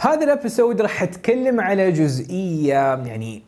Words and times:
في 0.00 0.08
هذا 0.08 0.24
ال 0.24 0.31
episode 0.31 0.80
راح 0.80 1.02
أتكلم 1.02 1.60
على 1.60 1.92
جزئية 1.92 2.94
يعني 2.94 3.42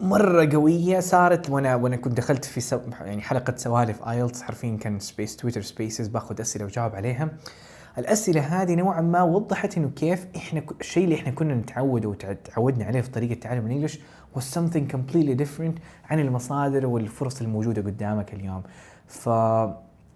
مرة 0.00 0.48
قوية 0.52 1.00
صارت 1.00 1.50
وأنا 1.50 1.74
وأنا 1.74 1.96
كنت 1.96 2.16
دخلت 2.16 2.44
في 2.44 2.60
سو 2.60 2.80
يعني 3.00 3.22
حلقة 3.22 3.56
سوالف 3.56 4.08
IELTS 4.08 4.42
حرفيا 4.42 4.76
كان 4.76 4.98
space 4.98 5.36
Twitter 5.36 5.62
Spaces 5.62 6.08
باخذ 6.08 6.40
أسئلة 6.40 6.64
وجاوب 6.64 6.94
عليها. 6.94 7.28
الأسئلة 7.98 8.40
هذه 8.40 8.74
نوعا 8.74 9.00
ما 9.00 9.22
وضحت 9.22 9.76
إنه 9.76 9.90
كيف 9.96 10.26
إحنا 10.36 10.62
الشيء 10.80 11.04
اللي 11.04 11.14
إحنا 11.14 11.30
كنا 11.30 11.54
نتعود 11.54 12.06
وتعودنا 12.06 12.84
عليه 12.84 13.00
في 13.00 13.10
طريقة 13.10 13.40
تعلم 13.40 13.66
ال 13.66 13.70
English 13.70 13.98
was 14.36 14.42
something 14.42 14.92
completely 14.92 15.44
different 15.44 15.80
عن 16.04 16.20
المصادر 16.20 16.86
والفرص 16.86 17.40
الموجودة 17.40 17.82
قدامك 17.82 18.34
اليوم. 18.34 18.62
ف 19.06 19.28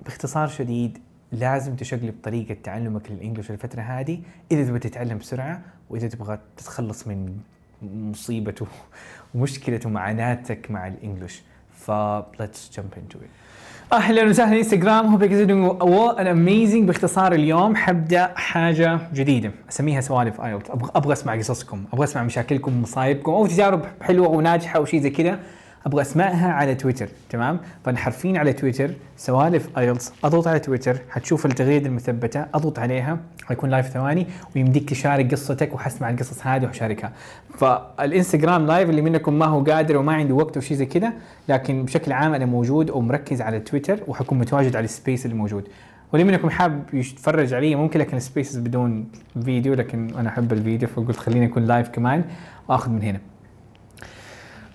باختصار 0.05 0.49
شديد 0.49 0.99
لازم 1.33 1.77
تشقلب 1.77 2.14
طريقة 2.23 2.57
تعلمك 2.65 3.11
للإنجليش 3.11 3.51
الفترة 3.51 3.80
هذه 3.80 4.19
إذا 4.53 4.65
تبغى 4.65 4.79
تتعلم 4.79 5.19
بسرعة 5.19 5.61
وإذا 5.91 6.09
تبغى 6.09 6.39
تتخلص 6.57 7.07
من 7.07 7.37
مصيبة 7.83 8.55
و- 8.61 8.65
ومشكلة 9.34 9.80
ومعاناتك 9.87 10.70
مع 10.70 10.87
الإنجليش. 10.87 11.42
ف 11.87 11.91
let's 12.20 12.77
jump 12.77 12.97
into 12.97 13.16
it. 13.16 13.30
أهلا 13.92 14.25
وسهلا 14.25 14.56
انستغرام 14.59 15.19
well 15.19 16.16
and 16.16 16.27
amazing 16.27 16.87
باختصار 16.87 17.33
اليوم. 17.33 17.77
حبدأ 17.77 18.27
حاجة 18.37 18.98
جديدة. 19.14 19.51
أسميها 19.69 20.01
سوالف 20.01 20.41
ايلت 20.41 20.70
أبغى 20.70 20.91
أبغى 20.95 21.12
أسمع 21.12 21.37
قصصكم. 21.37 21.84
أبغى 21.92 22.05
أسمع 22.05 22.23
مشاكلكم 22.23 22.77
ومصايبكم 22.77 23.33
أو 23.33 23.47
تجارب 23.47 23.84
حلوة 24.03 24.28
وناجحة 24.28 24.80
وشي 24.80 25.01
زي 25.01 25.11
كذا. 25.11 25.39
أبغى 25.86 26.02
اسمعها 26.02 26.52
على 26.52 26.74
تويتر 26.74 27.09
تمام؟ 27.30 27.60
فنحرفين 27.84 28.36
على 28.36 28.52
تويتر 28.52 28.91
سوالف 29.16 29.78
IELTS 29.79 30.12
أضغط 30.24 30.46
على 30.46 30.58
تويتر 30.58 30.98
حتشوف 31.10 31.46
التغريدة 31.46 31.86
المثبتة 31.86 32.46
أضغط 32.55 32.78
عليها 32.78 33.18
حيكون 33.45 33.70
live 33.70 33.87
ثواني 33.88 34.27
ويمديك 34.56 34.91
تشارك 34.91 35.30
قصتك 35.30 35.74
وحسمع 35.74 36.10
القصص 36.10 36.46
هذه 36.46 36.64
وحشاركها. 36.64 37.12
فالإنستغرام 37.58 38.66
live 38.66 38.91
اللي 38.91 39.02
منكم 39.02 39.38
ما 39.38 39.46
هو 39.46 39.64
قادر 39.64 39.97
وما 39.97 40.12
عنده 40.12 40.34
وقت 40.34 40.56
وشي 40.56 40.74
زي 40.74 40.86
كذا 40.86 41.12
لكن 41.48 41.84
بشكل 41.84 42.12
عام 42.12 42.34
أنا 42.34 42.46
موجود 42.46 42.91
ومركز 42.91 43.41
على 43.41 43.61
تويتر 43.61 44.00
وحكون 44.06 44.39
متواجد 44.39 44.77
على 44.77 44.84
ال 44.84 44.92
space 44.92 45.27
اللي 45.27 45.36
موجود. 45.36 45.69
واللي 46.12 46.24
منكم 46.24 46.50
حاب 46.50 46.83
يتفرج 46.92 47.55
علي 47.55 47.74
ممكن 47.74 48.00
لكن 48.00 48.17
ال 48.17 48.22
spaces 48.22 48.58
بدون 48.58 49.08
فيديو 49.44 49.74
لكن 49.74 50.14
أنا 50.19 50.28
أحب 50.28 50.52
الفيديو 50.52 50.89
فقلت 50.89 51.17
خليني 51.17 51.46
أكون 51.46 51.64
live 51.64 51.89
كمان 51.89 52.24
وآخذ 52.69 52.91
من 52.91 53.02
هنا. 53.02 53.31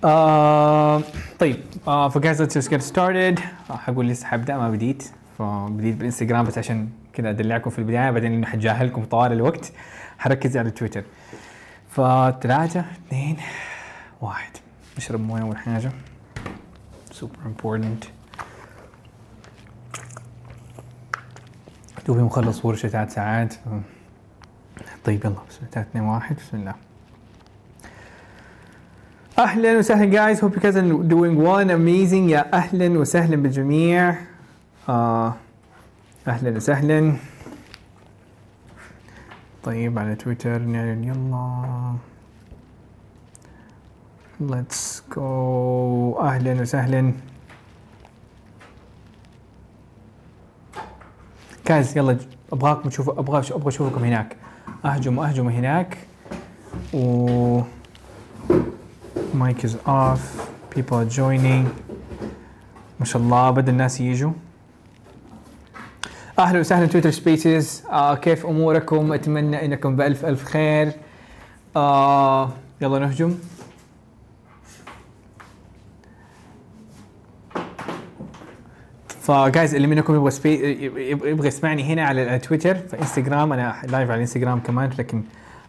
آه 0.04 1.02
طيب 1.40 1.60
آه 1.88 2.10
فجايز 2.10 2.70
get 2.70 2.94
started. 2.94 3.42
آه 3.72 3.78
حقول 3.78 4.08
لسه 4.08 4.28
حبدا 4.28 4.58
ما 4.58 4.70
بديت 4.72 5.04
فبديت 5.38 5.96
بالإنستغرام 5.96 6.46
بس 6.46 6.58
عشان 6.58 6.90
كذا 7.14 7.30
ادلعكم 7.30 7.70
في 7.70 7.80
البداية 7.80 8.12
بعدين 8.12 8.34
إنه 8.34 8.48
حجاهلكم 8.48 9.04
طوال 9.04 9.32
الوقت. 9.32 9.72
حركز 10.18 10.58
على 10.58 10.72
تويتر. 10.72 11.04
فثلاثة 11.90 12.80
اثنين 12.80 13.38
واحد. 14.22 14.52
نشرب 14.98 15.20
موية 15.20 15.42
أول 15.42 15.58
حاجة. 15.58 15.92
Super 17.14 17.48
important. 17.48 18.08
دوبي 22.08 22.22
مخلص 22.22 22.66
ورشة 22.66 22.90
ثلاث 22.90 23.14
ساعات. 23.14 23.54
طيب 25.06 25.26
يلا 25.26 25.36
بسم 25.50 25.58
الله. 25.60 25.72
ثلاثة 25.72 25.82
اثنين 25.82 26.04
واحد. 26.04 26.36
بسم 26.36 26.58
الله. 26.58 26.87
أهلا 29.40 29.78
وسهلا 29.78 30.06
جايز 30.06 30.42
hope 30.42 30.56
you 30.56 30.60
guys 30.60 30.76
are 30.76 30.82
doing 30.82 31.38
يا 32.30 32.54
أهلا 32.54 33.00
وسهلا 33.00 33.36
بالجميع. 33.36 34.16
آه 34.90 35.34
أهلا 36.28 36.58
وسهلا. 36.58 37.16
طيب 39.64 40.00
على 40.00 40.16
تويتر. 40.16 40.58
نعلن 40.58 41.04
يلا. 41.04 41.94
Let's 44.42 45.02
go. 45.16 45.22
أهلا 46.20 46.62
وسهلا. 46.62 47.14
جايز 51.68 51.98
يلا 51.98 52.18
أبغاكم 52.54 52.90
تشوفوا 52.90 53.20
أبغى 53.20 53.40
أبغى 53.52 53.68
أشوفكم 53.68 54.04
هناك. 54.04 54.36
اهجموا 54.86 55.26
اهجموا 55.26 55.52
هناك. 55.52 55.98
و 56.94 57.62
mic 59.38 59.64
is 59.64 59.76
off. 59.86 60.24
People 60.76 60.98
are 61.02 61.10
joining. 61.20 61.66
ما 63.00 63.06
شاء 63.06 63.22
الله 63.22 63.52
بدا 63.52 63.72
الناس 63.72 64.02
يجوا. 64.02 64.32
أهلا 66.40 66.60
وسهلا 66.60 66.86
تويتر 66.86 67.12
سبيسز. 67.12 67.84
آه 67.92 68.16
كيف 68.16 68.46
أموركم؟ 68.46 69.14
أتمنى 69.14 69.66
إنكم 69.66 69.96
بألف 69.96 70.26
ألف 70.26 70.44
خير. 70.44 70.92
آه 71.76 72.50
يلا 72.82 73.00
نهجم. 73.00 73.36
ف 79.22 79.32
guys 79.32 79.76
اللي 79.76 79.88
منكم 79.88 80.16
يبغى. 80.16 80.32
يبغى 81.32 81.48
يسمعني 81.48 81.84
هنا 81.84 82.06
على 82.06 82.40
تويتر 82.40 82.76
فانستغرام 82.76 83.54
أنا 83.54 83.76
live 83.84 84.10
على 84.10 84.16
الانستغرام 84.16 84.60
كمان 84.60 84.90
لكن 85.00 85.24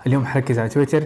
اليوم 0.07 0.27
حركز 0.27 0.59
على 0.59 0.69
تويتر. 0.69 1.05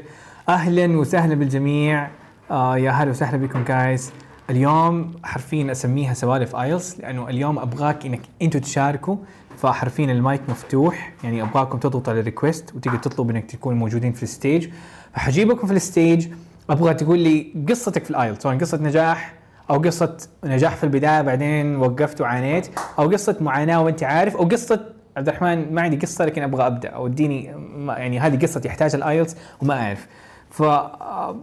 أهلا 0.48 0.98
وسهلا 0.98 1.34
بالجميع. 1.34 2.10
آه 2.50 2.78
يا 2.78 2.90
هلا 2.90 3.10
وسهلا 3.10 3.36
بكم 3.36 3.64
guys 3.64 4.12
اليوم 4.50 5.12
حرفيا 5.24 5.72
أسميها 5.72 6.14
سوالف 6.14 6.56
IELTS 6.56 6.96
لأنه 7.00 7.28
اليوم 7.28 7.58
أبغاك 7.58 8.06
إنك 8.06 8.20
أنتوا 8.42 8.60
تشاركوا 8.60 9.16
فحرفيا 9.58 10.04
المايك 10.04 10.40
مفتوح 10.48 11.12
يعني 11.24 11.42
أبغاكم 11.42 11.78
تضغطوا 11.78 12.12
على 12.12 12.20
ال 12.20 12.27
request 12.27 12.74
وتيجي 12.74 12.98
تطلب 12.98 13.30
إنك 13.30 13.50
تكونوا 13.50 13.78
موجودين 13.78 14.12
في 14.12 14.22
ال 14.22 14.29
stage. 14.29 14.68
فحجيبكم 15.14 15.66
في 15.66 15.72
ال 15.72 15.81
stage 15.81 16.28
أبغى 16.70 16.94
تقول 16.94 17.18
لي 17.18 17.54
قصتك 17.68 18.04
في 18.04 18.10
ال 18.10 18.15
IELTS 18.15 18.38
سواء 18.38 18.58
قصة 18.58 18.78
نجاح 18.82 19.34
أو 19.70 19.78
قصة 19.78 20.16
نجاح 20.44 20.76
في 20.76 20.84
البداية 20.84 21.22
بعدين 21.22 21.76
وقفت 21.76 22.20
وعانيت 22.20 22.68
أو 22.98 23.10
قصة 23.10 23.36
معاناة 23.40 23.82
وأنت 23.82 24.02
عارف 24.02 24.36
أو 24.36 24.44
قصة 24.44 24.80
عبد 25.16 25.28
الرحمن 25.28 25.74
ما 25.74 25.82
عندي 25.82 25.96
قصة 25.96 26.24
لكن 26.24 26.42
أبغى 26.42 26.66
أبدأ 26.66 26.88
أو 26.88 27.06
اديني 27.06 27.44
يعني 27.88 28.20
هذه 28.20 28.42
قصتي 28.42 28.68
يحتاج 28.68 28.94
ال 28.94 29.01
IELTS 29.01 29.36
وما 29.62 29.86
أعرف. 29.86 30.06
ف 30.52 30.62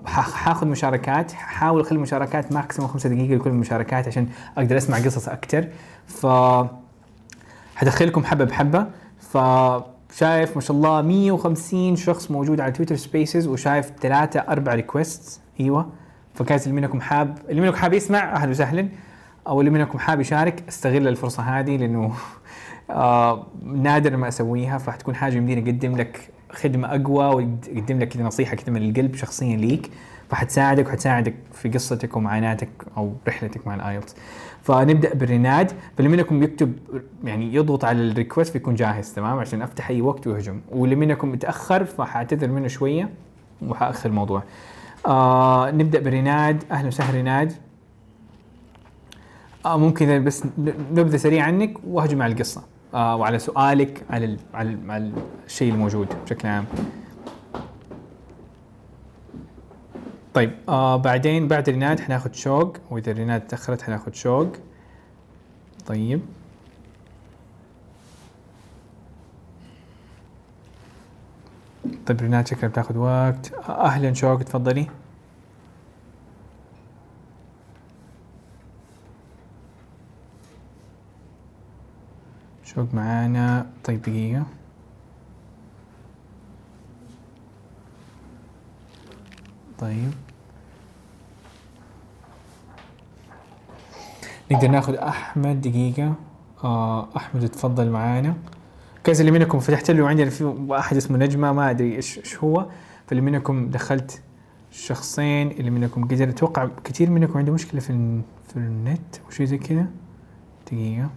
ح- 0.06 0.32
حاخذ 0.32 0.68
مشاركات 0.68 1.32
حاول 1.32 1.82
اخلي 1.82 1.96
المشاركات 1.98 2.52
maximum 2.54 2.92
خمسة 2.92 3.10
دقيقة 3.10 3.36
لكل 3.36 3.50
المشاركات 3.50 4.08
عشان 4.08 4.28
أقدر 4.58 4.78
أسمع 4.78 4.98
قصص 4.98 5.30
أكثر 5.30 5.68
ف 6.08 6.28
حدخلكم 7.76 8.24
حبة 8.26 8.46
بحبة. 8.46 8.86
فشايف 9.20 10.56
ما 10.56 10.62
شاء 10.62 10.78
الله 10.78 11.02
150 11.02 11.96
شخص 11.96 12.32
موجود 12.32 12.60
على 12.60 12.72
Twitter 12.72 12.96
Spaces 12.96 13.48
وشايف 13.48 13.92
ثلاثة 14.02 14.40
أربع 14.40 14.74
request 14.76 15.42
أيوه. 15.60 15.90
ف 16.34 16.41
guys 16.41 16.68
اللي 16.68 16.82
منكم 16.82 17.02
حاب 17.02 17.38
اللي 17.50 17.62
منكم 17.62 17.76
حاب 17.76 17.94
يسمع 17.94 18.36
أهلا 18.36 18.52
وسهلا. 18.52 18.88
أو 19.48 19.60
اللي 19.60 19.72
منكم 19.72 20.00
حاب 20.00 20.20
يشارك 20.22 20.64
استغل 20.70 21.08
الفرصة 21.08 21.44
هذه 21.44 21.78
لأنه 21.78 22.14
آه 22.90 23.46
نادر 23.64 24.18
ما 24.18 24.28
أسويها 24.28 24.78
فحتكون 24.78 25.16
حاجة 25.16 25.36
يمديني 25.36 25.72
أقدم 25.72 25.98
لك 25.98 26.30
خدمة 26.52 26.88
أقوى 26.88 27.26
واقدم 27.26 28.00
لك 28.00 28.08
كذا 28.08 28.24
نصيحة 28.24 28.56
كذا 28.56 28.74
من 28.74 28.90
القلب 28.90 29.16
شخصيا 29.16 29.58
ليك 29.58 29.92
فحتساعدك 30.30 30.88
وحتساعدك 30.88 31.36
في 31.54 31.70
قصتك 31.70 32.18
ومعاناتك 32.18 32.70
أو 32.98 33.14
رحلتك 33.28 33.68
مع 33.68 33.76
ال 33.76 33.81
IELTS. 33.81 34.16
فنبدأ 34.64 35.14
بالرناد 35.14 35.72
فاللي 35.98 36.18
منكم 36.18 36.44
يكتب 36.44 36.74
يعني 37.24 37.56
يضغط 37.56 37.86
على 37.86 38.02
ال 38.02 38.08
request 38.08 38.52
فيكون 38.52 38.76
جاهز 38.76 39.14
تمام؟ 39.14 39.40
عشان 39.40 39.62
أفتح 39.62 39.90
أي 39.90 40.02
وقت 40.02 40.28
ويهجم. 40.28 40.62
واللي 40.72 40.96
منكم 40.96 41.32
متأخر 41.32 41.86
فحأعتذر 41.86 42.48
منه 42.48 42.68
شوية 42.68 43.10
وحأخر 43.68 44.10
الموضوع. 44.10 44.44
آه 45.06 45.72
نبدأ 45.72 46.00
برناد 46.00 46.64
أهلا 46.72 46.88
وسهلا 46.88 47.20
رناد 47.20 47.54
آه 49.66 49.78
ممكن 49.78 50.24
بس 50.24 50.44
نبذة 50.92 51.18
سريعة 51.18 51.46
عنك 51.46 51.78
وأهجم 51.88 52.22
على 52.22 52.34
القصة. 52.34 52.64
آه 52.94 53.16
وعلى 53.16 53.40
سؤالك 53.40 54.06
على 54.10 54.26
ال 54.26 54.40
على, 54.54 54.78
على 54.90 55.12
الشيء 55.46 55.74
الموجود 55.74 56.08
بشكل 56.26 56.48
عام. 56.48 56.66
طيب 60.34 60.52
آه 60.70 60.96
بعدين 60.96 61.48
بعد 61.48 61.70
ريناد 61.70 62.00
حناخد 62.00 62.36
شوق 62.36 62.78
وإذا 62.92 63.12
ريناد 63.12 63.42
تأخرت 63.48 63.82
حناخد 63.82 64.16
شوق. 64.16 64.48
طيب. 65.88 66.22
طيب 72.06 72.22
ريناد 72.22 72.48
شكلها 72.48 72.68
بتاخد 72.68 72.98
وقت. 72.98 73.54
أهلا 73.70 74.14
شوق 74.14 74.42
تفضلي. 74.42 74.88
شوق 82.80 82.94
معانا. 82.94 83.66
طيب 83.84 84.02
دقيقة. 84.02 84.46
طيب. 89.80 90.12
نقدر 94.52 94.68
ناخذ 94.68 94.96
أحمد 94.96 95.62
دقيقة. 95.62 96.14
آه 96.64 97.18
أحمد 97.18 97.48
تفضل 97.50 97.90
معانا. 97.90 98.36
كذا 99.04 99.20
اللي 99.20 99.32
منكم 99.32 99.60
فتحت 99.60 99.92
له 99.92 100.08
عندنا 100.08 100.30
في 100.30 100.44
واحد 100.44 100.98
اسمه 100.98 101.18
نجمة 101.18 101.52
ما 101.52 101.70
أدري 101.70 101.96
إيش 101.96 102.18
إيش 102.18 102.38
هو. 102.38 102.66
فاللي 103.08 103.22
منكم 103.22 103.70
دخلت 103.70 104.22
شخصين 104.72 105.52
اللي 105.52 105.72
منكم 105.72 106.08
قدر 106.08 106.30
أتوقع 106.30 106.70
كثير 106.84 107.10
منكم 107.10 107.38
عنده 107.38 107.54
مشكلة 107.54 107.82
في 107.82 108.22
في 108.48 108.58
النت 108.58 109.18
أو 109.26 109.30
شيء 109.30 109.46
زي 109.46 109.58
كذا. 109.58 109.88
دقيقة. 110.68 111.10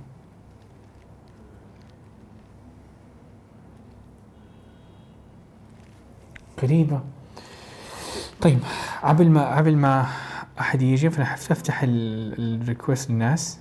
غريبه 6.63 7.01
طيب 8.41 8.59
قبل 9.03 9.31
ما 9.31 9.57
قبل 9.57 9.77
ما 9.77 10.07
أحد 10.61 10.83
يجي 10.83 11.11
فأنا 11.11 11.25
حفتح 11.25 11.81
الريكوست 11.85 13.11
للناس. 13.11 13.59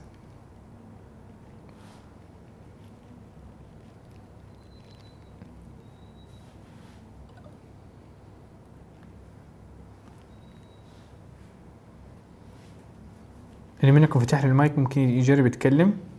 اللي 13.81 13.91
منكم 13.91 14.19
فتح 14.19 14.43
له 14.43 14.49
المايك 14.49 14.77
ممكن 14.79 15.01
يجرب 15.01 15.45
يتكلم. 15.45 16.10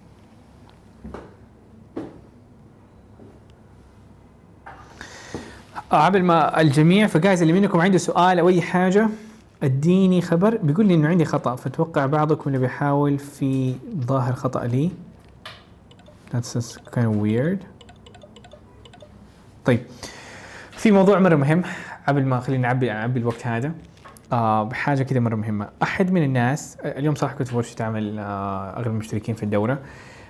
قبل 5.98 6.22
ما 6.22 6.60
الجميع 6.60 7.06
فجايز 7.06 7.42
اللي 7.42 7.60
منكم 7.60 7.80
عنده 7.80 7.98
سؤال 7.98 8.38
أو 8.38 8.48
أي 8.48 8.62
حاجة 8.62 9.08
أديني 9.62 10.22
خبر. 10.22 10.56
بيقول 10.56 10.86
لي 10.86 10.94
إنه 10.94 11.08
عندي 11.08 11.24
خطأ 11.24 11.56
فأتوقع 11.56 12.06
بعضكم 12.06 12.42
اللي 12.46 12.58
بيحاول 12.58 13.18
في 13.18 13.74
ظاهر 14.06 14.32
خطأ 14.32 14.64
لي. 14.64 14.90
That's 16.32 16.58
just 16.58 16.76
kind 16.94 17.04
of 17.04 17.22
weird. 17.22 17.58
طيب 19.64 19.80
في 20.70 20.90
موضوع 20.90 21.18
مرة 21.18 21.36
مهم 21.36 21.62
قبل 22.08 22.24
ما 22.24 22.40
خلينا 22.40 22.62
نعبي 22.62 22.86
نعبي 22.88 23.20
الوقت 23.20 23.46
هذا. 23.46 23.72
آه 24.32 24.62
بحاجة 24.62 25.02
كده 25.02 25.20
مرة 25.20 25.36
مهمة. 25.36 25.68
أحد 25.82 26.10
من 26.12 26.22
الناس 26.22 26.76
اليوم 26.84 27.14
صراحة 27.14 27.34
كنت 27.34 27.48
في 27.48 27.56
ورشة 27.56 27.82
عمل 27.82 28.18
آه 28.18 28.76
أغلب 28.76 28.86
المشتركين 28.86 29.34
في 29.34 29.42
الدورة. 29.42 29.78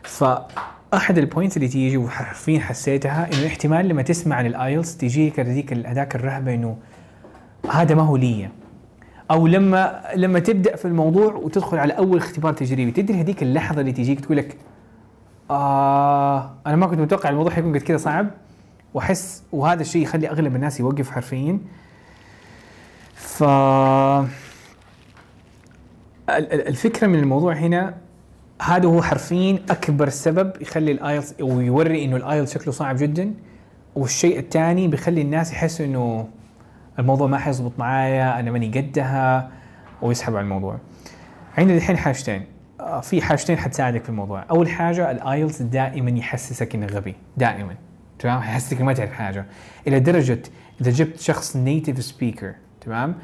فأحد 0.04 1.18
ال 1.18 1.24
points 1.24 1.56
اللي 1.56 1.68
تيجي 1.68 1.96
وحرفيا 1.96 2.60
حسيتها 2.60 3.28
إنه 3.32 3.46
احتمال 3.46 3.88
لما 3.88 4.02
تسمع 4.02 4.36
عن 4.36 4.46
ال 4.46 4.55
IELTS 4.55 4.96
تجيك 4.96 5.40
هذيك 5.40 5.72
هذاك 5.72 6.14
الرهبة 6.14 6.54
إنه 6.54 6.76
هذا 7.70 7.94
ما 7.94 8.02
هو 8.02 8.16
لي. 8.16 8.48
أو 9.30 9.46
لما 9.46 10.02
لما 10.16 10.38
تبدأ 10.38 10.76
في 10.76 10.84
الموضوع 10.84 11.34
وتدخل 11.34 11.78
على 11.78 11.92
أول 11.92 12.18
اختبار 12.18 12.52
تجريبي 12.52 12.90
تدري 12.90 13.20
هذيك 13.20 13.42
اللحظة 13.42 13.80
اللي 13.80 13.92
تجيك 13.92 14.20
تقول 14.20 14.36
لك 14.36 14.56
آه 15.50 16.54
أنا 16.66 16.76
ما 16.76 16.86
كنت 16.86 17.00
متوقع 17.00 17.28
الموضوع 17.30 17.52
حيكون 17.52 17.72
قد 17.74 17.80
كذا 17.82 17.96
صعب 17.96 18.26
وأحس 18.94 19.42
وهذا 19.52 19.80
الشيء 19.80 20.02
يخلي 20.02 20.30
أغلب 20.30 20.56
الناس 20.56 20.80
يوقف 20.80 21.10
حرفيا. 21.10 21.58
ف 23.14 23.42
ال- 23.42 24.26
ال- 26.28 26.68
الفكرة 26.68 27.06
من 27.06 27.18
الموضوع 27.18 27.54
هنا 27.54 27.94
هذا 28.62 28.86
هو 28.86 29.02
حرفيا 29.02 29.58
أكبر 29.70 30.08
سبب 30.08 30.52
يخلي 30.62 30.92
ال 30.92 30.99
IELTS 30.99 31.34
ويوري 31.40 32.04
إنه 32.04 32.16
ال 32.16 32.23
IELTS 32.23 32.54
شكله 32.54 32.72
صعب 32.72 32.96
جدا. 32.96 33.34
والشيء 33.94 34.38
الثاني 34.38 34.88
بيخلي 34.88 35.22
الناس 35.22 35.52
يحسوا 35.52 35.86
إنه 35.86 36.28
الموضوع 36.98 37.26
ما 37.26 37.38
حيزبط 37.38 37.72
معايا 37.78 38.40
أنا 38.40 38.50
ماني 38.50 38.66
قدها 38.80 39.50
ويسحبوا 40.02 40.38
على 40.38 40.44
الموضوع. 40.44 40.78
عندنا 41.58 41.76
الحين 41.76 41.96
حاجتين. 41.96 42.44
آه، 42.80 43.00
في 43.00 43.22
حاجتين 43.22 43.58
حتساعدك 43.58 44.02
في 44.02 44.08
الموضوع. 44.08 44.44
أول 44.50 44.68
حاجة 44.68 45.10
ال 45.10 45.19
IELTS 45.19 45.62
دائما 45.62 46.10
يحسسك 46.10 46.74
إنك 46.74 46.92
غبي. 46.92 47.14
دائما. 47.36 47.74
تمام؟ 48.18 48.38
يحسسك 48.38 48.80
ما 48.80 48.92
تعرف 48.92 49.12
حاجة. 49.12 49.46
إلى 49.86 50.00
درجة 50.00 50.42
إذا 50.80 50.90
جبت 50.90 51.20
شخص 51.20 51.56
native 51.56 52.02
speaker 52.02 52.54
تمام؟ 52.80 53.14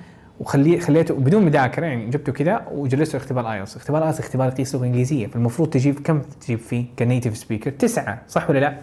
وخليه 0.40 0.81
خليته 0.81 1.14
بدون 1.14 1.44
مذاكرة 1.44 1.87
يعني 1.87 2.11
جبته 2.11 2.32
كذا 2.32 2.67
وجلسته 2.73 3.17
اختبار 3.17 3.52
IELTS. 3.52 3.76
اختبار 3.76 4.05
IELTS 4.05 4.20
اختبار 4.20 4.49
يقيس 4.49 4.75
لغة 4.75 4.85
إنجليزية 4.85 5.26
فالمفروض 5.26 5.70
تجيب 5.70 6.00
كم 6.00 6.20
تجيب 6.20 6.58
فيه 6.58 6.87
ك 6.99 7.04
native 7.04 7.37
speaker 7.37 7.70
تسعة 7.70 8.23
صح 8.29 8.50
ولا 8.50 8.58
لا؟ 8.58 8.79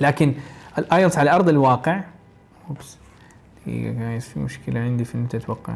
لكن 0.00 0.34
ال 0.78 0.85
IELTS 0.85 1.18
على 1.18 1.30
أرض 1.30 1.48
الواقع 1.48 2.00
oops. 2.68 2.96
دقيقة 3.66 3.92
guys 3.92 4.24
في 4.24 4.38
مشكلة 4.40 4.80
عندي 4.80 5.04
في 5.04 5.14
النت 5.14 5.34
أتوقع. 5.34 5.74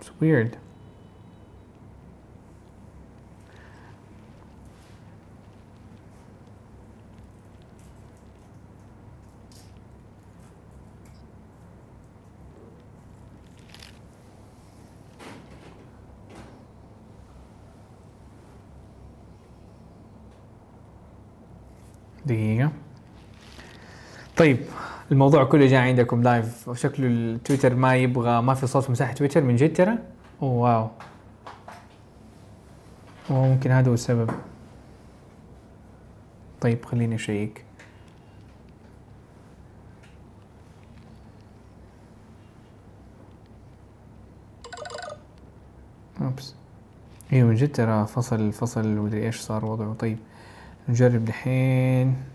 It's 0.00 0.06
weird. 0.06 0.56
دقيقة. 22.26 22.70
طيب 24.36 24.58
الموضوع 25.12 25.44
كله 25.44 25.66
جاي 25.66 25.78
عندكم 25.78 26.22
live 26.22 26.68
وشكله 26.68 27.06
التويتر 27.06 27.74
ما 27.74 27.96
يبغى 27.96 28.42
ما 28.42 28.54
في 28.54 28.66
صوت 28.66 28.90
مساحة 28.90 29.12
تويتر 29.12 29.40
من 29.40 29.56
جد 29.56 29.72
ترى؟ 29.72 29.98
wow. 30.40 30.90
أوه 33.30 33.46
ممكن 33.48 33.70
هذا 33.70 33.90
هو 33.90 33.94
السبب. 33.94 34.30
طيب 36.60 36.84
خليني 36.84 37.14
أشيك. 37.14 37.64
oops. 46.22 46.54
أيوه 47.32 47.48
من 47.48 47.54
جد 47.54 47.72
ترى 47.72 48.06
فصل 48.06 48.52
فصل 48.52 48.98
ومدري 48.98 49.26
إيش 49.26 49.40
صار 49.40 49.64
وضعه. 49.64 49.94
طيب. 49.94 50.18
نجرب 50.88 51.24
دحين 51.24 52.32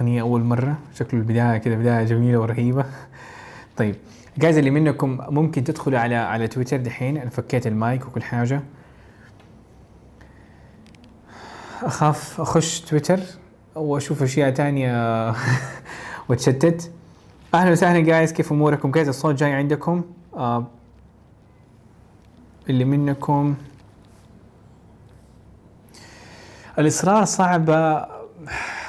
تقنية 0.00 0.20
أول 0.20 0.42
مرة. 0.42 0.78
شكله 0.94 1.20
البداية 1.20 1.58
كذا 1.58 1.74
بداية 1.74 2.04
جميلة 2.04 2.38
ورهيبة. 2.38 2.84
طيب 3.76 3.96
جايز 4.38 4.58
اللي 4.58 4.70
منكم 4.70 5.18
ممكن 5.28 5.64
تدخلوا 5.64 5.98
على 5.98 6.14
على 6.14 6.48
تويتر 6.48 6.76
دحين. 6.76 7.16
أنا 7.16 7.30
فكيت 7.30 7.66
المايك 7.66 8.06
وكل 8.06 8.22
حاجة. 8.22 8.62
أخاف 11.82 12.40
أخش 12.40 12.80
تويتر. 12.80 13.20
وأشوف 13.74 14.22
أشياء 14.22 14.50
تانية. 14.50 15.34
وأتشتت 16.28 16.90
أهلا 17.54 17.70
وسهلا 17.70 18.00
جايز 18.00 18.32
كيف 18.32 18.52
أموركم؟ 18.52 18.90
جايز 18.90 19.08
الصوت 19.08 19.34
جاي 19.34 19.52
عندكم. 19.52 20.04
آه 20.36 20.66
اللي 22.68 22.84
منكم. 22.84 23.54
الإصرار 26.78 27.24
صعبة 27.24 28.06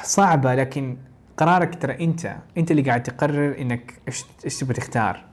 صعبة 0.04 0.56
لكن 0.56 0.98
قرارك 1.38 1.82
ترى 1.82 2.04
أنت 2.04 2.36
أنت 2.58 2.72
اللي 2.72 2.82
قاعد 2.82 3.04
تقرر 3.04 3.56
إنك 3.62 3.94
إيش 4.08 4.26
إيش 4.46 4.60
تبغى 4.60 4.74
تختار. 4.74 5.24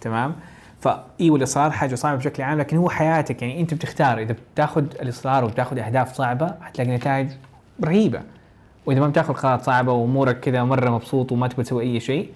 تمام؟ 0.00 0.36
فايوه 0.80 1.36
الاصرار 1.36 1.70
حاجة 1.70 1.94
صعبة 1.94 2.18
بشكل 2.18 2.42
عام 2.42 2.58
لكن 2.58 2.76
هو 2.76 2.90
حياتك. 2.90 3.42
يعني 3.42 3.60
أنت 3.60 3.74
بتختار. 3.74 4.18
إذا 4.18 4.36
بتاخذ 4.54 4.82
الإصرار 4.82 5.44
وبتاخذ 5.44 5.78
أهداف 5.78 6.12
صعبة 6.12 6.54
حتلاقي 6.60 6.90
نتائج 6.90 7.30
رهيبة. 7.84 8.22
وإذا 8.88 9.00
ما 9.00 9.06
بتاخذ 9.08 9.34
قرارات 9.34 9.62
صعبة 9.62 9.92
وأمورك 9.92 10.40
كذا 10.40 10.64
مرة 10.64 10.90
مبسوط 10.90 11.32
وما 11.32 11.48
تبغى 11.48 11.64
تسوي 11.64 11.82
أي 11.82 12.00
شيء 12.00 12.28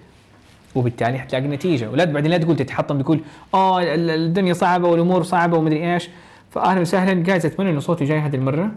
وبالتالي 0.75 1.19
حتلاقي 1.19 1.47
نتيجة. 1.47 1.89
ولا 1.89 2.05
بعدين 2.05 2.31
لا 2.31 2.37
تقول 2.37 2.55
تتحطم 2.55 3.01
تقول 3.01 3.19
آه 3.53 3.81
ال- 3.81 4.09
الدنيا 4.09 4.53
صعبة 4.53 4.87
والأمور 4.87 5.23
صعبة 5.23 5.57
ومدري 5.57 5.93
إيش. 5.93 6.09
فأهلا 6.51 6.81
وسهلا 6.81 7.23
جايز 7.23 7.45
أتمنى 7.45 7.69
انه 7.69 7.79
صوتي 7.79 8.05
جاي 8.05 8.19
هذه 8.19 8.35
المرة. 8.35 8.71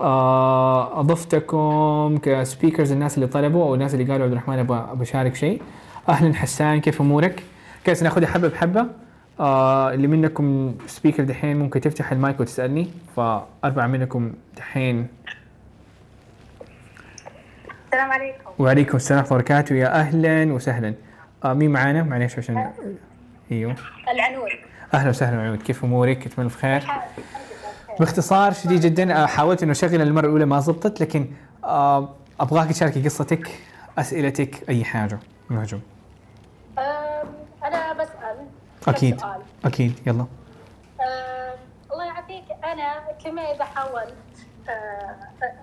آه، 0.00 1.00
أضفتكم 1.00 2.18
ك 2.22 2.30
speakers 2.30 2.92
الناس 2.92 3.14
اللي 3.14 3.26
طلبوا 3.26 3.64
أو 3.64 3.74
الناس 3.74 3.94
اللي 3.94 4.04
قالوا 4.04 4.24
عبد 4.24 4.32
الرحمن 4.32 4.58
أبغى 4.58 4.88
اشارك 5.02 5.34
شيء. 5.34 5.62
أهلا 6.08 6.34
حسان 6.34 6.80
كيف 6.80 7.00
أمورك؟ 7.00 7.42
كيف 7.84 8.02
ناخذها 8.02 8.28
حبة 8.28 8.48
بحبة؟ 8.48 8.86
آه 9.40 9.94
اللي 9.94 10.06
منكم 10.06 10.74
speaker 10.86 11.24
دحين 11.24 11.58
ممكن 11.58 11.80
تفتح 11.80 12.12
المايك 12.12 12.40
وتسألني 12.40 12.88
فأربعة 13.16 13.86
منكم 13.86 14.32
دحين 14.56 15.06
السلام 17.90 18.12
عليكم. 18.12 18.50
وعليكم 18.58 18.96
السلام 18.96 19.18
ورحمة 19.20 19.36
الله 19.36 19.42
وبركاته. 19.42 19.74
يا 19.74 20.00
أهلا 20.00 20.52
وسهلا. 20.52 20.94
آه 21.44 21.52
مين 21.52 21.70
معانا؟ 21.70 22.02
معليش 22.02 22.38
عشان 22.38 22.70
أيوه. 23.52 23.74
العنود. 24.12 24.50
أهلا 24.94 25.10
وسهلا 25.10 25.42
عود 25.42 25.62
كيف 25.62 25.84
أمورك؟ 25.84 26.26
أتمنى 26.26 26.48
بخير. 26.48 26.82
باختصار 28.00 28.52
شديد 28.52 28.80
جدا 28.80 29.22
آه، 29.22 29.26
حاولت 29.26 29.62
إنه 29.62 29.72
أشغل 29.72 30.02
المرة 30.02 30.26
الأولى 30.26 30.44
ما 30.44 30.60
زبطت 30.60 31.00
لكن 31.00 31.26
آه، 31.64 32.14
أبغاك 32.40 32.68
تشاركي 32.68 33.02
قصتك 33.04 33.50
أسئلتك 33.98 34.68
أي 34.68 34.84
حاجة 34.84 35.18
أنا 35.50 35.62
بسأل 37.92 38.36
كم 38.86 38.90
أكيد. 38.90 39.20
سؤال. 39.20 39.40
أكيد. 39.64 39.98
يلا. 40.06 40.26
الله 41.92 42.04
يعافيك. 42.04 42.44
أنا 42.64 42.94
كما 43.24 43.42
إذا 43.42 43.64
حاولت 43.64 44.14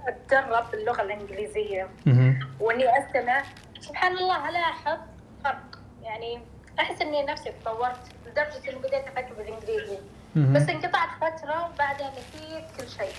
أتدرب 0.08 0.72
باللغة 0.72 1.02
الإنجليزية. 1.02 1.88
مهم. 2.06 2.40
وإني 2.60 2.84
أستمع 3.00 3.44
سبحان 3.80 4.18
الله 4.18 4.50
ألاحظ 4.50 4.98
فرق. 5.44 5.80
يعني 6.04 6.40
أحس 6.80 7.02
إني 7.02 7.24
نفسي 7.24 7.52
تطورت 7.62 8.00
لدرجة 8.28 8.70
إني 8.70 8.80
بديت 8.80 9.08
أفكر 9.08 9.34
بالإنجليزي. 9.38 9.98
مهم. 10.36 10.54
بس 10.54 10.70
انقطعت 10.70 11.10
فترة 11.22 11.70
وبعدين 11.70 12.08
نسيت 12.08 12.64
كل 12.78 12.88
شيء. 12.90 13.14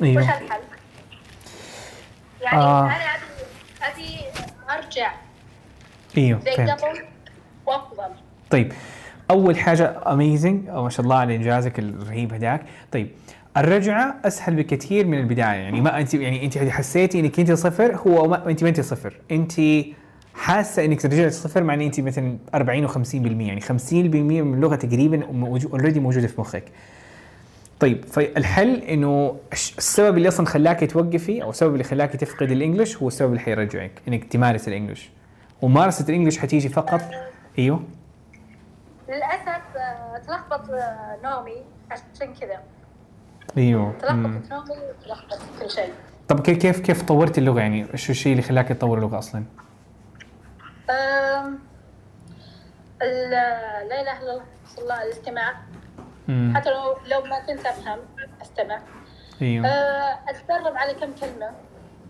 وش 0.00 0.06
أيوه 0.08 0.22
الحل؟ 0.22 0.60
يعني 2.40 2.58
آه. 2.58 2.86
أنا 2.86 2.94
أبي 2.94 3.22
أبي 3.82 4.20
أرجع. 4.70 5.12
أيوه 6.16 6.40
زي 6.40 6.50
قبل 6.50 7.04
وأفضل. 7.66 8.10
طيب 8.50 8.72
أول 9.30 9.58
حاجة 9.58 10.12
amazing 10.12 10.70
ما 10.70 10.90
شاء 10.90 11.04
الله 11.04 11.16
على 11.16 11.36
إنجازك 11.36 11.78
الرهيب 11.78 12.34
هداك. 12.34 12.66
طيب 12.92 13.10
الرجعة 13.56 14.14
أسهل 14.24 14.56
بكثير 14.56 15.06
من 15.06 15.18
البداية. 15.18 15.44
يعني 15.44 15.80
ما 15.80 16.00
انت 16.00 16.14
يعني 16.14 16.44
أنت 16.44 16.58
حسيتي 16.58 17.20
إنك 17.20 17.40
أنت 17.40 17.52
صفر 17.52 17.96
هو 17.96 18.28
ما 18.28 18.50
أنت 18.50 18.62
ما 18.62 18.68
أنت 18.68 18.80
صفر. 18.80 19.20
أنت 19.30 19.52
حاسة 20.34 20.84
إنك 20.84 21.04
رجعت 21.04 21.32
صفر 21.32 21.62
معناه 21.62 21.86
أنت 21.86 22.00
مثلا 22.00 22.38
40 22.54 22.88
و50% 22.88 23.14
يعني 23.14 23.60
50% 23.60 23.72
من 23.92 24.54
اللغة 24.54 24.74
تقريبا 24.76 25.24
already 25.72 26.00
موجودة 26.00 26.26
في 26.26 26.40
مخك. 26.40 26.64
طيب 27.80 28.04
فالحل 28.04 28.74
إنه 28.74 29.36
السبب 29.52 30.16
اللي 30.16 30.28
أصلا 30.28 30.46
خلاك 30.46 30.90
توقفي 30.90 31.42
أو 31.42 31.50
السبب 31.50 31.72
اللي 31.72 31.84
خلاك 31.84 32.12
تفقد 32.12 32.50
ال 32.50 32.56
English 32.56 32.96
هو 32.96 33.08
السبب 33.08 33.28
اللي 33.28 33.40
حيرجعك 33.40 33.90
إنك 34.08 34.24
تمارس 34.24 34.68
ال 34.68 34.73
English. 34.73 35.10
وممارسة 35.62 36.04
الإنجليش 36.08 36.38
حتيجي 36.38 36.68
فقط 36.68 37.00
أيوه. 37.58 37.82
للأسف 39.08 39.76
آه، 39.76 40.18
تلخبط 40.26 40.70
آه، 40.70 41.16
نومي 41.24 41.62
عشان 41.90 42.34
كذا. 42.40 42.60
أيوه 43.58 43.94
مم. 44.10 44.42
تلخبط 45.04 45.38
كل 45.60 45.70
شيء. 45.70 45.92
طب 46.28 46.40
كيف 46.40 46.58
كيف 46.58 46.80
كيف 46.80 47.02
طورت 47.02 47.38
اللغة؟ 47.38 47.60
يعني 47.60 47.92
إيش 47.92 48.10
الشيء 48.10 48.32
اللي 48.32 48.42
خلاك 48.42 48.68
تطور 48.68 48.98
اللغة 48.98 49.18
أصلا؟ 49.18 49.44
لا 53.00 54.00
إله 54.00 54.20
إلا 54.22 54.40
الله 54.78 55.02
الاستماع. 55.02 55.54
امم 56.28 56.56
حتى 56.56 56.70
لو 56.70 56.96
لو 57.06 57.20
ما 57.24 57.38
كنت 57.46 57.66
أفهم 57.66 57.98
أستمع. 58.42 58.80
أيوه. 59.42 59.66
أه، 59.66 60.18
أتدرب 60.28 60.76
على 60.76 60.94
كم 60.94 61.12
كلمة 61.20 61.50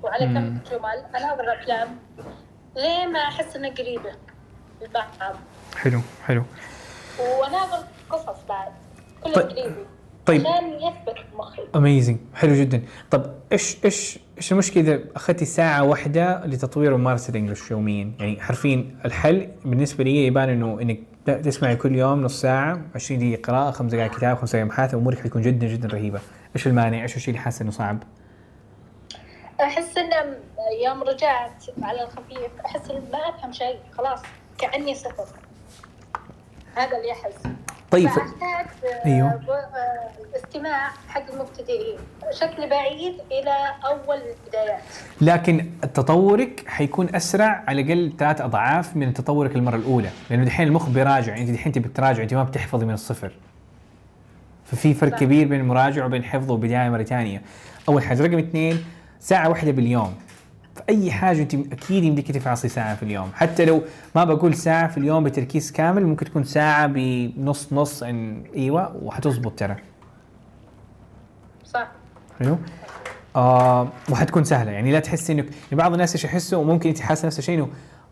وعلى 0.02 0.26
مم. 0.26 0.34
كم 0.34 0.70
جمل 0.76 1.04
اناظر 1.16 1.52
أفلام 1.60 1.88
لين 2.76 3.12
ما 3.12 3.18
أحس 3.18 3.56
إنها 3.56 3.70
قريبة 3.70 4.12
للبعض 4.82 5.06
حلو 5.76 6.00
حلو. 6.26 6.42
واناظر 7.40 7.84
قصص 8.10 8.44
بعد 8.48 8.72
كله 9.24 9.32
طيب- 9.34 9.46
انجليزي 9.48 9.84
طيب. 10.26 10.46
عشان 10.46 10.72
يثبت 10.72 11.18
مخي 11.34 11.62
اميزنج 11.76 12.16
حلو 12.34 12.54
جدا. 12.54 12.82
طب 13.10 13.34
إيش 13.52 13.76
إيش 13.84 14.18
إيش 14.36 14.52
المشكلة 14.52 14.82
إذا 14.82 15.00
اخذتي 15.16 15.44
ساعة 15.44 15.82
واحدة 15.82 16.46
لتطوير 16.46 16.94
وممارسه 16.94 17.30
الإنجليش 17.30 17.70
يوميا؟ 17.70 18.12
يعني 18.18 18.40
حرفيا 18.40 18.94
الحل 19.04 19.48
بالنسبة 19.64 20.04
لي 20.04 20.26
يبان 20.26 20.48
إنه 20.48 20.80
إنك 20.82 20.98
تسمعي 21.26 21.76
كل 21.76 21.96
يوم 21.96 22.22
نص 22.22 22.40
ساعة 22.40 22.80
20 22.94 23.20
دقيقة 23.20 23.42
قراءة 23.42 23.70
خمس 23.70 23.92
دقائق 23.92 24.16
كتاب 24.16 24.36
خمس 24.36 24.50
دقائق 24.50 24.66
محادثه 24.66 24.98
أمورك 24.98 25.18
حتكون 25.18 25.42
جدا 25.42 25.66
جدا 25.66 25.88
رهيبة. 25.88 26.20
إيش 26.56 26.66
المانع؟ 26.66 27.02
إيش 27.02 27.16
الشيء 27.16 27.34
اللي 27.34 27.44
حاسه 27.44 27.62
إنه 27.62 27.70
صعب؟ 27.70 28.02
أحس 29.60 29.98
ان 29.98 30.34
يوم 30.84 31.02
رجعت 31.02 31.64
على 31.82 32.02
الخفيف 32.02 32.60
أحس 32.66 32.90
ما 32.90 33.18
أفهم 33.28 33.52
شيء 33.52 33.78
خلاص 33.92 34.22
كأني 34.58 34.94
صفر 34.94 35.26
هذا 36.74 36.96
اللي 36.96 37.12
أحس. 37.12 37.61
طيب. 37.92 38.08
فاحتاج 38.08 38.66
آه، 39.06 39.40
استماع 40.36 40.90
حق 41.08 41.32
المبتدئين. 41.32 41.98
شكل 42.30 42.70
بعيد 42.70 43.14
إلى 43.30 43.54
أول 43.84 44.16
البدايات. 44.16 44.82
لكن 45.20 45.70
تطورك 45.94 46.64
حيكون 46.66 47.14
أسرع 47.14 47.64
على 47.68 47.82
الأقل 47.82 48.12
ثلاث 48.18 48.40
أضعاف 48.40 48.96
من 48.96 49.14
تطورك 49.14 49.56
المره 49.56 49.76
الأولى. 49.76 50.08
لأنه 50.30 50.44
دحين 50.44 50.68
المخ 50.68 50.88
بيراجع 50.88 51.36
أنت 51.36 51.50
دحين 51.50 51.72
تبي 51.72 51.88
تراجع 51.88 52.22
أنت 52.22 52.34
ما 52.34 52.44
بتحفظي 52.44 52.86
من 52.86 52.94
الصفر. 52.94 53.32
ففي 54.64 54.94
فرق. 54.94 55.18
كبير 55.18 55.48
بين 55.48 55.60
المراجعه 55.60 56.06
وبين 56.06 56.24
حفظ 56.24 56.50
وبدايه 56.50 56.90
مرة 56.90 57.02
ثانية. 57.02 57.42
أول 57.88 58.02
حاجة 58.02 58.22
رقم 58.22 58.38
اثنين 58.38 58.84
ساعة 59.20 59.48
واحدة 59.48 59.70
باليوم. 59.70 60.14
فاي 60.74 61.12
حاجة 61.12 61.42
أنت 61.42 61.54
أكيد 61.54 62.04
يمديك 62.04 62.32
تفعصي 62.32 62.68
ساعة 62.68 62.94
في 62.94 63.02
اليوم. 63.02 63.30
حتى 63.34 63.64
لو 63.64 63.82
ما 64.14 64.24
بقول 64.24 64.54
ساعة 64.54 64.88
في 64.88 64.98
اليوم 64.98 65.24
بتركيز 65.24 65.72
كامل 65.72 66.06
ممكن 66.06 66.26
تكون 66.26 66.44
ساعة 66.44 66.86
بنص 66.86 67.72
نص 67.72 68.44
إيوه 68.56 68.96
وحتظبط 69.02 69.58
ترى. 69.58 69.76
صح. 71.64 71.88
حلو؟ 72.38 72.58
آه 73.36 73.88
وحتكون 74.10 74.44
سهلة. 74.44 74.70
يعني 74.70 74.92
لا 74.92 75.00
تحسي 75.00 75.32
انك 75.32 75.44
يعني 75.44 75.56
بعض 75.72 75.92
الناس 75.92 76.12
إيش 76.12 76.24
يحسوا؟ 76.24 76.58
وممكن 76.58 76.88
أنت 76.88 77.00
حاسة 77.00 77.26
نفس 77.26 77.38
الشيء 77.38 77.58
إنه 77.58 77.68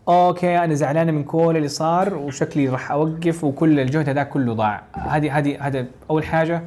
okay 0.07 0.63
أنا 0.63 0.73
زعلانة 0.73 1.11
من 1.11 1.23
كل 1.23 1.53
اللي 1.57 1.67
صار 1.67 2.13
وشكلي 2.13 2.69
راح 2.69 2.91
أوقف 2.91 3.43
وكل 3.43 3.79
الجهد 3.79 4.09
هذاك 4.09 4.29
كله 4.29 4.53
ضاع. 4.53 4.83
هذه 4.93 5.37
هذه 5.37 5.67
هذا 5.67 5.85
أول 6.09 6.23
حاجة. 6.23 6.63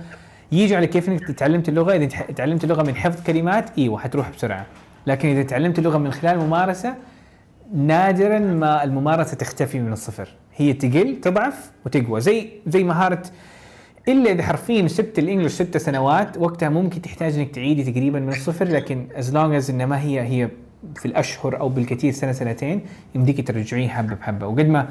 يجي 0.52 0.76
على 0.76 0.86
كيف 0.86 1.08
إنك 1.08 1.30
تعلمت 1.30 1.68
اللغة؟ 1.68 1.96
إذا 1.96 2.06
تعلمت 2.36 2.64
اللغة 2.64 2.82
من 2.82 2.96
حفظ 2.96 3.22
كلمات 3.22 3.78
إيوه 3.78 3.98
حتروح 3.98 4.30
بسرعة. 4.30 4.66
لكن 5.06 5.28
إذا 5.28 5.42
تعلمت 5.42 5.78
اللغة 5.78 5.98
من 5.98 6.12
خلال 6.12 6.38
ممارسة 6.38 6.94
نادرا 7.74 8.38
ما 8.38 8.84
الممارسة 8.84 9.36
تختفي 9.36 9.80
من 9.80 9.92
الصفر. 9.92 10.28
هي 10.56 10.72
تقل 10.72 11.20
تضعف 11.20 11.70
وتقوى. 11.86 12.20
زي 12.20 12.48
زي 12.66 12.84
مهارة 12.84 13.22
إلا 14.08 14.32
إذا 14.32 14.42
حرفيا 14.42 14.88
سبت 14.88 15.18
ال 15.18 15.22
English 15.23 15.52
ست 15.52 15.76
سنوات 15.76 16.36
وقتها 16.38 16.68
ممكن 16.68 17.02
تحتاج 17.02 17.38
إنك 17.38 17.50
تعيدي 17.50 17.92
تقريبا 17.92 18.20
من 18.20 18.28
الصفر 18.28 18.64
لكن 18.64 19.06
as 19.16 19.34
long 19.34 19.54
as 19.54 19.70
إنها 19.70 19.86
ما 19.86 20.00
هي 20.00 20.20
هي 20.20 20.48
في 20.96 21.06
الأشهر 21.06 21.60
أو 21.60 21.68
بالكثير 21.68 22.12
سنة 22.12 22.32
سنتين 22.32 22.80
يمديك 23.14 23.48
ترجعيه 23.48 23.88
حبة 23.88 24.14
بحبة. 24.14 24.46
وقد 24.46 24.68
ما 24.68 24.88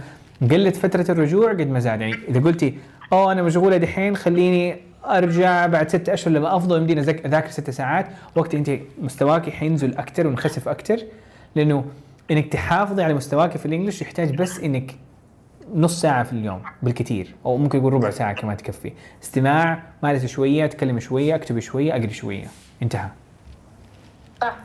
قلت 0.51 0.75
فترة 0.75 1.11
الرجوع 1.11 1.51
قد 1.51 1.69
ما 1.69 1.79
زاد. 1.79 2.01
يعني 2.01 2.15
إذا 2.29 2.39
قلتي 2.39 2.73
أوه 3.13 3.31
أنا 3.31 3.41
مشغولة 3.41 3.77
دحين 3.77 4.15
خليني 4.15 4.75
أرجع 5.05 5.65
بعد 5.65 5.89
ست 5.89 6.09
أشهر 6.09 6.33
لما 6.33 6.55
أفضل 6.55 6.77
يمديني 6.77 7.01
أذاكر 7.01 7.49
ست 7.49 7.69
ساعات. 7.69 8.07
وقت 8.35 8.55
أنت 8.55 8.71
مستواك 9.01 9.49
حينزل 9.49 9.97
أكثر 9.97 10.27
وينخسف 10.27 10.67
أكثر 10.67 10.99
لأنه 11.55 11.85
إنك 12.31 12.53
تحافظي 12.53 13.03
على 13.03 13.13
مستواك 13.13 13.57
في 13.57 13.65
الإنجليش 13.65 14.01
يحتاج 14.01 14.35
بس 14.35 14.59
إنك 14.59 14.95
نص 15.75 16.01
ساعة 16.01 16.23
في 16.23 16.33
اليوم 16.33 16.63
بالكثير 16.83 17.35
أو 17.45 17.57
ممكن 17.57 17.77
يقول 17.79 17.93
ربع 17.93 18.09
ساعة 18.09 18.33
كمان 18.33 18.57
تكفي. 18.57 18.93
استماع 19.23 19.83
مارس 20.03 20.25
شوية 20.25 20.65
تكلم 20.65 20.99
شوية 20.99 21.35
اكتب 21.35 21.59
شوية 21.59 21.91
أقري 21.91 22.13
شوية. 22.13 22.47
انتهى. 22.81 23.09
صح. 24.41 24.55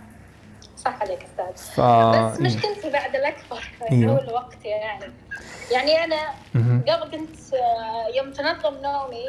صح 0.77 1.03
عليك 1.03 1.19
أستاذ. 1.23 1.75
ف... 1.75 1.81
بس 1.81 2.41
مشكلتي 2.41 2.91
بعد 2.91 3.17
الأكبر. 3.17 3.65
هو 3.93 4.19
الوقت 4.19 4.65
يعني. 4.65 5.13
يعني 5.73 6.05
أنا. 6.05 6.17
قبل 6.89 7.11
كنت 7.11 7.55
آه، 7.55 8.17
يوم 8.17 8.33
تنظم 8.33 8.75
نومي 8.83 9.25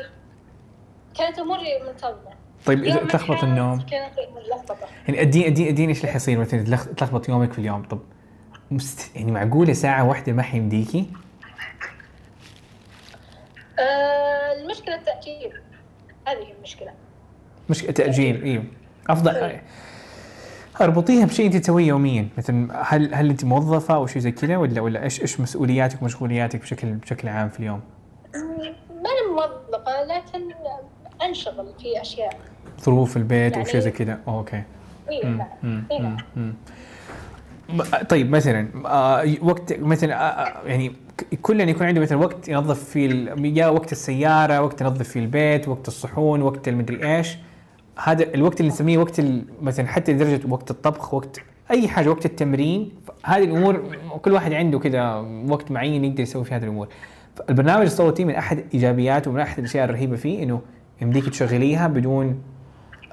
كانت 1.18 1.40
أموري 1.40 1.80
منتظمة. 1.88 2.40
طيب 2.66 2.80
ما 2.80 2.96
تلخبط 2.96 3.44
النوم؟ 3.44 3.82
كانت 3.82 4.14
ملخبطة. 4.36 4.88
يعني 5.08 5.22
اديني 5.22 5.48
اديني 5.48 5.70
أديني 5.70 5.90
إيش 5.90 6.00
اللي 6.02 6.12
حيصير 6.12 6.40
مثلا 6.40 6.64
تلخ- 6.66 6.94
تلخبط 6.98 7.30
يومك 7.30 7.54
في 7.54 7.60
اليوم. 7.60 7.84
طب 7.84 8.00
مست... 8.72 9.16
يعني 9.16 9.32
معقولة 9.32 9.74
ساعة 9.74 10.08
واحدة 10.08 10.34
ما 10.34 10.44
حيمديكي؟ 10.44 11.06
آه، 13.80 14.54
المشكلة 14.54 14.96
التأجيل. 14.96 15.54
هذه 16.28 16.52
المشكلة. 16.58 16.92
مش 17.70 17.82
تأجيل 17.82 18.44
أيوه 18.44 18.64
أفضل 19.10 19.60
أربطيها 20.82 21.26
بشيء 21.26 21.46
أنت 21.46 21.56
تسويه 21.58 21.88
يوميا. 21.88 22.28
مثلا 22.38 22.84
هل 22.94 23.14
هل 23.14 23.30
أنت 23.30 23.46
موظفة 23.46 23.96
أو 23.96 24.08
شيء 24.08 24.22
زي 24.22 24.32
كذا 24.32 24.58
ولا 24.58 24.82
ولا 24.82 25.04
إيش 25.04 25.22
إيش 25.22 25.40
مسؤولياتك 25.40 26.02
ومشغولياتك 26.02 26.62
بشكل 26.62 26.92
بشكل 26.94 27.28
عام 27.28 27.50
في 27.50 27.60
اليوم؟ 27.60 27.82
ماني 28.90 29.34
موظفة 29.36 30.04
لكن 30.04 30.54
أنشغل 31.26 31.66
في 31.82 32.02
أشياء. 32.02 32.38
ظروف 32.82 33.18
البيت 33.18 33.52
يعني- 33.54 33.64
وشيء 33.68 33.80
زي 33.82 33.92
كذا 33.92 34.20
okay. 34.28 34.64
اي 35.10 35.22
مم، 35.24 35.42
مم، 35.64 35.84
إي 35.92 36.00
مم،. 36.00 36.18
مم. 36.36 36.54
م- 37.70 37.84
طيب 38.10 38.30
مثلا 38.32 38.68
آه، 38.86 39.26
وقت 39.42 39.74
مثلا 39.80 40.14
آه، 40.14 40.18
آه، 40.18 40.68
يعني 40.68 40.90
ك- 41.18 41.36
كلنا 41.42 41.64
يكون 41.64 41.88
عنده 41.88 42.02
مثلا 42.02 42.18
وقت 42.18 42.50
ينظف 42.50 42.84
فيه 42.84 43.30
يا 43.44 43.68
وقت 43.68 43.92
السيارة 43.92 44.62
وقت 44.62 44.82
ينظف 44.82 45.10
فيه 45.10 45.20
البيت 45.20 45.68
وقت 45.68 45.88
الصحون 45.88 46.42
وقت 46.42 46.68
المدري 46.68 47.18
إيش. 47.18 47.38
هذا 48.04 48.24
الوقت 48.36 48.60
اللي 48.60 48.72
نسميه 48.72 48.98
وقت 48.98 49.22
مثلا 49.62 49.88
حتى 49.88 50.14
لدرجة 50.14 50.42
وقت 50.50 50.72
الطبخ 50.72 51.14
وقت 51.14 51.40
أي 51.72 51.88
حاجة 51.88 52.10
وقت 52.10 52.26
التمرين. 52.26 52.92
هذه 53.26 53.44
الأمور 53.44 53.98
كل 54.22 54.32
واحد 54.32 54.54
عنده 54.54 54.80
كذا 54.80 55.14
وقت 55.50 55.72
معين 55.72 56.06
يقدر 56.06 56.20
يسوي 56.24 56.46
فيه 56.46 56.56
هذه 56.56 56.64
الأمور. 56.64 56.88
البرنامج 57.50 57.86
الصوتي 57.86 58.26
من 58.26 58.36
أحد 58.36 58.64
إيجابياته 58.74 59.32
ومن 59.32 59.40
أحد 59.40 59.60
الأشياء 59.60 59.86
الرهيبة 59.86 60.16
فيه 60.16 60.44
إنه 60.44 60.62
يمديك 61.02 61.30
تشغليها 61.30 61.88
بدون 61.88 62.42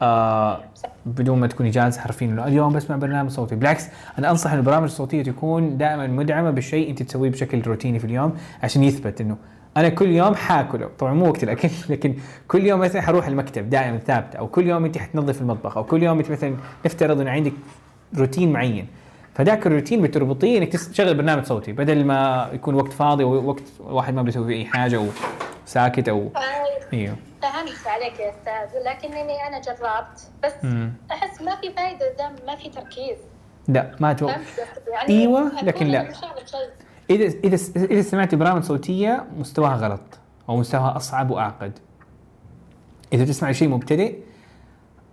آه 0.03 0.61
بدون 1.07 1.41
ما 1.41 1.47
تكوني 1.47 1.71
جالسة 1.71 2.01
حرفيا. 2.01 2.27
انه 2.27 2.47
اليوم 2.47 2.73
بسمع 2.73 2.97
برنامج 2.97 3.31
صوتي. 3.31 3.55
بالعكس 3.55 3.89
أنا 4.19 4.31
أنصح 4.31 4.53
ان 4.53 4.59
البرامج 4.59 4.85
الصوتيه 4.85 5.23
تكون 5.23 5.79
دائما 5.79 6.07
مدعمة 6.07 6.51
بالشيء 6.51 6.91
أنت 6.91 7.03
تسويه 7.03 7.31
بشكل 7.31 7.61
روتيني 7.61 7.99
في 7.99 8.05
اليوم 8.05 8.33
عشان 8.63 8.85
يثبت 8.85 9.21
إنه 9.21 9.37
أنا 9.77 9.89
كل 9.89 10.11
يوم 10.11 10.35
حاكله. 10.35 10.89
طبعا 10.99 11.15
مو 11.15 11.29
وقت 11.29 11.43
الاكل 11.43 11.69
لكن 11.89 12.15
كل 12.49 12.67
يوم 12.67 12.81
مثلا 12.81 13.03
حروح 13.03 13.27
المكتب 13.27 13.71
دائما 13.71 13.99
ثابتة 13.99 14.37
أو 14.37 14.49
كل 14.49 14.67
يوم 14.67 14.85
أنت 14.85 14.99
حتنظف 14.99 15.41
المطبخ 15.41 15.77
أو 15.77 15.85
كل 15.85 16.03
يوم 16.03 16.19
أنت 16.19 16.31
مثلا 16.31 16.57
نفترض 16.87 17.21
انه 17.21 17.31
عندك 17.31 17.53
روتين 18.19 18.53
معين. 18.53 18.87
فذاك 19.35 19.67
الروتين 19.67 20.03
بتربطيه 20.03 20.59
إنك 20.59 20.73
تشغل 20.73 21.15
برنامج 21.15 21.45
صوتي 21.45 21.73
بدل 21.73 22.05
ما 22.05 22.49
يكون 22.53 22.75
وقت 22.75 22.93
فاضي 22.93 23.25
ووقت 23.25 23.63
واحد 23.81 24.15
ما 24.15 24.23
بيسوي 24.23 24.55
أي 24.55 24.65
حاجة 24.65 25.01
وساكت 25.67 26.09
أو 26.09 26.31
آه، 26.37 26.41
إيوه. 26.93 27.17
فهمت 27.43 27.87
عليك 27.87 28.21
يا 28.21 28.31
أستاذ 28.31 28.83
لكنني 28.83 29.47
أنا 29.49 29.61
جربت 29.61 30.31
بس 30.45 30.53
مم. 30.65 30.93
أحس 31.11 31.43
ما 31.43 31.57
في 31.57 31.73
فائده 31.73 32.13
دام 32.19 32.35
ما 32.47 32.57
في 32.57 32.69
تركيز 32.69 33.19
لا 33.69 33.97
ما 34.01 34.13
تو؟ 34.13 34.29
يعني 34.89 35.27
أكون 35.27 35.51
لكن 35.63 35.87
لا. 35.87 36.09
إذا 37.11 37.25
إذا 37.45 37.59
إذا 37.77 38.03
سمعتي 38.03 38.37
برامج 38.37 38.63
صوتية 38.63 39.25
مستواها 39.39 39.77
غلط 39.77 40.19
أو 40.49 40.57
مستواها 40.57 40.97
أصعب 40.97 41.31
واعقد 41.31 41.79
إذا 43.13 43.25
تسمعي 43.25 43.55
شيء 43.55 43.69
مبتدئ 43.69 44.19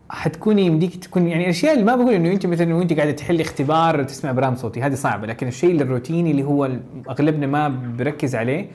حتكوني 0.09 0.65
يمديك 0.65 0.95
تكون 0.95 1.27
يعني 1.27 1.43
الاشياء 1.43 1.73
اللي 1.73 1.85
ما 1.85 1.95
بقول 1.95 2.13
إنه 2.13 2.31
أنت 2.31 2.45
مثلا 2.45 2.75
وأنت 2.75 2.93
قاعدة 2.93 3.11
تحلي 3.11 3.41
اختبار 3.41 4.03
تسمع 4.03 4.31
برامج 4.31 4.57
صوتي 4.57 4.81
هذه 4.81 4.93
صعبة 4.93 5.27
لكن 5.27 5.47
الشيء 5.47 5.81
الروتيني 5.81 6.31
اللي 6.31 6.43
هو 6.43 6.69
أغلبنا 7.09 7.47
ما 7.47 7.67
بركز 7.97 8.35
عليه 8.35 8.67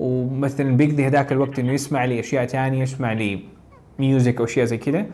ومثلا 0.00 0.76
بيقضي 0.76 1.06
هذاك 1.06 1.32
الوقت 1.32 1.58
إنه 1.58 1.72
يسمع 1.72 2.04
لي 2.04 2.20
أشياء 2.20 2.46
ثانية 2.46 2.82
يسمع 2.82 3.12
لي 3.12 3.40
music 3.98 4.38
أو 4.38 4.44
أشياء 4.44 4.66
زي 4.66 4.78
كذا 4.78 5.06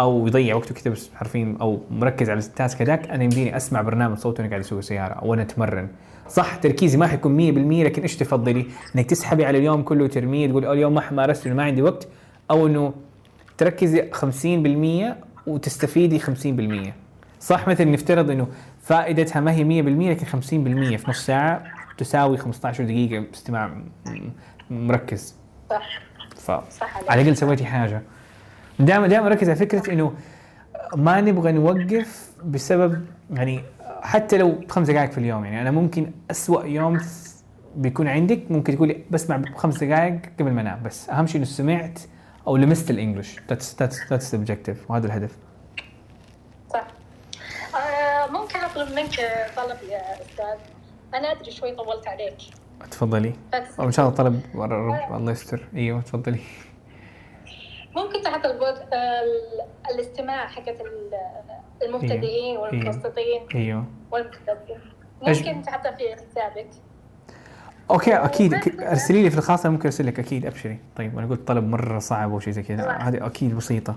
أو 0.00 0.26
يضيع 0.26 0.54
وقته 0.54 0.74
كذا 0.74 0.92
بس 0.92 1.10
حرفيا 1.14 1.56
أو 1.60 1.80
مركز 1.90 2.30
على 2.30 2.38
ال 2.38 2.47
task 2.47 2.82
هذاك 2.82 3.10
أنا 3.10 3.24
يمديني 3.24 3.56
أسمع 3.56 3.82
برنامج 3.82 4.16
صوتي 4.16 4.42
وأنا 4.42 4.50
قاعد 4.50 4.60
اسوق 4.60 4.80
سيارة 4.80 5.12
أو 5.12 5.34
أنا 5.34 5.42
أتمرن 5.42 5.88
صح 6.28 6.56
تركيزي 6.56 6.98
ما 6.98 7.06
حيكون 7.06 7.54
100% 7.82 7.84
لكن 7.84 8.02
إيش 8.02 8.16
تفضلي؟ 8.16 8.66
إنك 8.96 9.10
تسحبي 9.10 9.44
على 9.44 9.58
اليوم 9.58 9.82
كله 9.82 10.04
وترميه 10.04 10.46
تقول 10.48 10.64
اليوم 10.64 10.94
ما 10.94 11.10
مارست 11.10 11.48
ما 11.48 11.62
عندي 11.62 11.82
وقت 11.82 12.08
أو 12.50 12.66
إنه 12.66 12.94
تركزي 13.58 14.10
50% 15.12 15.46
وتستفيدي 15.46 16.20
50% 16.20 16.92
صح 17.40 17.68
مثلا 17.68 17.90
نفترض 17.90 18.30
إنه 18.30 18.48
فائدتها 18.82 19.40
ما 19.40 19.52
هي 19.52 19.82
100% 19.82 19.86
لكن 19.88 20.26
50% 20.26 20.40
في 20.96 21.04
نص 21.08 21.26
ساعة 21.26 21.77
تساوي 21.98 22.36
15 22.36 22.84
دقيقة 22.84 23.24
استماع 23.34 23.82
مركز. 24.70 25.34
صح. 25.70 26.00
ف 26.36 26.50
صح. 26.50 26.96
على 27.08 27.22
الأقل 27.22 27.36
سويتي 27.36 27.64
حاجة. 27.64 28.02
دائما 28.78 29.06
دائما 29.06 29.26
اركز 29.26 29.48
على 29.48 29.58
فكرة 29.58 29.92
إنه 29.92 30.14
ما 30.96 31.20
نبغى 31.20 31.52
نوقف 31.52 32.32
بسبب 32.44 33.06
يعني 33.30 33.62
حتى 34.02 34.38
لو 34.38 34.60
خمس 34.68 34.90
دقائق 34.90 35.10
في 35.10 35.18
اليوم. 35.18 35.44
يعني 35.44 35.62
أنا 35.62 35.70
ممكن 35.70 36.12
أسوأ 36.30 36.64
يوم 36.64 37.00
بيكون 37.76 38.08
عندك 38.08 38.50
ممكن 38.50 38.76
تقولي 38.76 39.04
بسمع 39.10 39.42
خمس 39.56 39.84
دقائق 39.84 40.20
قبل 40.40 40.52
ما 40.52 40.60
أنام. 40.60 40.82
بس 40.82 41.10
أهم 41.10 41.26
شيء 41.26 41.36
إنه 41.36 41.44
سمعت 41.44 41.98
أو 42.46 42.56
لمست 42.56 42.90
ال 42.90 42.96
English 42.96 43.40
that's 43.48 43.76
that's 43.80 44.34
that's 44.34 44.76
وهذا 44.88 45.06
الهدف. 45.06 45.36
صح. 46.72 46.86
آه 47.74 48.26
ممكن 48.26 48.58
أطلب 48.58 48.94
منك 48.96 49.46
طلب 49.56 49.76
يا 49.90 50.22
أستاذ؟ 50.22 50.77
أنا 51.14 51.32
أدري 51.32 51.50
شوي 51.50 51.74
طولت 51.74 52.08
عليك. 52.08 52.36
تفضلي. 52.90 53.32
إن 53.80 53.92
شاء 53.92 54.06
الله 54.06 54.16
طلب 54.16 54.40
ورا 54.54 55.16
الله 55.16 55.32
يستر. 55.32 55.64
أيوه 55.76 56.00
تفضلي. 56.00 56.40
ممكن 57.96 58.22
تحط 58.22 58.46
البود... 58.46 58.74
ال- 58.92 59.62
الاستماع 59.94 60.46
حقت 60.46 60.80
ال- 60.80 61.14
المبتدئين 61.82 62.56
والمتوسطين 62.56 63.46
أيوه. 63.54 63.84
والمتقدمين 64.10 64.80
أج- 65.24 65.28
ممكن 65.28 65.62
تحطها 65.62 65.92
في 65.92 66.14
حسابك. 66.14 66.70
أوكي 67.90 68.14
أكيد. 68.16 68.54
أكيد. 68.54 68.80
أرسلي 68.80 69.22
لي 69.22 69.30
في 69.30 69.38
الخاص 69.38 69.64
أنا 69.64 69.72
ممكن 69.74 69.86
أرسل 69.88 70.06
لك. 70.06 70.18
أكيد 70.18 70.46
أبشري. 70.46 70.78
طيب 70.96 71.18
أنا 71.18 71.26
قلت 71.26 71.48
طلب 71.48 71.64
مرة 71.64 71.98
صعب 71.98 72.32
أو 72.32 72.40
شيء 72.40 72.52
زي 72.52 72.62
كذا. 72.62 72.90
هذه 72.90 73.26
أكيد 73.26 73.56
بسيطة. 73.56 73.94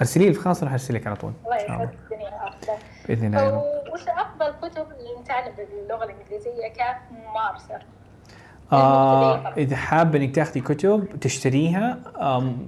أرسلي 0.00 0.26
لي 0.26 0.32
في 0.32 0.38
الخاص 0.38 0.62
راح 0.62 0.72
أرسل 0.72 0.94
لك 0.94 1.06
على 1.06 1.16
طول. 1.16 1.32
الله 1.44 1.56
إن 1.56 1.66
شاء 1.66 1.76
الله. 1.76 1.84
يسعد 1.84 1.98
الدنيا 2.12 2.48
أفضل. 2.48 2.72
باذن 3.08 3.26
الله. 3.26 3.83
وش 3.94 4.00
أفضل 4.08 4.68
كتب 4.68 4.86
لنتعلم 5.18 5.52
باللغة 5.56 6.04
الإنجليزية 6.04 6.68
كممارسه؟ 6.76 7.78
آه 8.72 9.48
إذا 9.56 9.76
حابه 9.76 10.18
إنك 10.18 10.34
تاخذي 10.34 10.60
كتب 10.60 11.06
تشتريها 11.20 11.98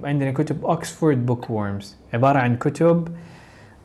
عندنا 0.03 0.31
كتب 0.31 0.65
Oxford 0.65 1.25
Bookworms 1.25 1.97
عبارة 2.13 2.39
عن 2.39 2.55
كتب 2.57 3.15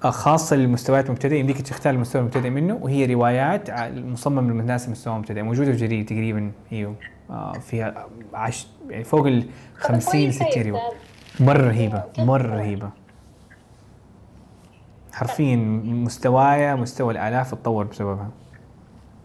آه، 0.04 0.10
خاصة 0.10 0.56
للمستويات 0.56 1.06
المبتدئة. 1.06 1.38
يمديك 1.40 1.60
تختار 1.60 1.94
المستوى 1.94 2.20
المبتدئ 2.20 2.50
منه 2.50 2.78
وهي 2.82 3.14
روايات 3.14 3.70
مصممة 3.90 4.42
للناس 4.52 4.86
المستوى 4.86 5.14
المبتدئ 5.14 5.42
موجودة 5.42 5.72
في 5.72 5.76
جرير 5.78 6.06
تقريبا 6.06 6.52
إيوه 6.72 6.94
آه 7.30 7.52
فيها 7.52 8.06
عش 8.34 8.66
يعني 8.90 9.04
فوق 9.04 9.26
ال 9.26 9.44
50 9.76 10.12
كويس 10.12 10.34
60 10.36 10.46
يا 10.48 10.70
رواية. 10.70 10.82
أستاذ. 10.88 11.46
مرة 11.46 11.68
رهيبة 11.68 12.02
مرة 12.18 12.56
رهيبة. 12.56 12.90
حرفيا 15.12 15.56
مستوايا 15.84 16.74
مستوى 16.74 17.12
الآلاف 17.12 17.52
اتطور 17.52 17.84
بسببها. 17.84 18.28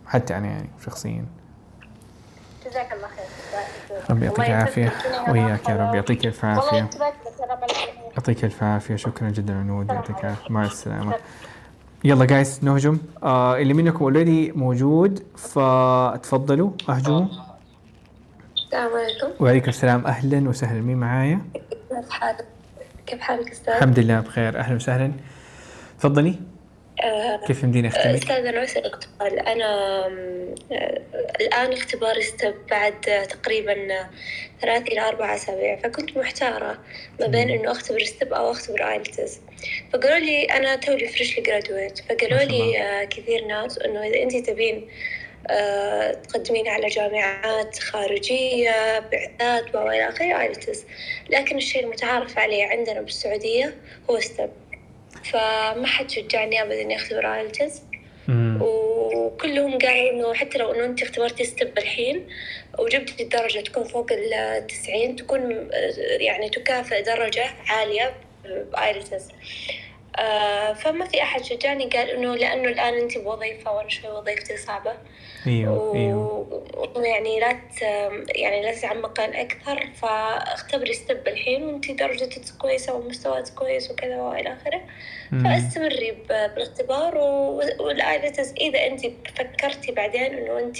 حتى 0.05 0.37
أنا 0.37 0.47
يعني 0.47 0.69
شخصيا. 0.85 1.25
جزاك 2.65 2.93
الله 2.93 3.07
خير. 3.07 3.97
ربي 4.09 4.25
يعطيك 4.25 4.49
العافية. 4.49 4.91
وإياك 5.27 5.69
يا 5.69 5.75
رب. 5.75 5.95
يعطيك 5.95 6.25
ألف 6.25 6.45
عافية. 6.45 6.89
يعطيك 8.11 8.45
ألف 8.45 8.63
عافية. 8.63 8.95
شكرا 8.95 9.29
جدا 9.29 9.59
عنود 9.59 9.89
يعطيك 9.91 10.19
العافية 10.19 10.53
مع 10.53 10.65
السلامة. 10.65 11.13
يلا 12.03 12.25
جايز 12.25 12.59
نهجم. 12.63 12.97
آه 13.23 13.57
اللي 13.57 13.73
منكم 13.73 14.03
اوريدي 14.03 14.51
موجود 14.51 15.23
فتفضلوا. 15.37 16.71
أهجموا. 16.89 17.25
السلام 18.55 18.91
عليكم. 18.91 19.43
وعليكم 19.43 19.69
السلام. 19.69 20.05
أهلا 20.05 20.49
وسهلا. 20.49 20.81
مين 20.81 20.97
معايا؟ 20.97 21.41
كيف 21.89 22.09
حالك؟ 22.09 22.45
كيف 23.05 23.19
حالك 23.21 23.51
أستاذ؟ 23.51 23.73
الحمد 23.73 23.99
لله 23.99 24.19
بخير. 24.19 24.59
أهلا 24.59 24.75
وسهلا. 24.75 25.11
تفضلي. 25.99 26.35
آه، 27.03 27.39
كيف 27.47 27.63
يمديني 27.63 27.87
أنا 27.87 28.63
أسألك 28.63 28.95
سؤال 29.19 29.39
أنا 29.39 30.05
آم، 30.07 30.55
آه، 30.71 31.01
الآن 31.41 31.73
اختباري 31.73 32.19
STEP 32.19 32.55
بعد 32.71 33.01
تقريبا 33.29 33.75
ثلاث 34.61 34.81
إلى 34.87 35.01
أربع 35.07 35.35
أسابيع 35.35 35.75
فكنت 35.75 36.17
محتارة 36.17 36.77
ما 37.19 37.27
بين 37.27 37.49
إنه 37.49 37.71
أختبر 37.71 38.01
STEP 38.01 38.33
أو 38.33 38.51
أختبر 38.51 38.91
IELTS 38.91 39.39
فقالوا 39.93 40.17
لي 40.17 40.43
أنا 40.45 40.75
تولي 40.75 41.07
freshly 41.07 41.43
graduate 41.43 41.99
فقالوا. 41.99 42.39
لي 42.39 42.81
آه، 42.81 43.03
كثير 43.03 43.45
ناس 43.45 43.77
إنه 43.77 44.03
إذا 44.07 44.23
أنت 44.23 44.49
تبين 44.49 44.87
تقدمين 46.23 46.67
على 46.67 46.87
جامعات 46.87 47.79
خارجية 47.79 48.99
بعثات 48.99 49.75
وإلى 49.75 50.09
آخره 50.09 50.41
IELTS 50.41 50.85
لكن 51.29 51.57
الشيء 51.57 51.83
المتعارف 51.83 52.37
عليه 52.39 52.65
عندنا 52.65 53.01
بالسعودية 53.01 53.75
هو 54.09 54.19
STEP 54.19 54.49
فما 55.31 55.87
حد 55.87 56.09
شجعني 56.09 56.61
ابدا 56.61 56.81
إني 56.81 56.95
أختبر 56.95 57.33
IELTS. 57.35 57.81
وكلهم 58.61 59.77
قالوا 59.77 60.09
انه 60.11 60.33
حتى 60.33 60.57
لو 60.57 60.71
إنه 60.71 60.85
أنت 60.85 61.01
اختبرتي 61.01 61.43
STEP 61.43 61.77
الحين 61.77 62.27
وجبتي 62.79 63.23
الدرجة 63.23 63.59
تكون 63.59 63.83
فوق 63.83 64.11
التسعين 64.11 65.15
تكون 65.15 65.69
يعني 66.19 66.49
تكافئ 66.49 67.01
درجة 67.01 67.45
عالية 67.67 68.13
ب 68.73 68.81
IELTS 68.81 69.23
فما 70.73 71.05
في 71.05 71.21
أحد 71.21 71.43
شجعني 71.43 71.85
قال 71.89 72.09
إنه 72.09 72.35
لأنه 72.35 72.69
الآن 72.69 72.93
انت 72.93 73.17
بوظيفة 73.17 73.71
وأنا 73.71 73.89
شوي 73.89 74.11
وظيفتي 74.11 74.57
صعبة 74.57 74.93
إيوه 75.47 75.95
إيوه 75.95 76.63
ويعني 76.95 77.39
لا. 77.39 77.59
يعني 78.35 78.61
لا 78.61 78.73
تتعمقين 78.75 79.35
أكثر 79.35 79.89
فاختبري 80.01 80.93
STEP 80.93 81.27
الحين 81.27 81.63
وأنتي 81.63 81.93
درجتك 81.93 82.41
كويسة 82.59 82.93
ومستواك 82.93 83.49
كويس 83.49 83.91
وكذا 83.91 84.17
وإلى 84.17 84.53
آخره 84.53 84.81
مم. 85.31 85.43
فاستمري 85.43 86.11
بالاختبار 86.29 87.17
و- 87.17 87.61
وال 87.79 88.00
IELTS 88.00 88.51
إذا 88.61 88.87
أنت 88.87 89.01
فكرتي 89.37 89.91
بعدين 89.91 90.21
إنه 90.23 90.59
أنت 90.59 90.77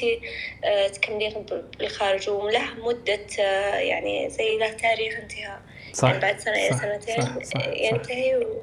آه، 0.65 0.87
تكملين 0.87 1.45
بالخارج 1.79 2.29
ولها 2.29 2.73
مدة 2.83 3.19
آه، 3.39 3.75
يعني 3.75 4.29
زي 4.29 4.57
له 4.57 4.71
تاريخ 4.71 5.17
انتهاء 5.19 5.61
صح 5.93 6.07
يعني 6.09 6.19
بعد 6.21 6.35
إلى 6.47 6.69
صح 6.71 6.81
سنتين. 7.43 7.73
ينتهي 7.73 8.35
و... 8.35 8.61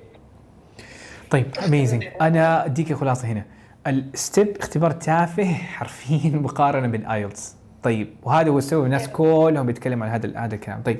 طيب 1.35 1.47
amazing 1.67 2.05
أنا 2.21 2.65
أديك 2.65 2.93
خلاصة 2.93 3.29
هنا. 3.29 3.45
ال 3.87 4.01
STEP 4.01 4.57
اختبار 4.61 4.91
تافه 4.91 5.45
حرفيا 5.55 6.31
مقارنة 6.31 6.87
بال 6.87 7.07
IELTS 7.07 7.57
طيب 7.83 8.09
وهذا 8.23 8.51
هو 8.51 8.59
السبب 8.59 8.85
الناس 8.85 9.09
كلهم 9.09 9.67
بيتكلموا 9.67 10.07
عن 10.07 10.13
هذا 10.13 10.39
هذا 10.39 10.55
الكلام. 10.55 10.83
طيب 10.83 10.99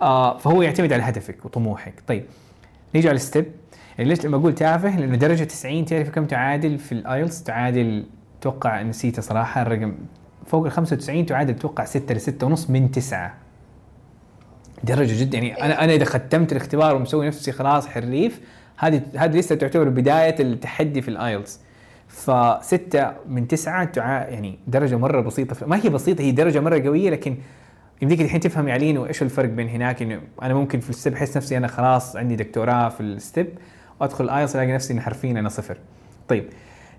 آه 0.00 0.38
فهو 0.38 0.62
يعتمد 0.62 0.92
على 0.92 1.02
هدفك 1.02 1.44
وطموحك. 1.44 1.94
طيب 2.06 2.24
نيجي 2.94 3.08
على 3.08 3.16
ال 3.16 3.21
STEP. 3.21 3.46
يعني 3.98 4.10
ليش 4.10 4.24
لما 4.26 4.36
أقول 4.36 4.54
تافه؟ 4.54 4.98
لأنه 4.98 5.16
درجة 5.16 5.44
90 5.44 5.84
تعرف 5.84 6.10
كم 6.10 6.24
تعادل 6.24 6.78
في 6.78 6.92
ال 6.92 7.00
IELTS 7.00 7.42
تعادل 7.42 8.06
أتوقع 8.38 8.82
نسيته 8.82 9.22
صراحة 9.22 9.62
الرقم 9.62 9.94
فوق 10.46 10.64
ال 10.64 10.72
95 10.72 11.26
تعادل 11.26 11.54
أتوقع 11.54 11.84
6 11.84 12.14
ل 12.14 12.20
6 12.20 12.46
ونص 12.46 12.70
من 12.70 12.90
9 12.90 13.34
درجة 14.84 15.20
جدا. 15.20 15.38
يعني 15.38 15.64
أنا 15.64 15.84
أنا 15.84 15.92
إذا 15.92 16.04
ختمت 16.04 16.52
الاختبار 16.52 16.96
ومسوي 16.96 17.26
نفسي 17.26 17.52
خلاص 17.52 17.86
حريف 17.86 18.40
هذه 18.76 19.02
هذه 19.16 19.38
لسه 19.38 19.54
تعتبر 19.54 19.88
بداية 19.88 20.34
التحدي 20.40 21.02
في 21.02 21.08
ال 21.08 21.17
IELTS 21.17 21.60
فستة 22.08 23.12
من 23.28 23.48
تسعة. 23.48 23.92
يعني 23.96 24.58
درجة 24.66 24.96
مرة 24.96 25.20
بسيطة 25.20 25.66
ما 25.66 25.84
هي 25.84 25.88
بسيطة 25.88 26.22
هي 26.22 26.32
درجة 26.32 26.60
مرة 26.60 26.78
قوية 26.78 27.10
لكن 27.10 27.36
يمديك 28.02 28.20
الحين 28.20 28.40
تفهم 28.40 28.68
يا 28.68 28.98
وإيش 28.98 29.22
الفرق 29.22 29.48
بين 29.48 29.68
هناك 29.68 30.02
إنه 30.02 30.20
أنا 30.42 30.54
ممكن 30.54 30.80
في 30.80 30.90
الستيب 30.90 31.12
أحس 31.12 31.36
نفسي 31.36 31.56
أنا 31.56 31.66
خلاص 31.66 32.16
عندي 32.16 32.36
دكتوراه 32.36 32.88
في 32.88 33.00
الستيب 33.00 33.48
وادخل 34.00 34.24
الايلتس 34.24 34.56
ألاقي 34.56 34.72
نفسي 34.72 35.00
حرفيا 35.00 35.30
أنا 35.30 35.48
صفر. 35.48 35.76
طيب 36.28 36.44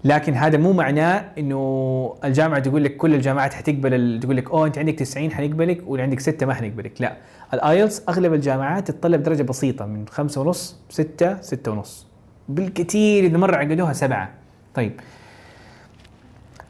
لكن 0.04 0.34
هذا 0.34 0.58
مو 0.58 0.74
معناه 0.74 1.26
إنه 1.38 2.16
الجامعة 2.24 2.60
تقول 2.60 2.84
لك 2.84 2.98
كل 2.98 3.14
الجامعات 3.14 3.54
حتقبل 3.54 4.20
تقول 4.20 4.38
لك 4.38 4.52
أوه 4.52 4.68
أنت 4.68 4.78
عندك 4.78 4.94
90 4.94 5.32
حنقبلك 5.32 5.84
واللي 5.88 6.04
عندك 6.04 6.20
6 6.20 6.46
ما 6.46 6.54
حنقبلك 6.54 7.02
لا 7.02 7.18
الآيلتس 7.56 8.02
أغلب 8.10 8.34
الجامعات 8.34 8.88
تتطلب 8.88 9.24
درجة 9.24 9.44
بسيطة 9.44 9.86
من 9.86 10.08
خمسة 10.08 10.42
ونص 10.42 10.76
6 10.90 11.42
6 11.42 11.72
ونص 11.72 12.08
بالكثير 12.50 13.24
إذا 13.24 13.38
مرة 13.38 13.56
عقدوها 13.56 13.94
سبعة 13.94 14.32
طيب 14.74 15.00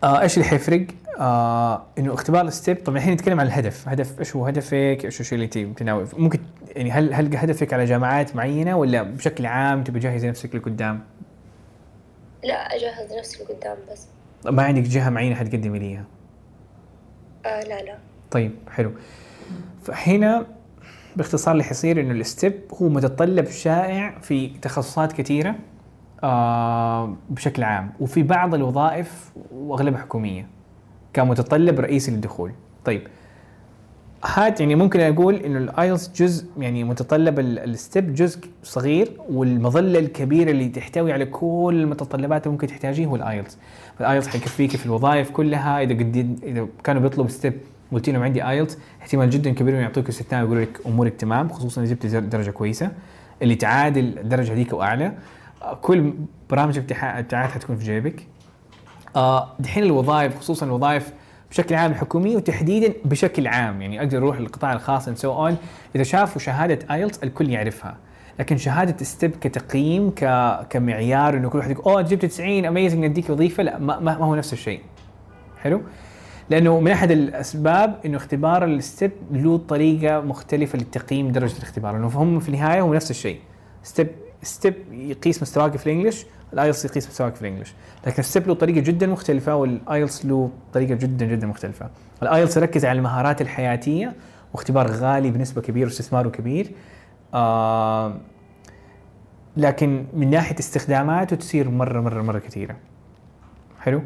آه 0.03 0.21
إيش 0.21 0.37
اللي 0.37 0.47
حيفرق؟ 0.49 0.87
آه 1.19 1.85
إنه 1.97 2.13
اختبار 2.13 2.41
الستيب 2.41 2.83
طبعا 2.83 2.97
الحين 2.97 3.13
نتكلم 3.13 3.39
عن 3.39 3.47
الهدف، 3.47 3.87
هدف 3.87 4.19
إيش 4.19 4.35
هو 4.35 4.45
هدفك؟ 4.45 5.01
إيش 5.05 5.19
الشيء 5.21 5.33
اللي 5.35 5.45
انت 5.45 5.87
ممكن 6.17 6.39
يعني 6.75 6.91
هل 6.91 7.13
هل 7.13 7.35
هدفك 7.35 7.73
على 7.73 7.85
جامعات 7.85 8.35
معينة 8.35 8.77
ولا 8.77 9.03
بشكل 9.03 9.45
عام 9.45 9.83
تبي 9.83 9.99
تجهزي 9.99 10.29
نفسك 10.29 10.55
لقدام؟ 10.55 11.03
لا 12.43 12.75
أجهز 12.75 13.13
نفسي 13.17 13.43
لقدام 13.43 13.77
بس 13.91 14.07
ما 14.45 14.63
عندك 14.63 14.81
جهة 14.81 15.09
معينة 15.09 15.35
حتقدمي 15.35 15.79
ليها؟ 15.79 16.03
آه 17.45 17.63
لا 17.63 17.83
لا 17.83 17.97
طيب 18.31 18.51
حلو 18.69 18.91
فهنا 19.83 20.45
باختصار 21.17 21.51
اللي 21.51 21.63
حيصير 21.63 21.99
إنه 22.01 22.11
الستيب 22.11 22.53
هو 22.81 22.89
متطلب 22.89 23.45
شائع 23.47 24.19
في 24.21 24.47
تخصصات 24.61 25.13
كثيرة 25.13 25.55
آه 26.23 27.15
بشكل 27.29 27.63
عام 27.63 27.91
وفي 27.99 28.23
بعض 28.23 28.53
الوظائف 28.55 29.31
وأغلبها 29.51 29.99
حكومية 29.99 30.47
كمتطلب 31.13 31.79
رئيسي 31.79 32.11
للدخول. 32.11 32.51
طيب 32.85 33.01
هات 34.25 34.59
يعني 34.59 34.75
ممكن 34.75 34.99
أقول 34.99 35.35
إنه 35.35 35.57
الايلتس 35.57 36.11
جزء 36.21 36.45
يعني 36.57 36.83
متطلب 36.83 37.39
ال- 37.39 37.59
الستيب 37.59 38.13
جزء 38.13 38.39
صغير 38.63 39.11
والمظلة 39.29 39.99
الكبيرة 39.99 40.51
اللي 40.51 40.69
تحتوي 40.69 41.13
على 41.13 41.25
كل 41.25 41.79
المتطلبات 41.81 42.43
اللي 42.43 42.51
ممكن 42.51 42.67
تحتاجيه 42.67 43.05
هو 43.05 43.15
الايلتس 43.15 43.57
الايلتس 43.99 44.27
حيكفيك 44.27 44.75
في 44.75 44.85
الوظائف 44.85 45.31
كلها 45.31 45.81
إذا 45.81 45.93
قد 45.93 46.39
إذا 46.43 46.67
كانوا 46.83 47.01
بيطلبوا 47.01 47.29
ستيب 47.29 47.53
قلت 47.91 48.09
لهم 48.09 48.23
عندي 48.23 48.49
ايلتس 48.49 48.77
احتمال 49.01 49.29
جدا 49.29 49.51
كبير 49.53 49.73
إنه 49.73 49.81
يعطوك 49.81 50.09
استثناء 50.09 50.41
ويقولوا 50.41 50.63
لك 50.63 50.79
أمورك 50.85 51.13
تمام 51.13 51.49
خصوصا 51.49 51.83
إذا 51.83 51.93
جبت 51.93 52.05
درجة 52.05 52.51
كويسة. 52.51 52.91
اللي 53.41 53.55
تعادل 53.55 54.19
الدرجه 54.19 54.53
هذيك 54.53 54.73
واعلى 54.73 55.13
كل 55.81 56.13
برامج 56.49 56.77
الابتعاث 56.77 57.51
حتكون 57.51 57.77
في 57.77 57.85
جيبك. 57.85 58.27
آه 59.15 59.49
دحين 59.59 59.83
الوظائف 59.83 60.39
خصوصا 60.39 60.65
الوظائف 60.65 61.13
بشكل 61.51 61.75
عام 61.75 61.91
الحكوميه 61.91 62.35
وتحديدا 62.35 62.93
بشكل 63.05 63.47
عام. 63.47 63.81
يعني 63.81 63.99
أقدر 63.99 64.17
أروح 64.17 64.39
للقطاع 64.39 64.73
الخاص 64.73 65.07
and 65.07 65.17
so 65.17 65.33
on 65.33 65.57
إذا 65.95 66.03
شافوا 66.03 66.41
شهادة 66.41 66.95
ايلتس 66.95 67.23
الكل 67.23 67.49
يعرفها. 67.49 67.97
لكن 68.39 68.57
شهادة 68.57 69.05
ستيب 69.05 69.31
كتقييم 69.31 70.09
ك... 70.09 70.49
كمعيار 70.69 71.37
إنه 71.37 71.49
كل 71.49 71.57
واحد 71.57 71.71
يقول 71.71 71.93
أوه 71.93 72.01
جبت 72.01 72.25
90 72.25 72.65
amazing 72.65 73.05
نديك 73.05 73.29
وظيفة. 73.29 73.63
لا 73.63 73.79
ما 73.79 73.99
ما 73.99 74.13
هو 74.13 74.35
نفس 74.35 74.53
الشيء. 74.53 74.81
حلو؟ 75.61 75.81
لأنه 76.49 76.79
من 76.79 76.91
أحد 76.91 77.11
الأسباب 77.11 77.99
إنه 78.05 78.17
اختبار 78.17 78.65
الستيب 78.65 79.11
له 79.31 79.57
طريقة 79.57 80.21
مختلفة 80.21 80.77
لتقييم 80.79 81.31
درجة 81.31 81.57
الاختبار. 81.57 81.93
لأنه 81.93 82.07
هم 82.07 82.39
في 82.39 82.49
النهاية 82.49 82.81
هو 82.81 82.93
نفس 82.93 83.11
الشيء. 83.11 83.39
ستيب 83.83 84.07
ستيب 84.43 84.75
يقيس 84.91 85.41
مستواك 85.41 85.75
في 85.75 85.85
ال 85.87 85.92
English 85.92 86.25
الآيلتس 86.53 86.85
يقيس 86.85 87.07
مستواك 87.07 87.35
في 87.35 87.41
ال 87.41 87.45
English. 87.45 87.73
لكن 88.07 88.19
الستيب 88.19 88.47
له 88.47 88.53
طريقة 88.53 88.79
جدا 88.79 89.07
مختلفة 89.07 89.55
والآيلتس 89.55 90.25
له 90.25 90.49
طريقة 90.73 90.95
جدا 90.95 91.25
جدا 91.25 91.47
مختلفة. 91.47 91.89
الآيلتس 92.23 92.57
يركز 92.57 92.85
على 92.85 92.97
المهارات 92.97 93.41
الحياتية 93.41 94.13
واختبار 94.53 94.91
غالي 94.91 95.31
بنسبة 95.31 95.61
كبيره 95.61 95.85
واستثماره 95.85 96.29
كبير. 96.29 96.71
آه 97.33 98.17
لكن 99.57 100.05
من 100.13 100.29
ناحية 100.29 100.59
استخداماته 100.59 101.35
تصير 101.35 101.69
مرة 101.69 102.01
مرة 102.01 102.21
مرة 102.21 102.39
كثيرة. 102.39 102.75
حلو؟ 103.79 104.01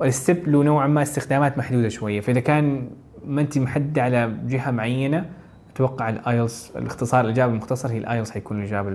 والستيب 0.00 0.48
له 0.48 0.62
نوعا 0.62 0.86
ما 0.86 1.02
استخدامات 1.02 1.58
محدودة 1.58 1.88
شوية 1.88 2.20
فإذا 2.20 2.40
كان 2.40 2.90
ما 3.24 3.40
أنت 3.40 3.58
محدده 3.58 4.02
على 4.02 4.34
جهة 4.46 4.70
معينة 4.70 5.30
أتوقع 5.74 6.08
الايلتس 6.08 6.70
الاختصار 6.76 7.24
الإجابة 7.24 7.52
المختصر 7.52 7.88
هي 7.90 7.98
الايلتس 7.98 8.30
حيكون 8.30 8.60
الإجابة 8.60 8.88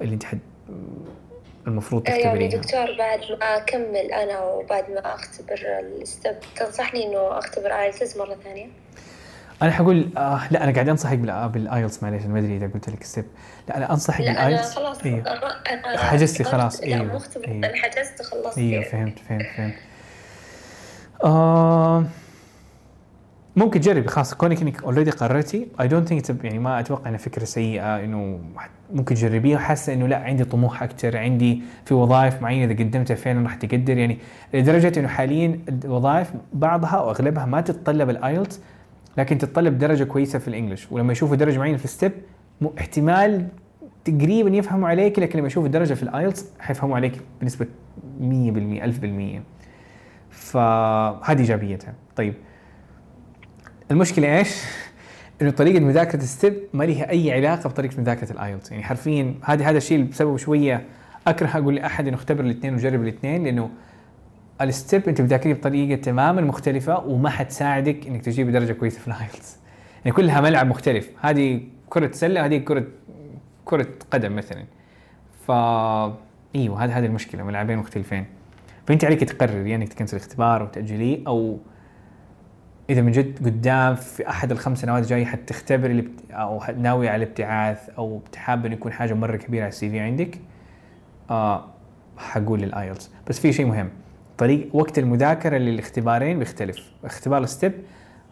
اللي 0.00 0.14
أنت 0.14 0.24
حد 0.24 0.38
المفروض 1.66 2.08
يعني 2.08 2.22
تختبريها 2.22 2.48
دكتور 2.48 2.96
بعد 2.98 3.20
ما 3.40 3.56
أكمل 3.56 4.12
أنا 4.12 4.40
وبعد 4.42 4.90
ما 4.90 5.14
أختبر 5.14 5.60
الستب 6.02 6.36
تنصحني 6.56 7.06
إنه 7.06 7.38
أختبر 7.38 7.66
آيلتس 7.66 8.16
مرة 8.16 8.36
ثانية؟ 8.44 8.66
أنا 9.62 9.70
حقول 9.70 10.08
آه 10.16 10.40
لا 10.50 10.64
أنا 10.64 10.72
قاعد 10.72 10.88
أنصحك 10.88 11.18
بال- 11.18 11.48
بالايلتس 11.48 12.02
معليش 12.02 12.22
ما 12.22 12.38
أدري 12.38 12.56
إذا 12.56 12.66
قلت 12.74 12.90
لك 12.90 13.02
ستيب 13.04 13.24
لا 13.68 13.76
أنا 13.76 13.90
أنصحك 13.90 14.20
بالايلتس 14.24 14.74
خلاص 14.74 15.02
أيوه 15.04 15.24
أنا 15.70 15.98
حجزتي 15.98 16.44
خلاص، 16.44 16.80
لا 16.80 16.86
أيوه، 16.86 17.02
مو 17.04 17.16
اختبرت 17.16 17.48
أيوه. 17.48 17.58
أنا 17.66 17.76
حجزت 17.76 18.22
خلصت 18.22 18.58
أيوه 18.58 18.72
يعني. 18.72 18.84
فهمت 18.84 19.18
فهمت 19.18 19.46
فهمت 19.56 19.74
آه 21.24 22.04
ممكن 23.56 23.80
تجربي 23.80 24.08
خلاص 24.08 24.34
كونك 24.34 24.62
انك 24.62 24.82
already 24.82 25.10
قررتي. 25.10 25.66
I 25.80 25.88
don't 25.88 26.08
think 26.08 26.44
يعني 26.44 26.58
ما 26.58 26.80
أتوقع 26.80 27.08
إنها 27.08 27.18
فكرة 27.18 27.44
سيئة 27.44 28.04
إنه 28.04 28.38
ممكن 28.94 29.14
تجربيها 29.14 29.56
وحاسه 29.56 29.92
إنه 29.92 30.06
لا 30.06 30.16
عندي 30.16 30.44
طموح 30.44 30.82
أكثر 30.82 31.16
عندي 31.16 31.62
في 31.84 31.94
وظائف 31.94 32.42
معينة 32.42 32.72
إذا 32.72 32.84
قدمتها 32.84 33.14
فعلا 33.14 33.42
راح 33.42 33.54
تقدر. 33.54 33.98
يعني 33.98 34.18
لدرجة 34.54 35.00
إنه 35.00 35.08
حاليا 35.08 35.60
الوظائف 35.84 36.32
بعضها 36.52 36.90
أو 36.96 37.10
أغلبها 37.10 37.46
ما 37.46 37.60
تتطلب 37.60 38.10
الايلتس 38.10 38.60
لكن 39.18 39.38
تتطلب 39.38 39.78
درجة 39.78 40.04
كويسة 40.04 40.38
في 40.38 40.48
ال 40.48 40.53
English. 40.53 40.92
ولما 40.92 41.12
يشوفوا 41.12 41.36
درجة 41.36 41.58
معينة 41.58 41.76
في 41.76 41.84
الستيب 41.84 42.12
احتمال 42.78 43.48
تقريبا 44.04 44.56
يفهموا 44.56 44.88
عليك 44.88 45.18
لكن 45.18 45.38
لما 45.38 45.46
يشوفوا 45.46 45.66
الدرجه 45.66 45.94
في 45.94 46.02
الايلتس 46.02 46.46
حيفهموا 46.58 46.96
عليك 46.96 47.20
بنسبة 47.40 47.66
100% 48.20 48.22
1000% 48.22 49.53
فهذه 50.34 51.38
إيجابيتها. 51.38 51.94
طيب 52.16 52.34
المشكلة 53.90 54.38
إيش؟ 54.38 54.48
إنه 55.42 55.50
طريقة 55.50 55.80
مذاكرة 55.80 56.22
الستيب 56.22 56.54
ما 56.72 56.84
لها 56.84 57.10
أي 57.10 57.32
علاقة 57.32 57.68
بطريقة 57.68 58.00
مذاكرة 58.00 58.32
الآيلتس. 58.32 58.70
يعني 58.70 58.84
حرفيا 58.84 59.34
هذا 59.42 59.64
هذا 59.64 59.78
الشيء 59.78 59.98
اللي 59.98 60.10
بسببه 60.10 60.36
شوية 60.36 60.84
أكره 61.26 61.58
أقول 61.58 61.74
لأحد 61.74 62.08
إنه 62.08 62.16
اختبر 62.16 62.44
الاثنين 62.44 62.74
وجرب 62.74 63.02
الاثنين 63.02 63.44
لأنه 63.44 63.70
الستيب 64.60 65.08
أنت 65.08 65.20
بتذاكريه 65.20 65.54
بطريقة 65.54 66.00
تماما 66.00 66.40
مختلفة 66.40 66.98
وما 66.98 67.30
حتساعدك 67.30 68.06
إنك 68.06 68.22
تجيب 68.22 68.50
درجة 68.50 68.72
كويسة 68.72 69.00
في 69.00 69.08
الآيلتس. 69.08 69.58
يعني 70.04 70.16
كلها 70.16 70.40
ملعب 70.40 70.66
مختلف. 70.66 71.10
هذه 71.20 71.60
كرة 71.88 72.12
سلة 72.12 72.40
وهذه 72.40 72.58
كرة 72.58 72.84
كرة 73.64 73.86
قدم 74.10 74.36
مثلا. 74.36 74.64
ف 75.46 75.50
إيوه 76.54 76.84
هذه 76.84 76.98
هذه 76.98 77.06
المشكلة 77.06 77.42
ملعبين 77.42 77.78
مختلفين. 77.78 78.26
فأنت 78.86 79.04
عليك 79.04 79.24
تقرري 79.24 79.70
يعني 79.70 79.84
انك 79.84 79.92
تكنسل 79.92 80.16
الاختبار 80.16 80.62
وتاجليه 80.62 81.26
أو 81.26 81.58
إذا 82.90 83.02
من 83.02 83.12
جد 83.12 83.46
قدام 83.46 83.94
في 83.94 84.28
أحد 84.28 84.52
الخمس 84.52 84.80
سنوات 84.80 85.02
الجايه 85.02 85.24
حتختبر. 85.24 86.04
أو 86.30 86.62
ناوي 86.78 87.08
على 87.08 87.24
الابتعاث 87.24 87.90
أو 87.90 88.20
حابه 88.36 88.66
إنه 88.66 88.74
يكون 88.74 88.92
حاجة 88.92 89.14
مرة 89.14 89.36
كبيرة 89.36 89.62
على 89.62 89.68
ال 89.68 89.90
CV 89.90 90.00
عندك 90.00 90.38
آه 91.30 91.64
حقول 92.16 92.60
للايلتس 92.60 93.10
بس 93.28 93.40
في 93.40 93.52
شيء 93.52 93.66
مهم 93.66 93.88
طريق 94.38 94.76
وقت 94.76 94.98
المذاكرة 94.98 95.56
للاختبارين 95.56 96.38
بيختلف 96.38 96.92
اختبار 97.04 97.42
الستيب 97.42 97.72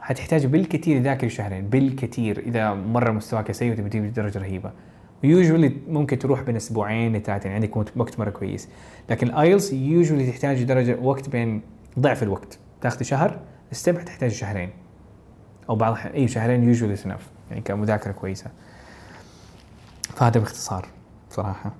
حتحتاج 0.01 0.47
بالكثير 0.47 0.99
تذاكري 0.99 1.31
شهرين 1.31 1.69
بالكثير 1.69 2.39
إذا 2.39 2.75
مرة 2.75 3.11
مستواك 3.11 3.53
سيء 3.53 3.73
وتبي 3.73 3.89
تجيب 3.89 4.13
درجة 4.13 4.39
رهيبة 4.39 4.73
usually 5.23 5.77
ممكن 5.89 6.19
تروح 6.19 6.43
بين 6.43 6.57
أسبوعين 6.57 7.17
لثلاثه 7.17 7.51
يعني 7.51 7.55
عندك 7.55 7.97
وقت 7.97 8.19
مرة 8.19 8.31
كويس. 8.31 8.69
لكن 9.11 9.27
الايلتس 9.27 9.73
usually 9.73 10.31
تحتاج 10.31 10.63
درجة 10.63 10.99
وقت 11.01 11.29
بين 11.29 11.63
ضعف 11.99 12.23
الوقت. 12.23 12.59
تاخذي 12.81 13.05
شهر 13.05 13.41
الستيب 13.73 13.99
حتحتاج 13.99 14.31
شهرين. 14.31 14.71
أو 15.71 15.77
بعض 15.77 15.97
اي 16.15 16.29
شهرين 16.29 16.65
usually 16.65 16.97
enough 16.97 17.31
يعني 17.51 17.63
كمذاكرة 17.63 18.13
كويسة. 18.13 18.51
فهذا 20.15 20.41
باختصار 20.41 20.87
صراحة. 21.31 21.73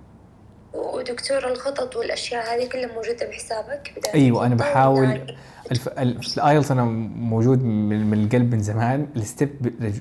ودكتور 0.75 1.49
الخطط 1.49 1.97
والأشياء 1.97 2.43
هذه 2.55 2.69
كلها 2.69 2.87
موجودة 2.87 3.27
بحسابك 3.31 3.93
بداية 3.97 4.15
أيوه 4.15 4.47
أنا 4.47 4.55
بحاول 4.55 5.21
الف... 5.71 5.89
ال- 5.89 6.19
الآيلتس 6.37 6.71
أنا 6.71 6.85
موجود 7.17 7.65
من, 7.65 8.11
من 8.11 8.25
القلب 8.25 8.55
من 8.55 8.61
زمان. 8.61 9.07
الستيب 9.17 9.51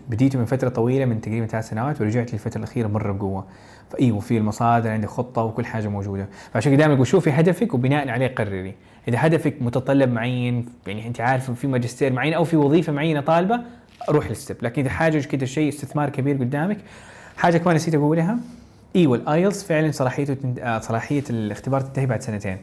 بديته 0.10 0.40
من 0.40 0.46
فترة 0.46 0.70
طويلة 0.70 1.06
من 1.06 1.22
تقريبا 1.22 1.46
ثلاث 1.48 1.70
سنوات 1.70 2.02
ورجعت 2.02 2.34
للفتره 2.34 2.58
الأخيرة 2.58 2.88
مرة 2.88 3.12
بقوة. 3.12 3.46
فأيوة 3.92 4.20
في 4.20 4.38
المصادر 4.38 4.90
عندي 4.90 5.08
خطة 5.08 5.44
وكل 5.44 5.66
حاجة 5.66 5.88
موجودة. 5.88 6.28
فعشان 6.54 6.72
كده 6.72 6.80
دائما 6.80 6.94
أقول 6.94 7.08
شوفي 7.08 7.30
هدفك 7.30 7.74
وبناء 7.74 8.10
عليه 8.10 8.28
قرري. 8.36 8.76
إذا 9.08 9.18
هدفك 9.20 9.56
متطلب 9.62 10.14
معين 10.14 10.66
يعني 10.88 11.08
أنت 11.08 11.22
عارف 11.22 11.52
في 11.52 11.68
ماجستير 11.68 12.14
معين 12.14 12.34
أو 12.34 12.44
في 12.44 12.58
وظيفة 12.58 12.94
معينة 12.94 13.22
طالبة 13.22 13.60
روح 14.10 14.30
للستيب. 14.30 14.58
لكن 14.62 14.82
إذا 14.82 14.90
حاجة 14.90 15.20
كده 15.20 15.46
شيء 15.46 15.70
استثمار 15.70 16.10
كبير 16.10 16.36
قدامك 16.38 16.78
حاجة 17.38 17.58
كمان 17.58 17.76
نسيت 17.76 17.96
أقولها. 17.96 18.38
أيوه 18.95 19.17
الايلتس 19.17 19.63
فعلا 19.63 19.91
صلاحيته 19.91 20.34
تنت... 20.34 20.60
آه، 20.60 20.80
صلاحية 20.80 21.23
الاختبار 21.30 21.82
تنتهي 21.82 22.06
بعد 22.06 22.21
سنتين. 22.21 22.58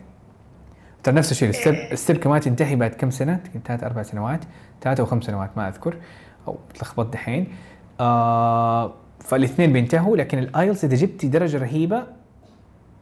ترى 1.03 1.15
نفس 1.15 1.33
الشيء 1.33 1.49
الستيب 1.49 1.75
الستيب 1.75 2.17
كمان 2.17 2.41
تنتهي 2.41 2.77
بعد 2.77 2.91
كم 2.91 3.11
سنة؟ 3.11 3.41
ثلاث 3.65 3.85
أربع 3.85 4.03
سنوات 4.03 4.41
ثلاث 4.81 5.01
أو 5.01 5.07
خمس 5.07 5.25
سنوات 5.25 5.51
ما 5.57 5.69
أذكر. 5.69 5.97
أو 6.49 6.59
تلخبطت 6.75 7.13
دحين. 7.13 7.49
آه 8.01 8.95
فالاثنين 9.21 9.73
بينتهوا 9.73 10.17
لكن 10.17 10.39
الآيلتس 10.39 10.85
إذا 10.85 10.97
جبتي 10.97 11.29
درجة 11.29 11.59
رهيبة 11.59 12.07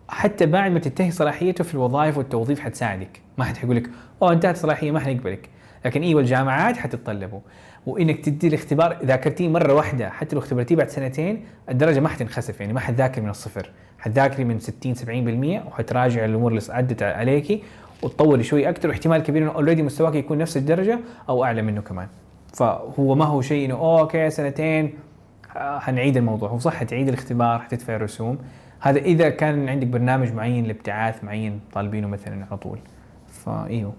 حتى 0.08 0.46
بعد 0.46 0.70
ما 0.70 0.78
تنتهي 0.78 1.10
صلاحيته 1.10 1.64
في 1.64 1.74
الوظائف 1.74 2.18
والتوظيف 2.18 2.60
حتساعدك. 2.60 3.20
ما 3.38 3.44
حد 3.44 3.56
حيقول 3.56 3.76
لك 3.76 3.90
أوه 4.22 4.32
انتهت 4.32 4.56
صلاحية 4.56 4.90
ما 4.90 5.00
حنقبلك. 5.00 5.48
لكن 5.87 6.03
أيوه 6.03 6.20
الجامعات 6.20 6.77
حتتطلبوا 6.77 7.40
وإنك 7.87 8.25
تدي 8.25 8.49
الاختبار 8.49 8.99
ذاكرتيه 9.05 9.49
مرة 9.49 9.75
واحدة 9.75 10.11
حتى 10.11 10.37
لو 10.37 10.42
اختبرتيه 10.42 10.77
بعد 10.77 10.88
سنتين 10.88 11.44
الدرجة 11.68 12.01
ما 12.01 12.09
حتنخسف 12.09 12.61
يعني 12.61 12.72
ما 12.72 12.81
حتذاكر 12.81 13.22
من 13.22 13.29
الصفر. 13.29 13.70
حتذاكري 13.99 14.44
من 14.44 14.59
60 14.59 14.94
70% 14.94 15.66
وحتراجع 15.66 16.25
الأمور 16.25 16.53
اللي 16.53 16.62
عدت 16.68 17.03
عليكي 17.03 17.62
وتطوري 18.03 18.42
شوي 18.42 18.68
أكثر. 18.68 18.88
واحتمال 18.88 19.22
كبير 19.22 19.42
إنه 19.42 19.51
already 19.50 19.83
مستواك 19.83 20.14
يكون 20.14 20.38
نفس 20.38 20.57
الدرجة 20.57 20.99
أو 21.29 21.44
أعلى 21.44 21.62
منه 21.62 21.81
كمان. 21.81 22.09
فهو 22.55 23.14
ما 23.14 23.25
هو 23.25 23.40
شيء 23.40 23.66
إنه 23.66 23.75
okay 23.74 24.31
سنتين 24.31 24.94
آه، 25.57 25.79
حنعيد 25.79 26.16
الموضوع. 26.16 26.49
هو 26.49 26.59
صح 26.59 26.75
حتعيد 26.75 27.09
الاختبار 27.09 27.59
حتدفع 27.59 27.96
الرسوم 27.96 28.38
هذا 28.81 28.99
إذا 28.99 29.29
كان 29.29 29.68
عندك 29.68 29.87
برنامج 29.87 30.33
معين 30.33 30.64
لابتعاث 30.64 31.25
معين 31.25 31.61
طالبينه 31.72 32.09
مثلا 32.09 32.46
على 32.51 32.57
طول. 32.57 32.79
فايوه 33.29 33.92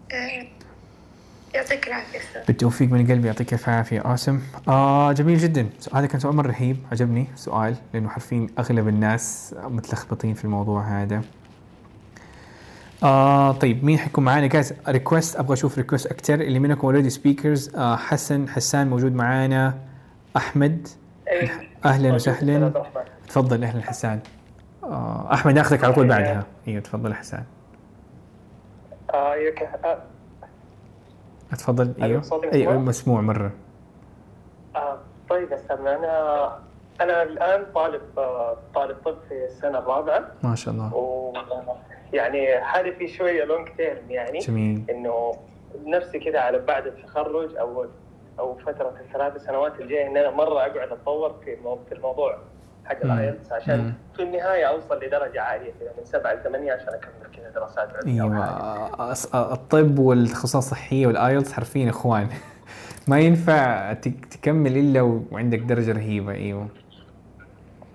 يعطيك 1.54 1.88
العافية 1.88 2.20
بالتوفيق 2.48 2.90
من 2.90 3.08
قلبي 3.08 3.28
يعطيك 3.28 3.54
الف 3.54 3.70
عافية. 3.70 4.00
awesome 4.00 4.42
آه 4.68 5.12
جميل 5.12 5.38
جدا. 5.38 5.70
هذا 5.94 6.06
كان 6.06 6.20
سؤال 6.20 6.36
مرة 6.36 6.48
رهيب 6.48 6.78
عجبني. 6.92 7.28
سؤال 7.36 7.76
لأنه 7.94 8.10
حرفيا 8.10 8.50
أغلب 8.60 8.88
الناس 8.88 9.56
متلخبطين 9.64 10.34
في 10.34 10.46
الموضوع 10.46 11.02
هذا. 11.02 11.22
آه 13.04 13.52
طيب 13.52 13.84
مين 13.84 14.00
حيكون 14.00 14.24
معانا؟ 14.24 14.48
guys 14.48 14.74
request 14.88 15.36
أبغى 15.36 15.54
أشوف 15.54 15.78
request 15.78 16.08
أكثر 16.08 16.34
اللي 16.34 16.60
منكم 16.60 16.82
already 16.82 17.10
speakers 17.10 17.76
آه 17.76 17.96
حسن 17.96 18.50
حسان 18.50 18.90
موجود 18.90 19.16
معانا. 19.16 19.78
أحمد 20.38 20.88
أهلا 21.86 22.14
وسهلا. 22.14 22.84
تفضل 23.28 23.64
أهلا 23.64 23.82
حسان. 23.82 24.20
آه 24.84 25.34
أحمد 25.34 25.54
ناخذك 25.54 25.84
على 25.84 25.94
طول 25.94 26.08
بعدها. 26.08 26.46
أيوه 26.68 26.82
تفضل 26.82 27.14
حسان. 27.14 27.44
يك... 31.54 31.60
تفضل 31.60 31.94
أيوة، 31.98 32.06
أيوه 32.10 32.22
صوتي 32.22 32.52
أيوه 32.54 32.78
مسموع؟ 32.78 33.22
مرة. 33.22 33.52
آه 34.76 34.98
طيب 35.30 35.54
أستاذ 35.54 35.80
أنا 35.80 36.60
أنا 37.02 37.24
الآن 37.24 37.66
طالب 37.76 38.02
آه 38.18 38.58
طالب 38.76 38.98
طب 39.06 39.18
في 39.30 39.46
السنة 39.46 39.80
الرابعة. 39.80 40.32
ما 40.44 40.56
شاء 40.56 40.74
الله. 40.74 40.96
و 40.96 41.34
يعني 42.14 42.62
حالي 42.62 42.92
في 42.92 43.08
شوية 43.08 43.44
long 43.44 43.68
term 43.78 44.12
يعني. 44.12 44.40
جميل. 44.40 44.84
إنه 44.90 45.32
نفسي 45.86 46.20
كذا 46.20 46.40
على 46.40 46.60
بعد 46.60 46.88
التخرج 46.88 47.56
أو 47.56 47.86
أو 48.40 48.56
فترة 48.56 48.94
الثلاث 49.00 49.46
سنوات 49.46 49.80
الجاية 49.80 50.08
إن 50.08 50.18
أنا 50.18 50.32
مرة 50.32 50.60
أقعد 50.60 50.78
أتطور 50.92 51.36
في 51.90 51.92
الموضوع. 51.92 52.38
حق 52.90 53.06
مم. 53.06 53.12
ال 53.12 53.18
IELTS 53.18 53.50
مم. 53.50 53.56
عشان 53.56 53.94
في 54.16 54.24
النهاية 54.24 54.66
أوصل 54.66 55.04
لدرجة 55.04 55.42
عالية 55.42 55.72
كذا 55.80 55.94
من 55.98 56.06
سبعة 56.06 56.34
لثمانيه 56.34 56.74
عشان 56.74 56.88
أكمل 56.88 57.36
كذا 57.38 57.50
دراسات 57.50 57.90
عليا 57.96 58.24
إيوه 58.24 59.54
الطب 59.54 60.00
والتخصصات 60.00 60.64
الصحية 60.64 61.08
وال 61.08 61.21
IELTS 61.21 61.54
حرفيا 61.54 61.90
إخوان 61.90 62.28
ما 63.08 63.20
ينفع 63.20 63.94
تك- 63.94 64.26
تكمل 64.26 64.78
إلا 64.78 65.02
وعندك 65.32 65.60
درجة 65.60 65.92
رهيبة 65.92 66.32
إيوه 66.34 66.68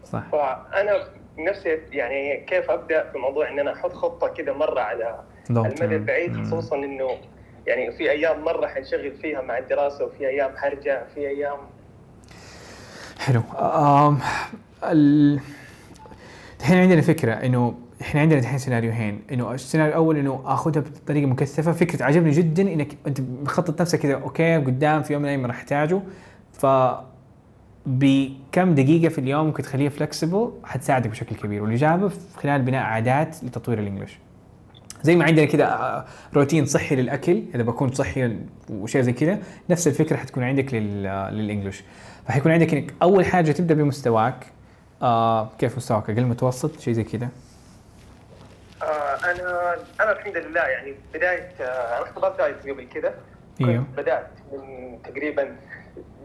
صح 0.05 0.23
فانا 0.33 0.93
نفسي 1.39 1.69
يعني 1.93 2.37
كيف 2.41 2.71
أبدأ 2.71 3.11
في 3.13 3.19
موضوع 3.19 3.49
إن 3.49 3.59
أنا 3.59 3.73
أحط 3.73 3.93
خطة 3.93 4.29
كده 4.29 4.53
مرة 4.53 4.81
على 4.81 5.21
المدى. 5.51 5.97
البعيد 5.97 6.33
مم. 6.33 6.45
خصوصا 6.45 6.77
إنه 6.77 7.11
يعني 7.67 7.93
في 7.93 8.11
أيام 8.11 8.45
مرة 8.45 8.67
حنشغل 8.67 9.13
فيها 9.13 9.41
مع 9.41 9.59
الدراسة 9.59 10.05
وفي 10.05 10.29
أيام 10.29 10.57
حرجع 10.57 11.03
في 11.15 11.21
أيام 11.29 11.59
حلو. 13.19 13.43
الحين 14.85 16.79
عندنا 16.79 17.01
فكرة 17.01 17.33
إنه 17.33 17.75
إحنا 18.03 18.21
عندنا 18.21 18.41
الحين 18.41 18.59
سيناريوهين 18.59 19.23
إنه 19.33 19.55
السيناريو 19.55 19.93
الأول 19.93 20.17
إنه 20.17 20.43
آخذها 20.45 20.83
بطريقة 20.83 21.27
مكثفة. 21.27 21.73
فكرة 21.73 22.05
عجبني 22.05 22.31
جدا 22.31 22.63
إنك 22.73 22.97
أنت 23.07 23.21
مخطط 23.21 23.81
نفسك 23.81 23.99
كذا 23.99 24.15
أوكي 24.15 24.57
قدام 24.57 25.03
في 25.03 25.13
يوم 25.13 25.23
من 25.23 25.29
الأيام 25.29 25.47
راح 25.47 25.57
احتاجه 25.57 26.01
ف 26.53 26.67
بكم 27.87 28.75
دقيقة 28.75 29.09
في 29.09 29.19
اليوم 29.19 29.47
ممكن 29.47 29.63
تخليها 29.63 29.91
flexible 29.91 30.53
حتساعدك 30.65 31.11
بشكل 31.11 31.37
كبير. 31.37 31.63
والاجابه 31.63 32.11
خلال 32.37 32.63
بناء 32.63 32.83
عادات 32.83 33.45
لتطوير 33.45 33.79
ال 33.79 33.83
English. 33.83 34.19
زي 35.03 35.17
ما 35.17 35.25
عندنا 35.25 35.47
كذا 35.47 35.65
آه، 35.65 36.05
روتين 36.35 36.67
صحي 36.67 36.97
للأكل. 36.97 37.43
إذا 37.55 37.63
بكون 37.63 37.93
صحي 37.93 38.37
وشيء 38.71 39.03
زي 39.03 39.13
كذا 39.13 39.39
نفس 39.71 39.89
الفكرة 39.89 40.17
حتكون 40.17 40.43
عندك 40.43 40.75
لل 40.75 41.03
لل 41.33 41.44
English 41.44 41.85
فحيكون 42.27 42.53
عندك 42.53 42.75
إنك 42.75 42.95
أول 43.03 43.25
حاجة 43.25 43.53
تبدأ 43.53 43.75
بمستواك. 43.75 44.52
آه 45.03 45.49
كيف 45.59 45.77
مستواك؟ 45.77 46.11
أقل 46.11 46.25
متوسط؟ 46.25 46.81
شيء 46.81 46.95
زي 46.95 47.05
كذا. 47.05 47.29
آه 48.83 48.87
أنا 49.25 49.75
أنا 50.01 50.13
الحمد 50.13 50.37
لله 50.37 50.61
يعني 50.61 50.95
بدايه 51.15 51.53
آه 51.61 51.97
أنا 51.99 52.03
اختبرت 52.03 52.41
IELTS 52.41 52.69
قبل 52.69 52.89
كذا. 52.95 53.15
أيوه. 53.61 53.85
بدأت 53.97 54.31
من 54.53 54.99
تقريبا 55.03 55.57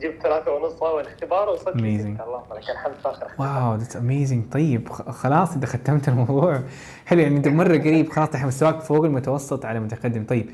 جبت 0.01 0.21
ثلاثة 0.23 0.51
ونص 0.51 0.83
اول 0.83 1.05
اختبار 1.05 1.49
وصلت. 1.49 1.75
لستة 1.75 2.23
اللهم 2.23 2.53
لك 2.53 2.69
الحمد 2.69 2.93
في 2.93 3.09
آخر 3.09 3.25
اختبار. 3.25 3.61
wow 3.61 3.75
that's 3.75 3.95
amazing 3.97 4.51
طيب 4.51 4.89
خلاص 4.91 5.53
انت 5.53 5.65
ختمت 5.65 6.07
الموضوع. 6.07 6.59
حلو 7.07 7.21
يعني 7.21 7.37
أنت 7.37 7.47
مرة 7.47 7.77
قريب. 7.77 8.09
خلاص 8.11 8.35
مستواك 8.35 8.79
فوق 8.79 9.05
المتوسط 9.05 9.65
على 9.65 9.79
متقدم. 9.79 10.25
طيب 10.25 10.49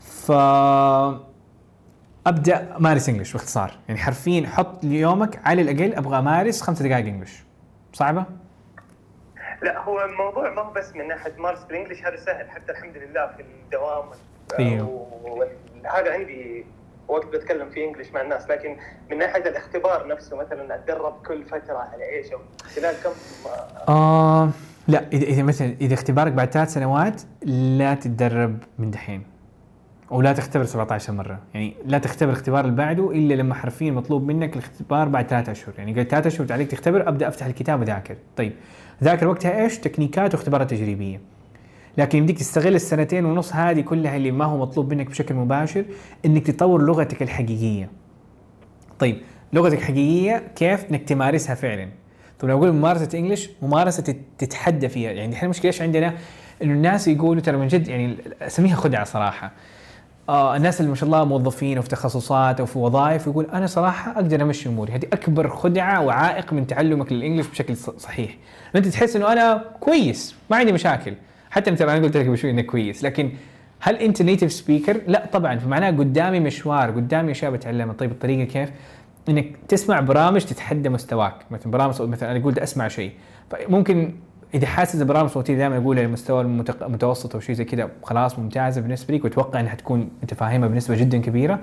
ف 0.00 0.32
أبدأ 2.26 2.76
مارس 2.78 3.08
English 3.08 3.32
باختصار. 3.32 3.78
يعني 3.88 4.00
حرفيا 4.00 4.46
حط 4.46 4.84
ليومك 4.84 5.40
على 5.44 5.62
الأقل 5.62 5.94
أبغى 5.94 6.18
أمارس 6.18 6.62
خمسة 6.62 6.88
دقائق 6.88 7.06
English. 7.06 7.42
صعبة؟ 7.92 8.24
لا 9.62 9.82
هو 9.82 10.04
الموضوع 10.04 10.50
ما 10.50 10.62
هو 10.62 10.72
بس 10.72 10.96
من 10.96 11.08
ناحية 11.08 11.32
مارس 11.38 11.64
بال 11.64 11.72
English 11.72 12.02
هذا 12.02 12.16
سهل. 12.16 12.50
حتى 12.50 12.72
الحمد 12.72 12.96
لله 12.96 13.26
في 13.26 13.42
الدوام 13.42 14.04
أيوه. 14.58 15.48
هذا 15.84 16.12
عندي 16.12 16.64
وقت 17.08 17.26
بتكلم 17.26 17.70
فيه 17.70 17.88
إنجلش 17.88 18.10
مع 18.10 18.20
الناس. 18.20 18.50
لكن 18.50 18.76
من 19.10 19.18
ناحية 19.18 19.48
الاختبار 19.48 20.06
نفسه 20.06 20.36
مثلا 20.36 20.74
أتدرب 20.74 21.26
كل 21.26 21.44
فترة 21.44 21.78
على 21.78 22.04
إيش؟ 22.04 22.32
أو 22.32 22.38
خلال 22.76 22.94
كم 23.04 23.10
آه 23.88 24.50
لا 24.88 25.04
إذا 25.12 25.42
مثلا 25.42 25.74
إذا 25.80 25.94
اختبارك 25.94 26.32
بعد 26.32 26.50
ثلاث 26.50 26.72
سنوات 26.72 27.22
لا 27.42 27.94
تتدرب 27.94 28.58
من 28.78 28.90
دحين. 28.90 29.31
ولا 30.12 30.32
تختبر 30.32 30.64
17 30.64 31.12
مرة. 31.12 31.38
يعني 31.54 31.74
لا 31.86 31.98
تختبر 31.98 32.30
الاختبار 32.32 32.64
اللي 32.64 32.76
بعده 32.76 33.10
إلا 33.10 33.34
لما 33.34 33.54
حرفيا 33.54 33.90
مطلوب 33.90 34.26
منك 34.26 34.52
الاختبار 34.52 35.08
بعد 35.08 35.26
ثلاثة 35.26 35.52
أشهر. 35.52 35.74
يعني 35.78 35.94
قلت 35.94 36.10
ثلاثة 36.10 36.28
أشهر 36.28 36.52
عليك 36.52 36.70
تختبر 36.70 37.08
أبدأ 37.08 37.28
أفتح 37.28 37.46
الكتاب 37.46 37.80
وذاكر 37.80 38.16
طيب 38.36 38.52
ذاكر 39.04 39.28
وقتها 39.28 39.62
إيش؟ 39.62 39.78
تكنيكات 39.78 40.34
واختبارات 40.34 40.70
تجريبية. 40.70 41.20
لكن 41.98 42.18
يمديك 42.18 42.38
تستغل 42.38 42.74
السنتين 42.74 43.24
ونص 43.24 43.54
هذه 43.54 43.80
كلها 43.80 44.16
اللي 44.16 44.30
ما 44.30 44.44
هو 44.44 44.58
مطلوب 44.58 44.94
منك 44.94 45.06
بشكل 45.10 45.34
مباشر 45.34 45.84
إنك 46.26 46.46
تطور 46.46 46.82
لغتك 46.82 47.22
الحقيقية. 47.22 47.90
طيب 48.98 49.16
لغتك 49.52 49.80
حقيقيه 49.80 50.42
كيف؟ 50.56 50.84
إنك 50.90 51.02
تمارسها 51.02 51.54
فعلا. 51.54 51.88
طب 52.38 52.48
لو 52.48 52.58
أقول 52.58 52.72
ممارسة 52.72 53.18
إنجلش 53.18 53.50
ممارسة 53.62 54.02
تت- 54.02 54.20
تتحدى 54.38 54.88
فيها. 54.88 55.10
يعني 55.10 55.32
الحين 55.32 55.44
المشكلة 55.44 55.66
إيش 55.66 55.82
عندنا؟ 55.82 56.14
إنه 56.62 56.72
الناس 56.72 57.08
يقولوا 57.08 57.42
ترى 57.42 57.56
من 57.56 57.68
جد 57.68 57.88
يعني 57.88 58.16
أسميها 58.42 58.76
خدعة 58.76 59.04
صراحة. 59.04 59.52
آه 60.32 60.56
الناس 60.56 60.80
اللي 60.80 60.90
ما 60.90 60.96
شاء 60.96 61.04
الله 61.04 61.24
موظفين 61.24 61.78
وفي 61.78 61.88
تخصصات 61.88 62.60
أو 62.60 62.66
في 62.66 62.78
وظائف 62.78 63.26
يقول 63.26 63.46
أنا 63.52 63.66
صراحة 63.66 64.12
أقدر 64.12 64.42
أمشي 64.42 64.68
أموري. 64.68 64.92
هذه 64.92 65.04
أكبر 65.12 65.48
خدعة 65.48 66.00
وعائق 66.00 66.52
من 66.52 66.66
تعلمك 66.66 67.12
للانجلش 67.12 67.46
بشكل 67.46 67.76
صحيح. 67.76 68.36
أنت 68.76 68.88
تحس 68.88 69.16
إنه 69.16 69.32
أنا 69.32 69.64
كويس 69.80 70.34
ما 70.50 70.56
عندي 70.56 70.72
مشاكل. 70.72 71.14
حتى 71.50 71.70
انت 71.70 71.82
أنا 71.82 71.94
قلت 71.94 72.16
لك 72.16 72.26
بشوي 72.26 72.50
إنك 72.50 72.66
كويس 72.66 73.04
لكن 73.04 73.30
هل 73.80 73.96
أنت 73.96 74.22
نيتف 74.22 74.52
سبيكر؟ 74.52 75.00
لا 75.06 75.28
طبعا. 75.32 75.58
فمعناه 75.58 75.90
قدامي 75.90 76.40
مشوار 76.40 76.90
قدامي 76.90 77.32
اشياء 77.32 77.50
بتعلمها 77.50 77.94
طيب 77.94 78.10
الطريقة 78.10 78.44
كيف؟ 78.44 78.70
إنك 79.28 79.56
تسمع 79.68 80.00
برامج 80.00 80.40
تتحدى 80.40 80.88
مستواك. 80.88 81.34
مثلا 81.50 81.72
برامج 81.72 82.02
مثلا 82.02 82.30
أنا 82.30 82.38
بدي 82.38 82.62
أسمع 82.62 82.88
شيء. 82.88 83.12
فممكن 83.50 84.12
إذا 84.54 84.66
حاسس 84.66 85.02
برامج 85.02 85.30
صوتية 85.30 85.56
دائما 85.56 85.76
اقولها 85.76 86.02
المستوى 86.02 86.40
المتوسط 86.82 87.34
أو 87.34 87.40
شيء 87.40 87.54
زي 87.54 87.64
كذا 87.64 87.90
خلاص 88.02 88.38
ممتازة 88.38 88.80
بالنسبة 88.80 89.14
لك 89.14 89.24
وأتوقع 89.24 89.60
إنها 89.60 89.74
تكون 89.74 90.10
انت 90.22 90.34
فاهمها 90.34 90.68
بنسبة 90.68 90.96
جدا 90.96 91.18
كبيرة 91.18 91.60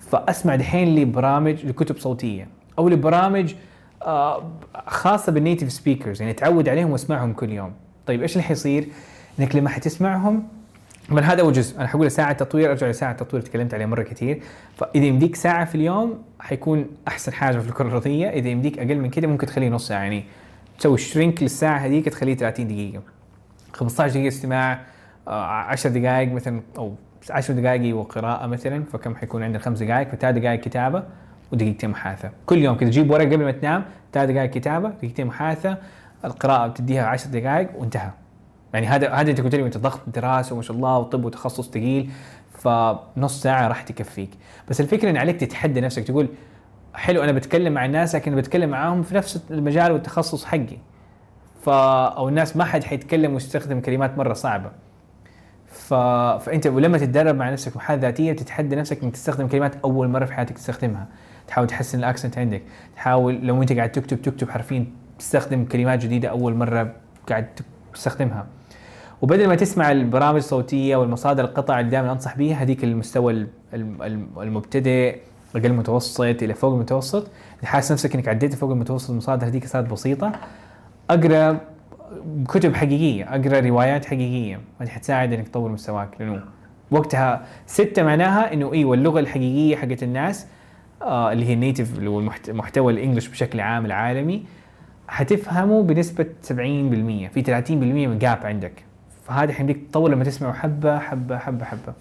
فأسمع 0.00 0.56
دحين 0.56 0.94
لبرامج 0.94 1.66
لكتب 1.66 1.98
صوتية 1.98 2.48
أو 2.78 2.88
لبرامج 2.88 3.54
آه، 4.02 4.42
خاصة 4.86 5.32
بال 5.32 5.42
native 5.42 5.72
speakers 5.72 6.22
يعني 6.22 6.34
تعود 6.34 6.68
عليهم 6.68 6.90
وأسمعهم 6.90 7.32
كل 7.32 7.52
يوم. 7.52 7.72
طيب 8.06 8.22
إيش 8.22 8.32
اللي 8.32 8.42
حيصير 8.42 8.88
إنك 9.40 9.56
لما 9.56 9.68
حتسمعهم 9.68 10.48
من 11.08 11.24
هذا 11.24 11.40
اول 11.40 11.52
جزء 11.52 11.78
أنا 11.78 11.86
حقول 11.86 12.10
ساعة 12.10 12.32
تطوير 12.32 12.70
أرجع 12.70 12.86
لساعة 12.88 13.12
تطوير 13.12 13.42
تكلمت 13.42 13.74
عليها 13.74 13.86
مرة 13.86 14.02
كثير. 14.02 14.42
فإذا 14.76 15.04
يمديك 15.04 15.36
ساعة 15.36 15.64
في 15.64 15.74
اليوم 15.74 16.22
حيكون 16.40 16.86
أحسن 17.08 17.32
حاجة 17.32 17.58
في 17.58 17.68
الكرة 17.68 17.88
الأرضية. 17.88 18.28
إذا 18.28 18.48
يمديك 18.48 18.78
أقل 18.78 18.98
من 18.98 19.10
كده 19.10 19.28
ممكن 19.28 19.46
تخليه 19.46 19.68
نص 19.68 19.88
ساعة 19.88 20.02
يعني 20.02 20.24
تسوي 20.78 20.98
shrink 20.98 21.42
للساعة 21.42 21.78
هذيك 21.78 22.08
تخليه 22.08 22.36
30 22.36 22.68
دقيقة. 22.68 23.02
15 23.72 24.12
دقيقة 24.12 24.28
استماع 24.28 24.80
آه، 25.28 25.42
10 25.42 25.90
دقائق 25.90 26.32
مثلا 26.32 26.60
أو 26.78 26.94
10 27.30 27.54
دقائق 27.54 27.96
وقراءة 27.96 28.46
مثلا 28.46 28.84
فكم 28.84 29.16
حيكون 29.16 29.42
عندك؟ 29.42 29.60
خمس 29.60 29.82
دقائق 29.82 30.08
فثلاث 30.08 30.34
دقائق 30.34 30.60
كتابة 30.60 31.02
ودقيقتين 31.52 31.90
محادثة. 31.90 32.30
كل 32.46 32.58
يوم 32.58 32.76
كذا 32.76 32.88
تجيب 32.88 33.10
ورقة 33.10 33.24
قبل 33.24 33.44
ما 33.44 33.50
تنام 33.50 33.84
ثلاث 34.12 34.30
دقائق 34.30 34.50
كتابة 34.50 34.88
دقيقتين 34.88 35.26
محادثة 35.26 35.78
القراءة 36.24 36.66
بتديها 36.66 37.06
10 37.06 37.30
دقائق 37.30 37.68
وانتهى. 37.76 38.10
يعني 38.74 38.86
هذا 38.86 39.10
هذا 39.10 39.30
انت 39.30 39.40
قلت 39.40 39.54
لي 39.54 39.66
انت 39.66 39.78
ضغط 39.78 40.00
دراسة 40.06 40.54
وما 40.54 40.62
شاء 40.62 40.76
الله 40.76 40.98
وطب 40.98 41.24
وتخصص 41.24 41.70
ثقيل 41.70 42.10
فنص 42.52 43.42
ساعة 43.42 43.68
راح 43.68 43.82
تكفيك. 43.82 44.30
بس 44.68 44.80
الفكرة 44.80 45.10
إن 45.10 45.16
عليك 45.16 45.40
تتحدى 45.40 45.80
نفسك 45.80 46.04
تقول 46.04 46.28
حلو 46.98 47.22
أنا 47.22 47.32
بتكلم 47.32 47.72
مع 47.72 47.84
الناس 47.84 48.14
لكن 48.14 48.36
بتكلم 48.36 48.70
معاهم 48.70 49.02
في 49.02 49.14
نفس 49.14 49.42
المجال 49.50 49.92
والتخصص 49.92 50.44
حقي. 50.44 50.78
ف 51.62 51.68
أو 51.68 52.28
الناس 52.28 52.56
ما 52.56 52.64
حد 52.64 52.84
حيتكلم 52.84 53.34
ويستخدم 53.34 53.80
كلمات 53.80 54.18
مرة 54.18 54.32
صعبة. 54.32 54.70
ف... 55.66 55.94
فأنت 56.44 56.66
ولما 56.66 56.98
تتدرب 56.98 57.34
مع 57.36 57.50
نفسك 57.50 57.76
محادثه 57.76 58.02
ذاتية 58.06 58.32
تتحدى 58.32 58.76
نفسك 58.76 59.02
إنك 59.02 59.12
تستخدم 59.12 59.48
كلمات 59.48 59.76
أول 59.84 60.08
مرة 60.08 60.24
في 60.24 60.32
حياتك 60.32 60.56
تستخدمها. 60.56 61.06
تحاول 61.48 61.66
تحسن 61.66 61.98
الأكسنت 61.98 62.38
عندك. 62.38 62.62
تحاول 62.96 63.34
لو 63.46 63.62
أنت 63.62 63.72
قاعد 63.72 63.92
تكتب 63.92 64.22
تكتب 64.22 64.50
حرفين 64.50 64.92
تستخدم 65.18 65.64
كلمات 65.64 65.98
جديدة 65.98 66.28
أول 66.28 66.54
مرة 66.54 66.92
قاعد 67.28 67.46
تستخدمها. 67.94 68.46
وبدل 69.22 69.48
ما 69.48 69.54
تسمع 69.54 69.92
البرامج 69.92 70.36
الصوتية 70.36 70.96
والمصادر 70.96 71.44
القطع 71.44 71.80
اللي 71.80 71.90
دائما 71.90 72.12
أنصح 72.12 72.36
بيها 72.36 72.56
هذيك 72.56 72.84
المستوى 72.84 73.32
الم- 73.74 74.02
الم- 74.02 74.28
المبتدئ 74.40 75.18
أقل 75.56 75.72
متوسط 75.72 76.20
إلى 76.20 76.54
فوق 76.54 76.72
المتوسط. 76.72 77.26
حاسس 77.64 77.92
نفسك 77.92 78.14
إنك 78.14 78.28
عديت 78.28 78.54
فوق 78.54 78.70
المتوسط 78.70 79.10
المصادر 79.10 79.46
هذيك 79.46 79.66
صارت 79.66 79.90
بسيطة. 79.90 80.32
أقرأ 81.10 81.60
كتب 82.48 82.74
حقيقية 82.74 83.24
أقرأ 83.24 83.60
روايات 83.60 84.04
حقيقية. 84.04 84.60
هذه 84.80 84.88
حتساعد 84.88 85.32
إنك 85.32 85.48
تطور 85.48 85.72
مستواك. 85.72 86.08
لأنه 86.20 86.42
وقتها 86.90 87.46
ستة 87.66 88.02
معناها 88.02 88.52
إنه 88.52 88.72
أيوه 88.72 88.94
اللغة 88.94 89.20
الحقيقية 89.20 89.76
حقت 89.76 90.02
الناس 90.02 90.46
آه 91.02 91.32
اللي 91.32 91.46
هي 91.46 91.52
النيتف 91.52 91.98
اللي 91.98 92.10
هو 92.10 92.20
محتوى 92.48 92.92
الإنجليش 92.92 93.28
بشكل 93.28 93.60
عام 93.60 93.86
العالمي 93.86 94.44
حتفهمه 95.08 95.82
بنسبة 95.82 96.26
70% 96.42 96.50
في 96.52 97.42
30% 97.42 97.70
من 97.70 98.18
جاب 98.18 98.38
عندك. 98.46 98.72
فهذا 99.24 99.52
حيمديك 99.52 99.80
تطور 99.90 100.10
لما 100.10 100.24
تسمعه 100.24 100.52
حبة 100.52 100.98
حبة 100.98 101.38
حبة 101.38 101.64
حبة. 101.64 101.92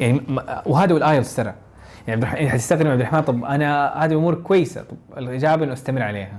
يعني 0.00 0.20
وهذا 0.66 0.94
والايلتس 0.94 1.36
ترى 1.36 1.54
يعني 2.08 2.12
عبد 2.12 2.22
الرحمن 2.22 2.48
حتستغرب 2.48 2.86
عبد 2.86 3.00
الرحمن 3.00 3.20
طب 3.20 3.44
أنا 3.44 3.94
هذه 4.04 4.14
أمور 4.14 4.34
كويسة. 4.34 4.82
طب 4.82 5.18
الإجابة 5.18 5.64
إنه 5.64 5.72
أستمر 5.72 6.02
عليها. 6.02 6.38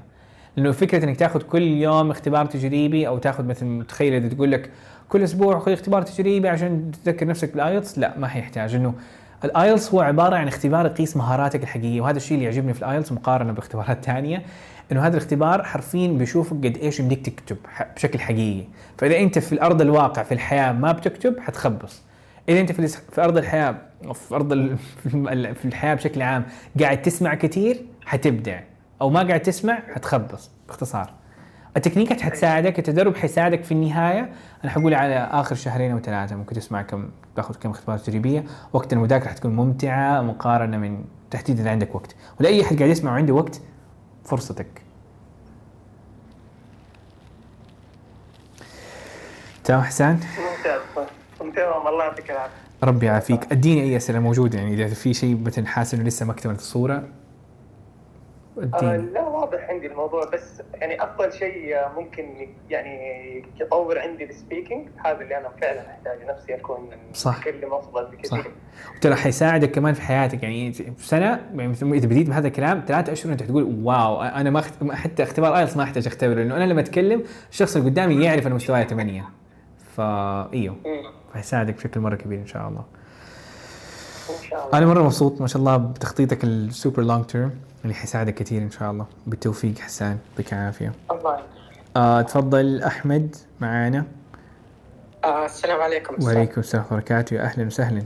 لأنه 0.58 0.72
فكرة 0.72 1.04
إنك 1.06 1.18
تأخذ 1.18 1.42
كل 1.42 1.62
يوم 1.62 2.12
اختبار 2.12 2.46
تجريبي 2.46 3.08
أو 3.08 3.18
تأخذ 3.18 3.46
مثلا 3.46 3.84
تخيل 3.84 4.14
إذا 4.14 4.28
تقول 4.28 4.52
لك 4.52 4.70
كل 5.10 5.24
أسبوع 5.24 5.60
خذ 5.60 5.72
اختبار 5.72 6.02
تجريبي 6.02 6.50
عشان 6.50 6.92
تذكر 7.04 7.28
نفسك 7.28 7.54
بال 7.54 7.65
IELTS؟ 7.65 8.00
لا 8.00 8.14
ما 8.18 8.28
حيحتاج 8.28 8.76
إنه 8.76 8.94
ال 9.44 9.52
IELTS 9.52 9.94
هو 9.94 10.02
عبارة 10.02 10.36
عن 10.36 10.48
اختبار 10.48 10.86
يقيس 10.86 11.18
مهاراتك 11.18 11.64
الحقيقية. 11.64 12.02
وهذا 12.02 12.18
الشيء 12.18 12.34
اللي 12.34 12.46
يعجبني 12.46 12.74
في 12.74 12.80
ال 12.80 12.85
IELTS 12.85 13.12
مقارنة 13.12 13.52
باختبارات 13.52 14.06
ثانية 14.06 14.44
إنه 14.92 15.02
هذا 15.02 15.18
الاختبار 15.18 15.64
حرفيا 15.64 16.08
بيشوفك 16.08 16.58
قد 16.58 16.78
إيش 16.78 17.00
يمديك 17.00 17.30
تكتب 17.30 17.58
بشكل 17.96 18.20
حقيقي. 18.20 18.68
فإذا 18.98 19.20
أنت 19.20 19.40
في 19.40 19.54
الأرض 19.54 19.82
الواقع 19.82 20.24
في 20.24 20.34
الحياة 20.34 20.72
ما 20.72 20.92
بتكتب 20.92 21.40
حتخبص. 21.40 22.05
إذا 22.50 22.60
أنت 22.60 22.72
في 22.72 22.88
في 22.88 23.24
أرض 23.24 23.38
الحياة 23.38 23.76
في 24.14 24.36
أرض 24.36 24.78
في 25.56 25.66
الحياة 25.66 25.96
بشكل 25.96 26.22
عام 26.22 26.46
قاعد 26.80 27.02
تسمع 27.02 27.34
كثير 27.36 27.86
حتبدع. 28.06 28.60
أو 29.02 29.10
ما 29.10 29.28
قاعد 29.28 29.40
تسمع 29.42 29.80
حتخبص 29.94 30.52
باختصار. 30.68 31.14
التكنيكات 31.78 32.22
حتساعدك 32.22 32.80
التدرب 32.80 33.16
حيساعدك 33.16 33.64
في 33.64 33.72
النهاية. 33.72 34.30
أنا 34.64 34.72
حقول 34.72 34.94
على 34.94 35.16
آخر 35.16 35.56
شهرين 35.56 35.92
أو 35.92 36.00
ثلاثة 36.00 36.36
ممكن 36.36 36.56
تسمع 36.56 36.82
كم 36.82 37.10
تاخذ 37.36 37.56
كم 37.56 37.70
اختبارات 37.70 38.02
تجريبية. 38.02 38.44
وقت 38.74 38.94
المذاكرة 38.94 39.30
حتكون 39.30 39.56
ممتعة 39.56 40.22
مقارنة 40.22 40.78
من 40.78 41.06
تحديدا 41.32 41.62
اذا 41.62 41.72
عندك 41.72 41.96
وقت. 41.96 42.16
ولأي 42.40 42.62
أحد 42.62 42.78
قاعد 42.78 42.90
يسمع 42.90 43.12
وعنده 43.12 43.34
وقت 43.34 43.62
فرصتك. 44.26 44.82
تمام 49.64 49.82
حسان؟ 49.82 50.14
ممتاز 50.14 51.08
ممتاز 51.46 51.88
الله 51.88 52.04
يعطيك 52.04 52.32
العافية. 52.32 52.56
ربي 52.84 53.06
يعافيك. 53.06 53.52
أديني 53.52 53.82
أي 53.82 53.98
أسئلة 53.98 54.20
موجودة 54.20 54.60
يعني 54.60 54.74
إذا 54.74 54.88
في 54.88 55.14
شيء 55.14 55.40
مثلا 55.46 55.66
حاسس 55.66 55.94
انه 55.94 56.04
لسه 56.04 56.26
ما 56.26 56.32
اكتملت 56.32 56.60
الصورة 56.60 57.04
آه 58.74 58.98
لا 58.98 59.22
واضح 59.22 59.70
عندي 59.70 59.88
الموضوع 59.88 60.26
بس 60.26 60.62
يعني 60.74 61.04
أفضل 61.04 61.34
شيء 61.34 61.76
آه، 61.76 61.92
ممكن 61.96 62.48
يعني 62.70 63.44
يطور 63.60 64.00
عندي 64.00 64.24
ال 64.24 64.31
speaking 64.31 64.88
هذا 65.06 65.22
اللي 65.22 65.38
أنا 65.38 65.50
فعلا 65.62 65.92
أحتاج 65.92 66.18
نفسي 66.28 66.56
أكون 66.56 66.90
صح. 67.14 67.38
اتكلم 67.38 67.74
أفضل 67.74 68.08
صح. 68.24 68.38
بكثير 68.38 68.52
وترى 68.98 69.16
حيساعدك 69.16 69.72
كمان 69.72 69.94
في 69.94 70.02
حياتك 70.02 70.44
يعني 70.44 70.74
في 70.74 71.08
سنة 71.08 71.42
يعني 71.56 71.74
إذا 71.74 72.08
بديت 72.08 72.30
بهذا 72.30 72.48
الكلام 72.48 72.84
ثلاثة 72.88 73.12
أشهر 73.12 73.32
أنت 73.32 73.44
تقول 73.44 73.64
wow 73.84 74.22
أنا 74.22 74.50
ما. 74.50 74.62
حتى 74.92 75.24
اختبار 75.24 75.58
IELTS 75.58 75.78
ما 75.78 75.84
أحتاج 75.84 76.08
أختبره 76.08 76.36
لأنه 76.36 76.58
أنا 76.58 76.64
لما 76.64 76.82
أتكلم 76.82 77.24
الشخص 77.52 77.76
اللي 77.76 77.90
قدامي 77.90 78.24
يعرف 78.26 78.48
أنا 78.48 78.56
مستواي 78.56 78.84
8 78.84 79.24
فا 79.98 80.54
إيوه. 80.54 80.76
مم. 80.86 81.12
فحيساعدك 81.34 81.76
بشكل 81.76 82.00
مرة 82.00 82.16
كبير 82.16 82.40
إن 82.40 82.48
شاء 82.48 82.68
الله. 82.68 82.84
إن 84.30 84.50
شاء 84.50 84.66
الله. 84.66 84.78
أنا 84.78 84.86
مرة 84.86 85.04
مبسوط 85.04 85.42
ما 85.42 85.48
شاء 85.48 85.58
الله 85.60 85.78
بتخطيطك 85.78 86.44
ال 86.44 86.54
super 86.54 87.04
long 87.04 87.26
term 87.26 87.60
اللي 87.84 87.96
حيساعدك 87.96 88.34
كثير 88.34 88.62
إن 88.62 88.72
شاء 88.72 88.92
الله. 88.92 89.06
بالتوفيق 89.28 89.80
حسان 89.80 90.18
يعطيك 90.32 90.54
العافية. 90.54 90.92
الله 91.12 91.32
يعافيك. 91.32 91.50
آه 91.98 92.22
تفضل 92.22 92.84
أحمد 92.84 93.36
معانا. 93.62 94.06
آه 95.24 95.46
السلام 95.46 95.82
عليكم. 95.82 96.24
وعليكم 96.24 96.62
السلام 96.62 96.84
ورحمة 96.84 96.98
الله 96.98 97.14
وبركاته. 97.14 97.40
أهلا 97.40 97.66
وسهلا. 97.68 98.04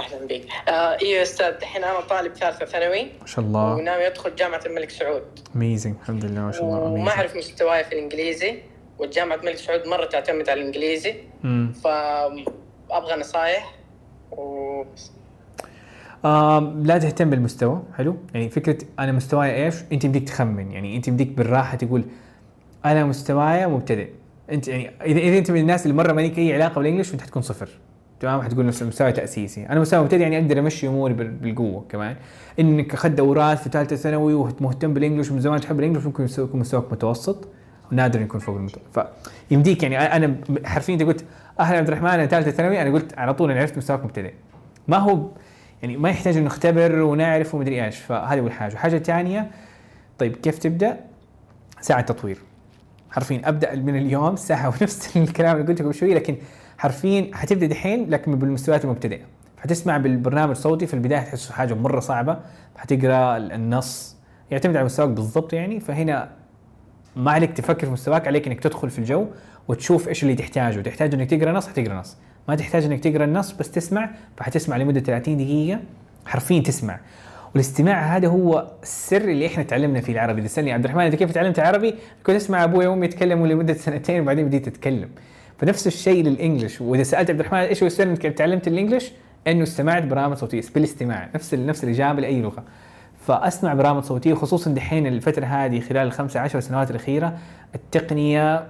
أهلا 0.00 0.26
بك. 0.26 0.46
آه 0.68 0.72
أيوه 0.72 1.18
يا 1.18 1.22
أستاذ 1.22 1.46
الحين 1.46 1.84
أنا 1.84 2.00
طالب 2.00 2.34
ثالثة 2.34 2.64
ثانوي. 2.66 3.02
ما 3.20 3.26
شاء 3.26 3.44
الله. 3.44 3.74
وناوي 3.74 4.06
أدخل 4.06 4.36
جامعة 4.36 4.60
الملك 4.66 4.90
سعود. 4.90 5.22
amazing 5.56 5.94
الحمد 6.02 6.24
لله 6.24 6.40
ما 6.40 6.52
شاء 6.52 6.62
الله 6.62 6.78
وما 6.78 7.10
أعرف 7.10 7.36
مستواي 7.36 7.84
في 7.84 7.92
الإنجليزي. 7.92 8.58
والجامعة 8.98 9.36
الملك 9.36 9.56
سعود 9.56 9.88
مرة 9.88 10.04
تعتمد 10.04 10.48
على 10.48 10.60
الإنجليزي. 10.60 11.14
فابغى 11.84 13.20
نصايح 13.20 13.74
و 14.32 14.82
لا 16.82 16.98
تهتم 16.98 17.30
بالمستوى 17.30 17.82
حلو؟ 17.96 18.16
يعني 18.34 18.48
فكرة 18.50 18.78
أنا 18.98 19.12
مستواي 19.12 19.64
إيش؟ 19.64 19.74
أنت 19.92 20.06
بديك 20.06 20.28
تخمن 20.28 20.72
يعني 20.72 20.96
أنت 20.96 21.10
بديك 21.10 21.28
بالراحة 21.28 21.76
تقول 21.76 22.04
أنا 22.84 23.04
مستواي 23.04 23.66
مبتدئ. 23.66 24.08
أنت 24.50 24.68
يعني 24.68 24.90
إذا 25.04 25.20
إذا 25.20 25.38
أنت 25.38 25.50
من 25.50 25.60
الناس 25.60 25.82
اللي 25.86 25.96
مرة 25.96 26.12
ما 26.12 26.20
لك 26.20 26.38
أي 26.38 26.54
علاقة 26.54 26.74
بالانجلش 26.78 27.08
فانت 27.08 27.20
حتكون 27.20 27.42
صفر. 27.42 27.68
تمام؟ 28.20 28.42
حتقول 28.42 28.66
نفس 28.66 28.82
مستوى 28.82 29.12
تأسيسي. 29.12 29.66
أنا 29.66 29.80
مستوى 29.80 30.00
مبتدئ 30.02 30.22
يعني 30.22 30.38
أقدر 30.38 30.58
أمشي 30.58 30.88
أموري 30.88 31.14
بال- 31.14 31.30
بالقوة 31.30 31.84
كمان. 31.88 32.16
إنك 32.60 32.94
أخذت 32.94 33.12
دورات 33.12 33.58
في 33.58 33.70
ثالثة 33.70 33.96
ثانوي 33.96 34.34
ومهتم 34.34 34.94
بالانجلش 34.94 35.30
ومن 35.30 35.40
زمان 35.40 35.60
تحب 35.60 35.78
الانجلش 35.78 36.04
ممكن 36.04 36.26
يكون 36.38 36.60
مستواك 36.60 36.92
متوسط. 36.92 37.48
ونادر 37.92 38.20
يكون 38.20 38.40
فوق 38.40 38.56
المتوسط. 38.56 39.08
فيمديك 39.48 39.82
يعني 39.82 39.98
أنا 39.98 40.36
حرفيا 40.64 40.94
أنت 40.94 41.02
قلت 41.02 41.24
أهلا 41.60 41.78
عبد 41.78 41.88
الرحمن 41.88 42.08
أنا 42.08 42.26
ثالثة 42.26 42.50
ثانوي 42.50 42.82
أنا 42.82 42.90
قلت 42.90 43.18
على 43.18 43.34
طول 43.34 43.50
أنا 43.50 43.60
عرفت 43.60 43.76
مستواك 43.78 44.04
مبتدئ. 44.04 44.34
ما 44.88 44.96
هو 44.96 45.28
يعني 45.82 45.96
ما 45.96 46.10
يحتاج 46.10 46.36
انه 46.36 46.46
نختبر 46.46 47.00
ونعرف 47.00 47.54
ومدري 47.54 47.84
إيش 47.84 47.98
فهذه 47.98 48.40
أول 48.40 48.52
حاجة. 48.52 48.72
الحاجة 48.72 48.96
الثانية 48.96 49.50
طيب 50.18 50.36
كيف 50.36 50.58
تبدأ؟ 50.58 51.00
ساعة 51.80 52.00
تطوير. 52.00 52.38
حرفيا 53.10 53.40
أبدأ 53.44 53.74
من 53.74 53.96
اليوم 53.96 54.36
ساعة 54.36 54.68
ونفس 54.80 55.16
الكلام 55.16 55.56
اللي 55.56 55.68
قلته 55.68 55.84
قبل 55.84 55.94
شوي 55.94 56.14
لكن 56.14 56.36
حرفيا 56.78 57.30
حتبدأ 57.34 57.66
دحين 57.66 58.10
لكن 58.10 58.38
بالمستويات 58.38 58.84
المبتدئة. 58.84 59.22
حتسمع 59.56 59.96
بالبرنامج 59.96 60.56
صوتي 60.56 60.86
في 60.86 60.94
البداية 60.94 61.20
تحس 61.20 61.50
حاجة 61.50 61.74
مرة 61.74 62.00
صعبة. 62.00 62.38
حتقرأ 62.76 63.36
النص 63.36 64.16
يعتمد 64.50 64.76
على 64.76 64.84
مستواك 64.84 65.08
بالضبط 65.08 65.52
يعني. 65.52 65.80
فهنا 65.80 66.43
ما 67.16 67.30
عليك 67.30 67.52
تفكر 67.52 67.86
في 67.86 67.92
مستواك 67.92 68.26
عليك 68.26 68.46
إنك 68.46 68.60
تدخل 68.60 68.90
في 68.90 68.98
الجو 68.98 69.26
وتشوف 69.68 70.08
إيش 70.08 70.22
اللي 70.22 70.34
تحتاجه. 70.34 70.80
تحتاج 70.80 71.14
إنك 71.14 71.30
تقرأ 71.30 71.52
نص 71.52 71.68
حتقرأ 71.68 71.94
نص. 71.94 72.16
ما 72.48 72.54
تحتاج 72.54 72.84
إنك 72.84 73.04
تقرأ 73.04 73.24
النص 73.24 73.52
بس 73.52 73.70
تسمع 73.70 74.10
فحتسمع 74.36 74.76
لمدة 74.76 75.00
30 75.00 75.36
دقيقة 75.36 75.80
حرفيا 76.26 76.60
تسمع. 76.60 77.00
والاستماع 77.54 78.16
هذا 78.16 78.28
هو 78.28 78.70
السر 78.82 79.20
اللي 79.20 79.46
إحنا 79.46 79.62
تعلمنا 79.62 80.00
فيه 80.00 80.12
العربي. 80.12 80.40
إذا 80.40 80.48
سألني 80.48 80.72
عبد 80.72 80.84
الرحمن 80.84 81.04
أنت 81.04 81.14
كيف 81.14 81.32
تعلمت 81.32 81.58
عربي؟ 81.58 81.94
كنت 82.26 82.36
أسمع 82.36 82.64
أبوي 82.64 82.86
وأمي 82.86 83.06
يتكلموا 83.06 83.46
لمدة 83.46 83.74
سنتين 83.74 84.20
وبعدين 84.20 84.46
بديت 84.46 84.68
أتكلم. 84.68 85.08
فنفس 85.58 85.86
الشيء 85.86 86.24
للانجلش 86.24 86.80
وإذا 86.80 87.02
سألت 87.02 87.30
عبد 87.30 87.40
الرحمن 87.40 87.58
إيش 87.58 87.82
هو 87.82 87.86
السر 87.86 88.04
إنك 88.04 88.22
تعلمت 88.22 88.68
الانجلش؟ 88.68 89.12
إنه 89.46 89.62
استمعت 89.62 90.02
برامج 90.02 90.36
صوتية 90.36 90.62
بالإستماع. 90.74 91.28
نفس 91.34 91.54
نفس 91.54 91.84
الإجابة 91.84 92.20
لأي 92.20 92.42
لغة. 92.42 92.64
فأسمع 93.26 93.74
برامج 93.74 94.02
صوتية 94.02 94.34
خصوصا 94.34 94.70
دحين 94.70 95.06
الفترة 95.06 95.44
هذه 95.44 95.80
خلال 95.80 96.06
الخمسة 96.06 96.40
عشر 96.40 96.60
سنوات 96.60 96.90
الأخيرة 96.90 97.38
التقنية 97.74 98.66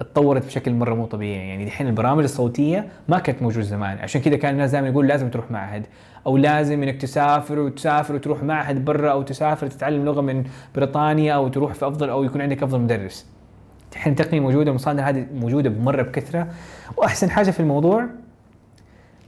اتطورت 0.00 0.46
بشكل 0.46 0.72
مرة 0.72 0.94
مو 0.94 1.06
طبيعي. 1.06 1.48
يعني 1.48 1.64
الحين 1.64 1.86
البرامج 1.86 2.22
الصوتية 2.22 2.88
ما 3.08 3.18
كانت 3.18 3.42
موجودة 3.42 3.66
زمان. 3.66 3.98
عشان 3.98 4.20
كذا 4.20 4.36
كان 4.36 4.54
الناس 4.54 4.70
دائما 4.70 4.88
يقول 4.88 5.06
لازم 5.06 5.30
تروح 5.30 5.50
معهد 5.50 5.86
أو 6.26 6.36
لازم 6.36 6.82
إنك 6.82 7.00
تسافر 7.00 7.58
وتسافر 7.58 8.14
وتروح 8.14 8.42
معهد 8.42 8.84
برا 8.84 9.12
أو 9.12 9.22
تسافر 9.22 9.66
تتعلم 9.66 10.04
لغة 10.04 10.20
من 10.20 10.44
بريطانيا 10.74 11.34
أو 11.34 11.48
تروح 11.48 11.74
في 11.74 11.86
أفضل 11.86 12.10
أو 12.10 12.24
يكون 12.24 12.40
عندك 12.40 12.62
أفضل 12.62 12.80
مدرس. 12.80 13.26
الحين 13.92 14.12
التقنية 14.12 14.40
موجودة 14.40 14.70
المصادر 14.70 15.02
هذه 15.02 15.26
موجودة 15.34 15.70
بمرة 15.70 16.02
بكثرة. 16.02 16.48
وأحسن 16.96 17.30
حاجة 17.30 17.50
في 17.50 17.60
الموضوع 17.60 18.06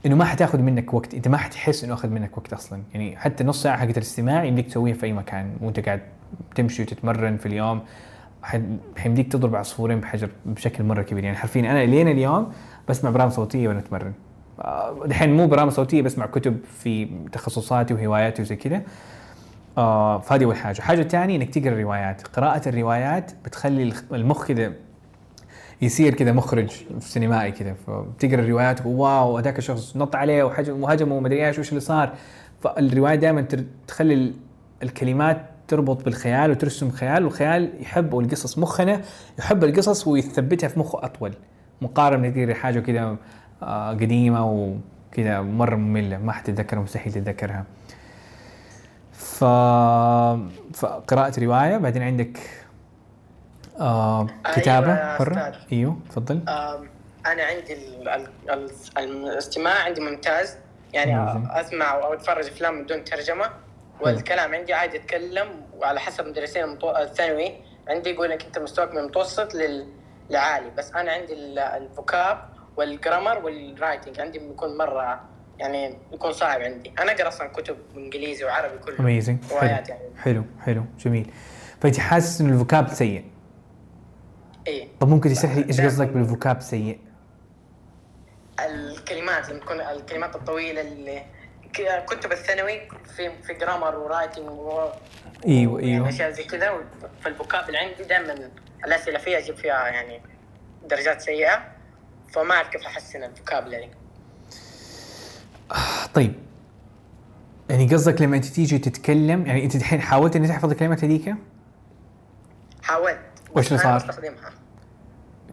إنه 0.05 0.15
ما 0.15 0.25
حتاخذ 0.25 0.61
منك 0.61 0.93
وقت. 0.93 1.13
أنت 1.13 1.27
ما 1.27 1.37
حتحس 1.37 1.83
إنه 1.83 1.93
أخذ 1.93 2.09
منك 2.09 2.37
وقت 2.37 2.53
أصلا. 2.53 2.81
يعني 2.93 3.17
حتى 3.17 3.43
نص 3.43 3.63
ساعة 3.63 3.77
حقت 3.77 3.97
الاستماع 3.97 4.43
يمديك 4.43 4.67
تسويها 4.67 4.93
في 4.93 5.05
أي 5.05 5.13
مكان. 5.13 5.57
وانت 5.61 5.79
قاعد 5.79 6.01
تمشي 6.55 6.81
وتتمرن 6.81 7.37
في 7.37 7.45
اليوم. 7.45 7.81
حيمديك 8.97 9.31
تضرب 9.31 9.55
عصفورين 9.55 9.99
بحجر 9.99 10.29
بشكل 10.45 10.83
مرة 10.83 11.01
كبير. 11.01 11.23
يعني 11.23 11.37
حرفيا 11.37 11.61
أنا 11.61 11.85
لين 11.85 12.07
اليوم 12.07 12.51
بسمع 12.89 13.09
برامج 13.09 13.31
صوتية 13.31 13.67
وأنا 13.67 13.79
أتمرن. 13.79 14.13
آه، 14.59 15.05
الحين 15.05 15.37
مو 15.37 15.47
برامج 15.47 15.71
صوتية 15.71 16.01
بسمع 16.01 16.25
كتب 16.25 16.57
في 16.79 17.05
تخصصاتي 17.31 17.93
وهواياتي 17.93 18.41
وزي 18.41 18.55
كذا. 18.55 18.81
آه 19.77 20.19
فهذه 20.19 20.43
أول 20.43 20.55
حاجة، 20.55 20.77
الحاجة 20.77 21.01
الثانية 21.01 21.35
إنك 21.35 21.49
تقرأ 21.49 21.81
روايات، 21.81 22.27
قراءة 22.27 22.69
الروايات 22.69 23.31
بتخلي 23.45 23.93
المخ 24.11 24.47
كذا 24.47 24.73
يصير 25.81 26.13
كذا 26.13 26.31
مخرج 26.31 26.71
سينمائي 26.99 27.51
كذا. 27.51 27.73
فبتقرا 27.73 28.41
الروايات 28.41 28.85
واو 28.85 29.37
هذاك 29.37 29.57
الشخص 29.57 29.97
نط 29.97 30.15
عليه 30.15 30.43
وهجم 30.43 30.83
وهجمه 30.83 31.15
ومدري 31.15 31.47
إيش 31.47 31.59
وش 31.59 31.69
اللي 31.69 31.79
صار. 31.79 32.13
فالرواية 32.61 33.15
دائما 33.15 33.47
تخلي 33.87 34.13
ال- 34.13 34.33
الكلمات 34.83 35.41
تربط 35.67 36.05
بالخيال 36.05 36.51
وترسم 36.51 36.91
خيال 36.91 37.25
والخيال 37.25 37.81
يحب 37.81 38.13
والقصص 38.13 38.57
مخنا 38.57 39.01
يحب 39.39 39.63
القصص 39.63 40.07
ويثبتها 40.07 40.67
في 40.67 40.79
مخه 40.79 41.05
أطول. 41.05 41.33
مقارنة 41.81 42.29
تقرا 42.29 42.53
حاجة 42.53 42.79
كذا 42.79 43.17
آه، 43.63 43.91
قديمة 43.91 44.45
وكذا 44.51 45.41
مرة 45.41 45.75
مملة 45.75 46.17
ما 46.17 46.31
حتتذكرها 46.31 46.81
مستحيل 46.81 47.13
تتذكرها. 47.13 47.65
ف... 49.11 49.43
فقراءة 50.73 51.39
رواية 51.39 51.77
بعدين 51.77 52.01
عندك 52.03 52.39
آه 53.79 54.27
أيوة 54.45 54.89
يا 54.89 55.15
حرة؟ 55.17 55.33
أستاذ. 55.49 55.61
إيوه 55.71 55.97
تفضل. 56.09 56.41
آم، 56.49 56.89
أنا 57.27 57.43
عندي 57.43 57.73
ال- 57.73 58.09
ال- 58.09 58.27
ال- 58.49 58.71
الاستماع 58.97 59.83
عندي 59.83 60.01
ممتاز. 60.01 60.57
يعني. 60.93 61.43
أسمع 61.61 61.93
أو 61.93 62.13
أتفرج 62.13 62.45
أفلام 62.47 62.83
بدون 62.83 63.03
ترجمة. 63.03 63.49
والكلام 64.01 64.53
عندي 64.55 64.73
عادي 64.73 64.97
أتكلم 64.97 65.47
وعلى 65.77 65.99
حسب 65.99 66.27
مدرسين 66.27 66.77
الثانوي. 67.01 67.51
عندي 67.87 68.09
يقول 68.09 68.29
لك 68.29 68.45
أنت 68.45 68.59
مستواك 68.59 68.91
من 68.91 68.97
المتوسط 68.97 69.53
لل- 69.55 69.87
لعالي 70.29 70.69
بس 70.77 70.91
أنا 70.91 71.11
عندي 71.11 71.33
ال- 71.33 71.59
ال 71.59 71.72
vocab 71.72 72.37
وال 72.77 72.90
grammar 72.90 73.37
وال 73.45 73.61
writing 73.61 74.19
عندي 74.19 74.39
بيكون 74.39 74.77
مرة 74.77 75.19
يعني 75.59 75.97
يكون 76.13 76.31
صعب 76.31 76.61
عندي. 76.61 76.91
أنا 76.99 77.11
أقرأ 77.11 77.27
أصلا 77.27 77.47
كتب 77.47 77.77
إنجليزي 77.97 78.45
وعربي 78.45 78.77
كله 78.77 78.99
amazing 78.99 79.37
حلو. 79.59 79.69
يعني. 79.69 79.87
حلو 80.23 80.43
حلو. 80.65 80.83
جميل. 80.99 81.31
فأنت 81.81 81.97
حاسس 81.99 82.41
انه 82.41 82.53
ال 82.53 82.59
vocab 82.59 82.87
سيء؟ 82.87 83.25
اي 84.67 84.89
طب 84.99 85.07
ممكن 85.09 85.29
تشرح 85.33 85.55
لي 85.55 85.65
إيش. 85.67 85.81
قصدك 85.81 86.07
بال 86.07 86.22
vocab 86.22 86.61
سيء؟ 86.61 86.99
الكلمات 88.65 89.49
لما 89.49 89.59
تكون 89.59 89.79
الكلمات 89.81 90.35
الطويلة 90.35 90.81
اللي 90.81 91.21
ك- 91.73 92.05
كتب 92.05 92.31
الثانوي 92.31 92.81
في 93.15 93.31
في 93.43 93.53
grammar 93.53 93.95
و 93.95 94.02
writing 94.02 94.49
و 94.49 94.89
إيوه 95.47 95.79
يعني 95.81 95.93
إيوه 95.95 96.09
أشياء 96.09 96.31
زي 96.31 96.43
كذا 96.43 96.73
فال 97.21 97.34
vocab 97.34 97.67
اللي 97.67 97.77
عندي 97.77 98.03
دائما 98.03 98.49
الأسئلة 98.85 99.19
فيها 99.19 99.37
أجيب 99.37 99.55
فيها 99.55 99.87
يعني 99.87 100.21
درجات 100.89 101.21
سيئة 101.21 101.63
فما 102.33 102.53
أعرف 102.55 102.69
كيف 102.69 102.81
أحسن 102.85 103.23
ال 103.23 103.29
vocabulary 103.29 103.89
طيب 106.13 106.33
يعني 107.69 107.93
قصدك 107.93 108.21
لما 108.21 108.35
أنت 108.37 108.45
تيجي 108.45 108.77
تتكلم 108.77 109.45
يعني 109.45 109.63
أنت 109.63 109.75
الحين 109.75 110.01
حاولت 110.01 110.35
إنك 110.35 110.47
تحفظ 110.49 110.71
الكلمات 110.71 111.03
هذيك؟ 111.03 111.35
حاولت 112.83 113.19
وإيش 113.55 113.67
اللي 113.67 113.83
صار؟ 113.83 113.99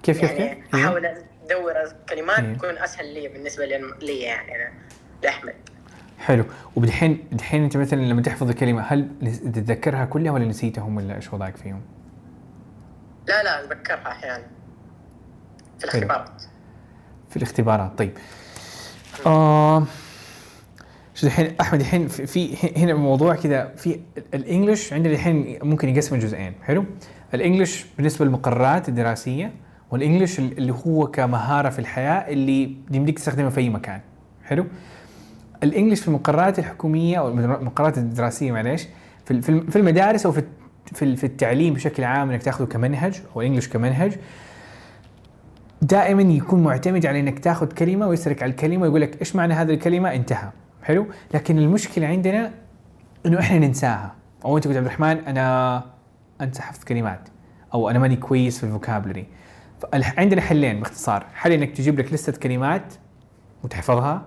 كيف 0.03 0.20
كيف 0.20 0.22
يعني 0.22 0.55
كيف؟ 0.55 0.74
أحاول 0.74 1.07
أدور 1.07 1.72
كلمات 2.09 2.38
إيه. 2.38 2.55
تكون 2.55 2.78
أسهل 2.78 3.14
لي 3.14 3.28
بالنسبة 3.28 3.64
لي- 3.66 4.20
يعني 4.20 4.57
أنا 4.57 4.72
لأحمد. 5.22 5.55
حلو. 6.18 6.44
وبالحين 6.76 7.24
الحين 7.32 7.62
أنت 7.62 7.76
مثلا 7.76 8.00
لما 8.00 8.22
تحفظ 8.22 8.48
الكلمة 8.48 8.82
هل 8.82 9.09
تتذكرها 9.22 10.05
كلها 10.05 10.32
ولا 10.32 10.44
نسيتهم 10.44 10.96
ولا 10.96 11.16
إيش 11.16 11.32
وضعك 11.32 11.57
فيهم؟ 11.57 11.80
لا 13.28 13.42
لا 13.42 13.64
أتذكرها 13.64 14.09
أحيانا. 14.09 14.44
في. 15.78 15.84
الاختبارات. 15.84 16.42
في 17.30 17.36
الاختبارات. 17.36 17.98
طيب. 17.98 18.12
آه 19.26 19.86
شو 21.14 21.26
الحين؟ 21.26 21.55
أحمد 21.61 21.80
الحين 21.80 22.09
في, 22.09 22.26
في 22.26 22.57
هنا 22.76 22.94
موضوع 22.94 23.34
كذا 23.34 23.74
في 23.76 24.00
الإنجليش 24.34 24.92
عندنا 24.92 25.12
الحين 25.14 25.59
ممكن 25.62 25.88
يقسم 25.88 26.18
جزئين. 26.18 26.55
حلو. 26.62 26.84
الإنجليش 27.35 27.87
بالنسبة 27.97 28.24
للمقررات 28.24 28.89
الدراسية 28.89 29.53
والإنجليش 29.91 30.39
اللي 30.39 30.74
هو 30.87 31.07
كمهارة 31.07 31.68
في 31.70 31.78
الحياة 31.78 32.33
اللي 32.33 32.76
يمديك 32.91 33.18
تستخدمها 33.18 33.51
في 33.51 33.61
أي 33.61 33.68
مكان. 33.68 34.01
حلو؟ 34.45 34.66
الإنجليش 35.62 36.01
في 36.01 36.09
المقررات 36.09 36.59
الحكومية 36.59 37.18
أو 37.18 37.28
المقررات 37.28 37.99
الدراسية 37.99 38.53
معليش 38.53 38.87
في 39.24 39.30
ال- 39.30 39.43
في 39.43 39.49
الم- 39.49 39.66
في 39.66 39.76
المدارس 39.76 40.26
أو 40.26 40.33
في 40.33 40.43
في 40.93 41.05
ال- 41.05 41.16
في 41.16 41.24
التعليم 41.24 41.74
بشكل 41.74 42.05
عام 42.05 42.30
إنك 42.30 42.43
تاخذه 42.43 42.64
كمنهج 42.66 43.22
أو 43.37 43.41
إنجليش 43.41 43.68
كمنهج 43.68 44.16
دائما 45.83 46.22
يكون 46.22 46.62
معتمد 46.62 47.07
على 47.07 47.20
إنك 47.20 47.39
تاخذ 47.39 47.66
كلمة 47.66 48.07
ويسرك 48.09 48.43
على 48.43 48.51
الكلمة 48.51 48.83
ويقول 48.83 49.01
لك 49.01 49.20
إيش 49.20 49.37
معنى 49.37 49.55
هذه 49.55 49.70
الكلمة؟ 49.70 50.14
انتهى. 50.14 50.49
حلو؟ 50.83 51.07
لكن 51.35 51.59
المشكلة 51.59 52.07
عندنا 52.07 52.51
إنه 53.26 53.39
إحنا 53.41 53.59
ننساها. 53.59 54.14
أو 54.45 54.57
أنت 54.57 54.66
قلت 54.66 54.76
عبد 54.76 54.87
الرحمن 54.87 55.18
أنا 55.18 55.85
انسى 56.43 56.62
حفظ 56.62 56.84
كلمات. 56.84 57.28
أو 57.74 57.90
أنا 57.90 57.99
ماني 57.99 58.16
كويس 58.16 58.59
في 58.59 58.64
الفوكابلري 58.64 59.26
عندنا 59.95 60.40
حلين 60.40 60.80
باختصار. 60.80 61.26
حل 61.34 61.53
إنك 61.53 61.76
تجيب 61.76 61.99
لك 61.99 62.12
لستة 62.12 62.40
كلمات 62.40 62.95
وتحفظها. 63.62 64.26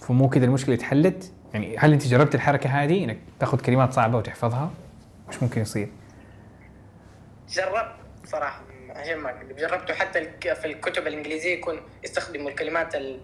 فمو 0.00 0.28
كذا 0.28 0.44
المشكلة 0.44 0.74
اتحلت 0.74 1.32
يعني 1.54 1.76
هل 1.78 1.92
أنت 1.92 2.06
جربت 2.06 2.34
الحركة 2.34 2.70
هذه؟ 2.70 3.04
إنك 3.04 3.18
تاخذ 3.40 3.60
كلمات 3.60 3.92
صعبة 3.92 4.18
وتحفظها؟ 4.18 4.70
إيش 5.28 5.42
ممكن 5.42 5.60
يصير. 5.60 5.88
جربت 7.48 7.94
صراحة. 8.24 8.62
أكذب. 8.90 9.56
جربته 9.56 9.94
حتى 9.94 10.30
في 10.54 10.64
الكتب 10.64 11.06
الإنجليزية 11.06 11.54
يكون 11.54 11.80
يستخدموا 12.04 12.50
الكلمات 12.50 12.94
ال... 12.94 13.20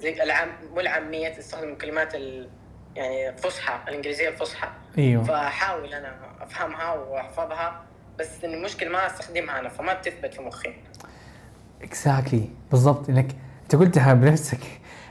زي 0.00 0.22
العام 0.22 0.48
مو 0.74 0.80
العامية 0.80 1.28
تستخدم 1.28 1.68
الكلمات 1.68 2.14
ال... 2.14 2.48
يعني 2.96 3.28
الفصحى 3.28 3.78
الإنجليزية 3.88 4.28
الفصحى. 4.28 4.68
أيوه. 4.98 5.24
فأحاول 5.24 5.94
أنا 5.94 6.16
أفهمها 6.40 6.92
وأحفظها 6.92 7.82
بس 8.18 8.44
المشكلة 8.44 8.90
ما 8.90 9.06
أستخدمها 9.06 9.58
أنا 9.60 9.68
فما 9.68 9.94
بتثبت 9.94 10.34
في 10.34 10.42
مخي. 10.42 10.74
اكزاكتلي 11.82 12.48
بالضبط. 12.70 13.08
إنك 13.08 13.26
أنت 13.62 13.76
قلتها 13.76 14.14
بنفسك. 14.14 14.60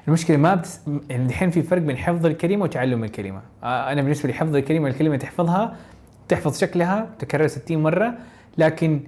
المشكلة 0.07 0.37
ما 0.37 0.55
بتس... 0.55 0.79
الحين 1.11 1.51
في 1.51 1.63
فرق 1.63 1.81
بين 1.81 1.97
حفظ 1.97 2.25
الكلمة 2.25 2.63
وتعلم 2.63 3.03
الكلمة. 3.03 3.41
أنا 3.63 4.01
بالنسبة 4.01 4.27
لي 4.27 4.33
حفظ 4.33 4.55
الكلمة 4.55 4.89
الكلمة 4.89 5.17
تحفظها 5.17 5.77
تحفظ 6.27 6.59
شكلها 6.59 7.09
تكرر 7.19 7.47
60 7.47 7.77
مرة 7.77 8.13
لكن 8.57 9.03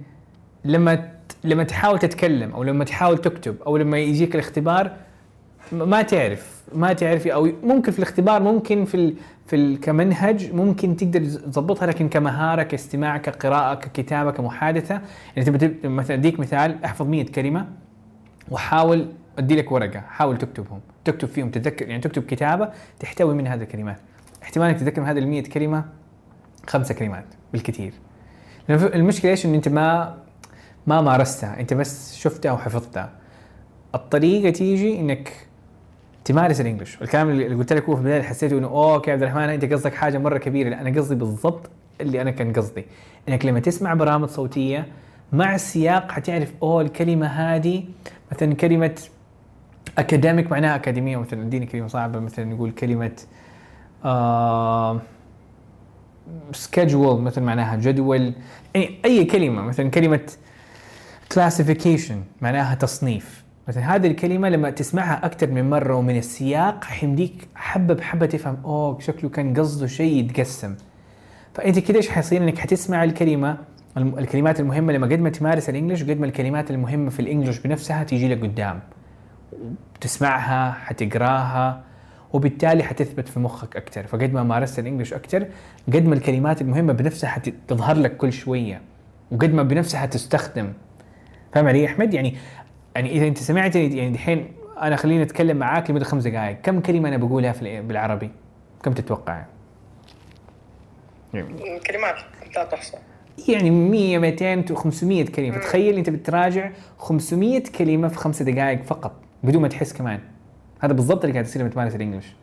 لما 0.64 0.94
ت... 0.94 1.36
لما 1.44 1.64
تحاول 1.64 1.98
تتكلم 1.98 2.52
أو 2.52 2.62
لما 2.62 2.84
تحاول 2.84 3.18
تكتب 3.18 3.62
أو 3.62 3.76
لما 3.76 3.98
يجيك 3.98 4.34
الاختبار 4.34 4.96
ما 5.72 6.02
تعرف. 6.02 6.53
ما 6.72 6.92
تعرف 6.92 7.26
أو 7.26 7.48
ممكن 7.62 7.92
في 7.92 7.98
الاختبار 7.98 8.42
ممكن 8.42 8.84
في 8.84 8.94
ال... 8.94 9.14
في 9.46 9.56
ال... 9.56 9.80
كمنهج 9.80 10.52
ممكن 10.52 10.96
تقدر 10.96 11.20
تظبطها 11.24 11.86
لكن 11.86 12.08
كمهارة 12.08 12.62
كاستماع 12.62 13.16
كقراءة 13.16 13.74
ككتابة 13.74 14.30
كمحادثة. 14.30 15.00
يعني 15.36 15.50
تبي 15.50 15.58
تب- 15.58 15.86
مثلا 15.86 16.16
أديك 16.16 16.40
مثال 16.40 16.84
احفظ 16.84 17.06
100 17.06 17.24
كلمة 17.26 17.66
وحاول 18.50 19.08
أدي 19.38 19.56
لك 19.56 19.72
ورقة 19.72 20.00
حاول 20.00 20.38
تكتبهم 20.38 20.80
تكتب 21.04 21.28
فيهم 21.28 21.50
تتذكر 21.50 21.88
يعني 21.88 22.02
تكتب 22.02 22.22
كتابة 22.22 22.68
تحتوي 23.00 23.34
من 23.34 23.46
هذه 23.46 23.62
الكلمات. 23.62 23.98
احتمال 24.42 24.66
انك 24.68 24.76
تتذكر 24.78 25.00
من 25.02 25.08
هذه 25.08 25.18
ال 25.18 25.28
100 25.28 25.42
كلمة 25.42 25.84
خمسة 26.66 26.94
كلمات 26.94 27.24
بالكثير. 27.52 27.92
المشكلة 28.70 29.30
إيش؟ 29.30 29.46
إن 29.46 29.54
أنت 29.54 29.68
ما 29.68 30.16
ما 30.86 31.00
مارستها 31.00 31.60
أنت 31.60 31.74
بس 31.74 32.14
شفتها 32.16 32.52
وحفظتها. 32.52 33.10
الطريقة 33.94 34.50
تيجي 34.50 35.00
إنك 35.00 35.32
تمارس 36.24 36.60
الإنجليش. 36.60 37.02
الكلام 37.02 37.30
اللي 37.30 37.54
قلت 37.54 37.72
لك 37.72 37.84
هو 37.84 37.94
في 37.94 38.00
البداية 38.00 38.22
حسيته 38.22 38.58
إنه 38.58 38.66
أوكي 38.66 39.10
عبد 39.12 39.22
الرحمن 39.22 39.42
أنت 39.42 39.72
قصدك 39.72 39.94
حاجة 39.94 40.18
مرة 40.18 40.38
كبيرة. 40.38 40.68
لا 40.68 40.80
أنا 40.80 41.00
قصدي 41.00 41.14
بالضبط 41.14 41.70
اللي 42.00 42.22
أنا 42.22 42.30
كان 42.30 42.52
قصدي. 42.52 42.84
إنك 43.28 43.46
لما 43.46 43.60
تسمع 43.60 43.94
برامج 43.94 44.28
صوتية 44.28 44.86
مع 45.32 45.54
السياق 45.54 46.12
حتعرف 46.12 46.52
أوه 46.62 46.82
الكلمة 46.82 47.26
هذه 47.26 47.84
مثلا 48.32 48.54
كلمة 48.54 48.94
academic 49.98 50.50
معناها 50.50 50.76
أكاديمية 50.76 51.16
مثلا 51.16 51.42
اديني 51.42 51.66
كلمه 51.66 51.88
صعبه 51.88 52.18
مثلا 52.18 52.44
نقول 52.44 52.70
كلمة 52.70 53.12
آه 54.04 55.00
مثلا 57.02 57.44
معناها 57.44 57.76
جدول. 57.76 58.32
يعني 58.74 58.98
أي 59.04 59.24
كلمة 59.24 59.62
مثلا 59.62 59.90
كلمة 59.90 60.20
classification 61.32 62.22
معناها 62.40 62.74
تصنيف. 62.74 63.43
مثلا 63.68 63.94
هذه 63.94 64.06
الكلمة 64.06 64.48
لما 64.48 64.70
تسمعها 64.70 65.26
أكثر 65.26 65.50
من 65.50 65.70
مرة 65.70 65.94
ومن 65.94 66.16
السياق 66.18 66.84
حيمديك 66.84 67.48
حبة 67.54 67.94
بحبة 67.94 68.26
تفهم 68.26 68.56
أوه 68.64 69.00
شكله 69.00 69.30
كان 69.30 69.54
قصده 69.60 69.86
شيء 69.86 70.24
يتقسم. 70.24 70.74
فأنت 71.54 71.78
كده 71.78 71.96
إيش 71.98 72.08
حيصير؟ 72.08 72.42
إنك 72.42 72.58
حتسمع 72.58 73.04
الكلمة 73.04 73.58
الم- 73.96 74.18
الكلمات 74.18 74.60
المهمة 74.60 74.92
لما 74.92 75.06
قد 75.06 75.20
ما 75.20 75.30
تمارس 75.30 75.68
الإنجليش 75.68 76.02
قد 76.02 76.18
ما 76.20 76.26
الكلمات 76.26 76.70
المهمة 76.70 77.10
في 77.10 77.20
الإنجليش 77.20 77.58
بنفسها 77.58 78.04
تيجي 78.04 78.28
لك 78.28 78.42
قدام. 78.42 78.80
تسمعها 80.00 80.72
حتقراها 80.72 81.82
وبالتالي 82.32 82.82
حتثبت 82.82 83.28
في 83.28 83.40
مخك 83.40 83.76
أكثر 83.76 84.06
فقد 84.06 84.32
ما 84.32 84.42
مارست 84.42 84.78
الإنجليش 84.78 85.14
أكثر 85.14 85.46
قد 85.88 86.06
ما 86.06 86.14
الكلمات 86.14 86.60
المهمة 86.62 86.92
بنفسها 86.92 87.30
حتظهر 87.30 87.96
لك 87.96 88.16
كل 88.16 88.32
شوية 88.32 88.80
وقد 89.30 89.54
ما 89.54 89.62
بنفسها 89.62 90.00
حتستخدم 90.00 90.72
فاهم 91.52 91.68
علي 91.68 91.86
أحمد؟ 91.86 92.14
يعني 92.14 92.36
يعني 92.94 93.10
إذا 93.10 93.26
أنت 93.28 93.38
سمعتني 93.38 93.96
يعني 93.96 94.10
دحين 94.10 94.48
أنا 94.82 94.96
خليني 94.96 95.22
أتكلم 95.22 95.56
معاك 95.56 95.90
لمدة 95.90 96.04
خمس 96.04 96.22
دقائق 96.26 96.60
كم 96.60 96.80
كلمة 96.80 97.08
أنا 97.08 97.16
بقولها 97.16 97.52
في 97.52 97.80
بالعربي؟ 97.80 98.30
كم 98.82 98.92
تتوقع؟ 98.92 99.44
كلمات 101.86 102.16
لا 102.56 102.64
تحصى 102.64 102.96
يعني 103.48 103.70
100 103.70 104.18
200 104.18 104.74
500 104.74 105.24
كلمة. 105.24 105.58
فتخيل 105.58 105.96
أنت 105.96 106.10
بتراجع 106.10 106.70
500 106.98 107.62
كلمة 107.78 108.08
في 108.08 108.16
خمس 108.16 108.42
دقائق 108.42 108.82
فقط 108.82 109.12
بدون 109.42 109.62
ما 109.62 109.68
تحس 109.68 109.92
كمان. 109.92 110.20
هذا 110.80 110.92
بالضبط 110.92 111.24
اللي 111.24 111.32
قاعد 111.32 111.44
يصير 111.44 111.62
لما 111.62 111.70
تمارس 111.70 111.94
الإنجليش. 111.94 112.34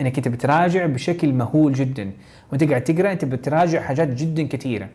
إنك 0.00 0.16
أنت 0.16 0.28
بتراجع 0.28 0.86
بشكل 0.86 1.32
مهول 1.32 1.72
جدا. 1.72 2.10
وأنت 2.52 2.64
قاعد 2.64 2.84
تقرأ 2.84 3.12
أنت 3.12 3.24
بتراجع 3.24 3.80
حاجات 3.80 4.08
جدا 4.08 4.42
كثيرة. 4.42 4.88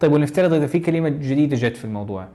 طيب 0.00 0.12
ولنفترض 0.12 0.52
إذا 0.52 0.66
في 0.66 0.78
كلمة 0.78 1.08
جديدة 1.08 1.56
جت 1.56 1.76
في 1.76 1.84
الموضوع. 1.84 2.28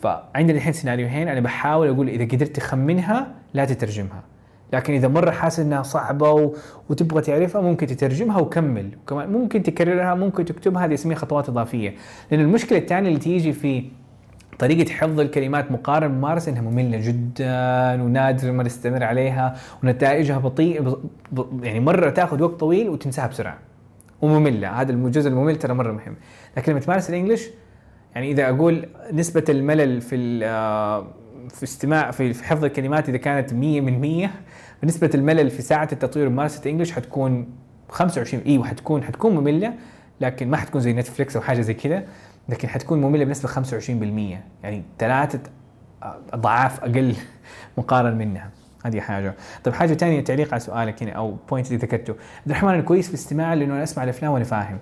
فعندنا 0.00 0.56
الحين 0.56 0.72
سيناريوهين 0.72 1.28
أنا 1.28 1.40
بحاول 1.40 1.88
أقول 1.88 2.08
إذا 2.08 2.24
قدرت 2.24 2.56
تخمنها 2.56 3.34
لا 3.54 3.64
تترجمها. 3.64 4.22
لكن 4.72 4.92
إذا 4.92 5.08
مرة 5.08 5.30
حاسس 5.30 5.60
إنها 5.60 5.82
صعبة 5.82 6.30
و... 6.30 6.54
وتبغى 6.88 7.22
تعرفها 7.22 7.60
ممكن 7.60 7.86
تترجمها 7.86 8.38
وكمل. 8.38 8.90
وكمان 9.02 9.32
ممكن 9.32 9.62
تكررها 9.62 10.14
ممكن 10.14 10.44
تكتبها 10.44 10.84
هذه 10.84 10.94
اسمها 10.94 11.16
خطوات 11.16 11.48
إضافية. 11.48 11.94
لأن 12.30 12.40
المشكلة 12.40 12.78
الثانية 12.78 13.08
اللي 13.08 13.20
تيجي 13.20 13.52
في 13.52 13.84
طريقة 14.58 14.90
حفظ 14.90 15.20
الكلمات 15.20 15.72
مقارنة 15.72 16.06
بالممارسة 16.06 16.52
إنها 16.52 16.62
مملة 16.62 16.98
جدا 16.98 18.02
ونادر 18.02 18.52
ما 18.52 18.62
نستمر 18.62 19.04
عليها 19.04 19.56
ونتائجها 19.82 20.38
بطيئة. 20.38 20.98
يعني 21.62 21.80
مرة 21.80 22.10
تاخذ 22.10 22.42
وقت 22.42 22.60
طويل 22.60 22.88
وتنساها 22.88 23.26
بسرعة. 23.26 23.58
ومملة. 24.22 24.80
هذا 24.80 24.92
الجزء 24.92 25.30
الممل 25.30 25.56
ترى 25.56 25.74
مرة 25.74 25.92
مهم. 25.92 26.16
لكن 26.56 26.72
لما 26.72 26.80
تمارس 26.80 27.10
الإنجليش 27.10 27.48
يعني 28.14 28.30
إذا 28.30 28.48
أقول 28.48 28.88
نسبة 29.12 29.44
الملل 29.48 30.00
في 30.00 30.40
آه، 30.44 31.06
في 31.48 31.62
استماع 31.62 32.10
في 32.10 32.44
حفظ 32.44 32.64
الكلمات 32.64 33.08
إذا 33.08 33.16
كانت 33.18 33.54
100 33.54 33.80
من 33.80 34.00
100 34.00 34.30
ونسبة 34.82 35.10
الملل 35.14 35.50
في 35.50 35.62
ساعة 35.62 35.88
التطوير 35.92 36.26
وممارسة 36.26 36.62
ال 36.62 36.66
English 36.66 36.92
حتكون 36.92 37.48
25 37.88 38.42
أيوه 38.46 38.66
حتكون 38.66 39.02
حتكون 39.02 39.34
مملة 39.34 39.74
لكن 40.20 40.50
ما 40.50 40.56
حتكون 40.56 40.80
زي 40.80 40.92
نتفليكس 40.92 41.36
أو 41.36 41.42
حاجة 41.42 41.60
زي 41.60 41.74
كذا 41.74 42.04
لكن 42.48 42.68
حتكون 42.68 43.00
مملة 43.00 43.24
بنسبة 43.24 43.48
25% 43.48 44.38
يعني 44.62 44.82
ثلاثة 44.98 45.40
أضعاف 46.32 46.80
أقل 46.80 47.14
مقارنة 47.78 48.16
منها. 48.16 48.50
هذه 48.84 49.00
حاجة. 49.00 49.34
طيب 49.64 49.74
حاجة 49.74 49.94
ثانية 49.94 50.20
تعليق 50.20 50.52
على 50.52 50.60
سؤالك 50.60 51.02
هنا 51.02 51.12
أو 51.12 51.36
point 51.50 51.66
اللي 51.66 51.78
ذكرته. 51.78 52.10
عبد 52.12 52.46
الرحمن 52.50 52.72
أنا 52.72 52.82
كويس 52.82 53.06
في 53.06 53.14
الاستماع 53.14 53.54
لأنه 53.54 53.74
أنا 53.74 53.82
أسمع 53.82 54.04
الأفلام 54.04 54.32
وأنا 54.32 54.44
فاهم. 54.44 54.78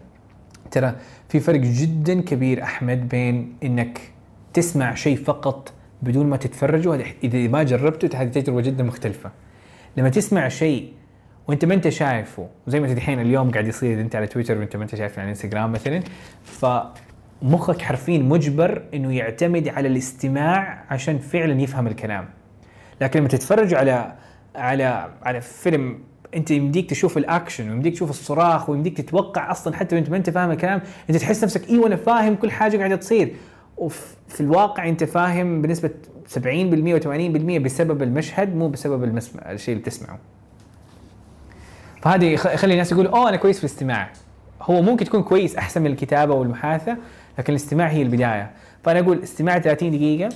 ترى 0.71 0.95
في 1.29 1.41
فرق 1.41 1.61
جدا 1.61 2.21
كبير 2.21 2.63
أحمد 2.63 3.09
بين 3.09 3.57
إنك 3.63 4.01
تسمع 4.53 4.95
شيء 4.95 5.17
فقط 5.17 5.73
بدون 6.03 6.27
ما 6.27 6.37
تتفرجه 6.37 7.05
إذا 7.25 7.49
ما 7.49 7.63
جربته 7.63 8.23
هذه 8.23 8.29
تجربة 8.29 8.61
جدا 8.61 8.85
مختلفة. 8.85 9.31
لما 9.97 10.09
تسمع 10.09 10.49
شيء 10.49 10.93
وأنت 11.49 11.65
ما 11.65 11.75
أنت 11.75 11.89
شايفه 11.89 12.49
وزي 12.67 12.81
ما 12.81 12.93
انت 12.93 13.09
اليوم 13.09 13.51
قاعد 13.51 13.67
يصير 13.67 14.01
أنت 14.01 14.17
على 14.17 14.27
تويتر 14.27 14.59
وأنت 14.59 14.77
ما 14.77 14.83
أنت 14.83 14.95
شايفه 14.95 15.23
على 15.23 15.31
إنستغرام 15.31 15.73
مثلا 15.73 16.03
فمخك 16.45 17.83
حرفيا 17.83 18.19
مجبر 18.19 18.83
إنه 18.95 19.17
يعتمد 19.17 19.69
على 19.69 19.89
الاستماع 19.89 20.85
عشان 20.91 21.19
فعلا 21.19 21.61
يفهم 21.61 21.87
الكلام. 21.87 22.29
لكن 23.01 23.21
لما 23.21 23.29
تتفرج 23.29 23.75
على 23.75 24.15
على 24.55 25.11
على 25.23 25.41
فيلم 25.41 25.99
أنت 26.37 26.51
يمديك 26.51 26.91
تشوف 26.91 27.19
الأكشن 27.19 27.71
ويمديك 27.71 27.95
تشوف 27.95 28.11
الصراخ 28.11 28.71
ويمديك 28.71 28.97
تتوقع 28.97 29.51
أصلا 29.51 29.77
حتى 29.77 29.97
وأنت 29.97 30.11
ما 30.11 30.17
أنت 30.17 30.31
فاهم 30.31 30.51
الكلام. 30.51 30.81
أنت 31.11 31.19
تحس 31.19 31.45
نفسك 31.45 31.71
أيوه 31.71 31.87
أنا 31.87 31.97
فاهم 31.97 32.35
كل 32.35 32.51
حاجة 32.51 32.79
قاعدة 32.79 32.97
تصير. 32.97 33.35
وفي 33.77 34.41
الواقع 34.41 34.89
أنت 34.89 35.05
فاهم 35.05 35.63
بنسبة 35.63 35.91
70% 36.35 36.39
و80% 36.99 37.61
بسبب 37.63 38.03
المشهد 38.03 38.57
مو 38.57 38.69
بسبب 38.69 39.05
المسمع 39.05 39.51
الشيء 39.53 39.75
اللي 39.75 39.85
تسمعه 39.85 40.19
فهذه 42.03 42.25
يخ- 42.25 42.47
يخلي 42.47 42.73
الناس 42.73 42.93
يقولوا 42.93 43.11
أوه 43.19 43.29
أنا 43.29 43.37
كويس 43.37 43.59
في 43.59 43.65
الاستماع. 43.65 44.11
هو 44.63 44.83
ممكن 44.83 45.05
تكون 45.05 45.23
كويس 45.23 45.57
أحسن 45.57 45.83
من 45.83 45.91
الكتابة 45.91 46.35
والمحادثة 46.35 46.97
لكن 47.39 47.53
الاستماع 47.53 47.89
هي 47.89 48.03
البداية. 48.03 48.51
فأنا 48.85 49.01
أقول 49.01 49.23
استماع 49.23 49.59
30 49.59 49.91
دقيقة. 49.91 50.29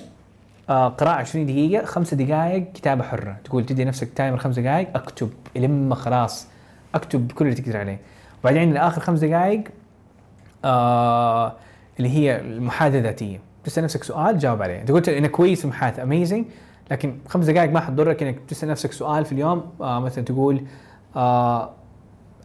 قراءة 0.71 1.17
20 1.17 1.47
دقيقة 1.47 1.85
خمس 1.85 2.15
دقائق 2.15 2.73
كتابة 2.73 3.03
حرة. 3.05 3.37
تقول 3.45 3.67
تدي 3.67 3.85
نفسك 3.85 4.09
تايمر 4.13 4.39
خمس 4.39 4.59
دقائق 4.59 4.89
اكتب 4.95 5.31
لما 5.57 5.95
خلاص. 5.95 6.47
اكتب 6.95 7.33
كل 7.33 7.45
اللي 7.45 7.57
تقدر 7.57 7.77
عليه. 7.77 7.99
وبعدين 8.41 8.63
عندنا 8.63 8.87
اخر 8.87 9.01
خمس 9.01 9.19
دقائق 9.19 9.65
آه 10.65 11.53
اللي 11.99 12.11
هي 12.11 12.41
المحادثة 12.41 12.99
الذاتية. 12.99 13.41
تسأل 13.65 13.85
نفسك 13.85 14.05
سؤال 14.05 14.39
جاوب 14.39 14.63
عليه. 14.63 14.81
أنت 14.81 14.91
قلت 14.91 15.09
انك 15.09 15.31
كويس 15.31 15.59
في 15.59 15.65
المحادثة 15.65 16.03
اميزنج 16.03 16.45
لكن 16.91 17.19
خمس 17.29 17.47
دقائق 17.47 17.71
ما 17.71 17.81
حتضرك 17.81 18.23
إنك 18.23 18.37
تسأل 18.49 18.69
نفسك 18.69 18.93
سؤال 18.93 19.25
في 19.25 19.33
اليوم. 19.33 19.73
آه 19.81 20.01
مثلا 20.01 20.25
تقول 20.25 20.65
آه 21.17 21.71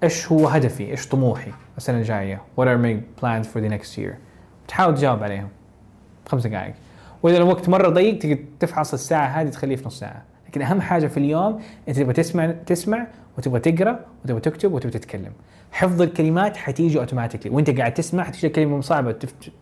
إيش 0.04 0.32
هو 0.32 0.48
هدفي؟ 0.48 0.92
إيش 0.92 1.08
طموحي 1.08 1.52
السنة 1.78 1.98
الجاية؟ 1.98 2.42
What 2.60 2.64
are 2.64 2.78
my 2.78 3.22
plans 3.22 3.48
for 3.48 3.62
the 3.62 3.70
next 3.74 3.98
year؟ 4.00 4.14
تحاول 4.68 4.96
تجاوب 4.96 5.24
عليهم. 5.24 5.48
خمس 6.30 6.48
دقائق 6.48 6.74
وإذا 7.26 7.38
الوقت 7.38 7.70
مرة 7.70 7.90
ضيق 7.90 8.20
تقدر 8.20 8.38
تفحص 8.60 8.94
الساعة 8.94 9.28
هذه 9.28 9.50
تخليه 9.50 9.76
في 9.76 9.86
نص 9.86 10.00
ساعة. 10.00 10.24
لكن 10.48 10.62
أهم 10.62 10.82
حاجة 10.82 11.08
في 11.08 11.18
اليوم 11.18 11.62
أنت 11.88 12.00
تبغى 12.00 12.14
تسمع 12.14 12.52
تسمع 12.66 13.08
وتبغى 13.38 13.60
تقرأ 13.60 14.00
وتبغى 14.26 14.42
تكتب 14.42 14.74
وتبغى 14.74 15.00
تتكلم. 15.00 15.32
حفظ 15.72 16.02
الكلمات 16.02 16.58
حتيجي 16.58 17.00
automatically 17.00 17.56
وأنت 17.56 17.70
قاعد 17.70 17.94
تسمع 17.94 18.24
حتيجي 18.24 18.50
كلمة 18.50 18.82
صعبة. 18.82 19.16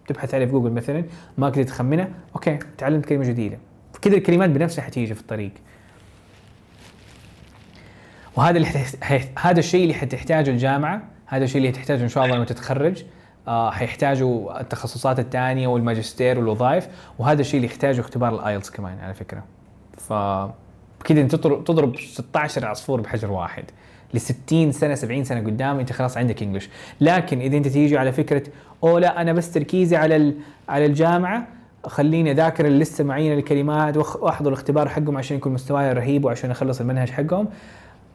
تبحث 0.07 0.33
عليها 0.33 0.47
في 0.47 0.51
جوجل 0.53 0.71
مثلا 0.71 1.03
ما 1.37 1.47
قدرت 1.47 1.67
تخمنها 1.67 2.09
okay 2.35 2.59
تعلمت 2.77 3.05
كلمة 3.05 3.25
جديدة. 3.25 3.57
كذا 4.01 4.15
الكلمات 4.15 4.49
بنفسها 4.49 4.83
حتيجي 4.83 5.13
في 5.13 5.21
الطريق. 5.21 5.51
وهذا 8.35 8.57
اللي 8.57 8.67
هذا 9.37 9.59
الشيء 9.59 9.83
اللي 9.83 9.93
حتحتاجه 9.93 10.49
الجامعة 10.49 11.01
هذا 11.25 11.43
الشيء 11.43 11.57
اللي 11.57 11.69
حتحتاجه 11.69 12.03
إن 12.03 12.09
شاء 12.09 12.25
الله 12.25 12.35
لما 12.35 12.45
تتخرج. 12.45 13.03
حيحتاجوا 13.47 14.61
التخصصات 14.61 15.19
الثانية 15.19 15.67
والماجستير 15.67 16.39
والوظائف 16.39 16.87
وهذا 17.19 17.41
الشيء 17.41 17.55
اللي 17.55 17.67
يحتاجه 17.67 17.99
اختبار 18.01 18.35
ال 18.35 18.41
IELTS 18.41 18.69
كمان 18.69 18.99
على 18.99 19.13
فكرة. 19.13 19.43
ف 19.97 20.13
كذا 21.03 21.21
أنت 21.21 21.35
تضرب 21.35 21.63
تضرب 21.63 21.99
16 21.99 22.65
عصفور 22.65 23.01
بحجر 23.01 23.31
واحد. 23.31 23.63
ل 24.13 24.19
60 24.19 24.71
سنة 24.71 24.95
70 24.95 25.23
سنة 25.23 25.39
قدام 25.39 25.79
أنت 25.79 25.93
خلاص 25.93 26.17
عندك 26.17 26.43
انجلش 26.43 26.69
لكن 27.01 27.39
إذا 27.39 27.57
أنت 27.57 27.67
تيجي 27.67 27.97
على 27.97 28.11
فكرة 28.11 28.43
أو 28.83 28.97
لا 28.97 29.21
أنا 29.21 29.33
بس 29.33 29.51
تركيزي 29.51 29.95
على 29.95 30.33
على 30.69 30.85
الجامعة 30.85 31.47
خليني 31.85 32.31
أذاكر 32.31 32.65
اللسته 32.65 33.03
معينه 33.03 33.35
للكلمات 33.35 33.97
وأخ- 33.97 34.15
وأحضر 34.15 34.47
الاختبار 34.49 34.89
حقهم 34.89 35.17
عشان 35.17 35.37
يكون 35.37 35.53
مستواي 35.53 35.93
رهيب 35.93 36.25
وعشان 36.25 36.51
أخلص 36.51 36.81
المنهج 36.81 37.09
حقهم. 37.09 37.47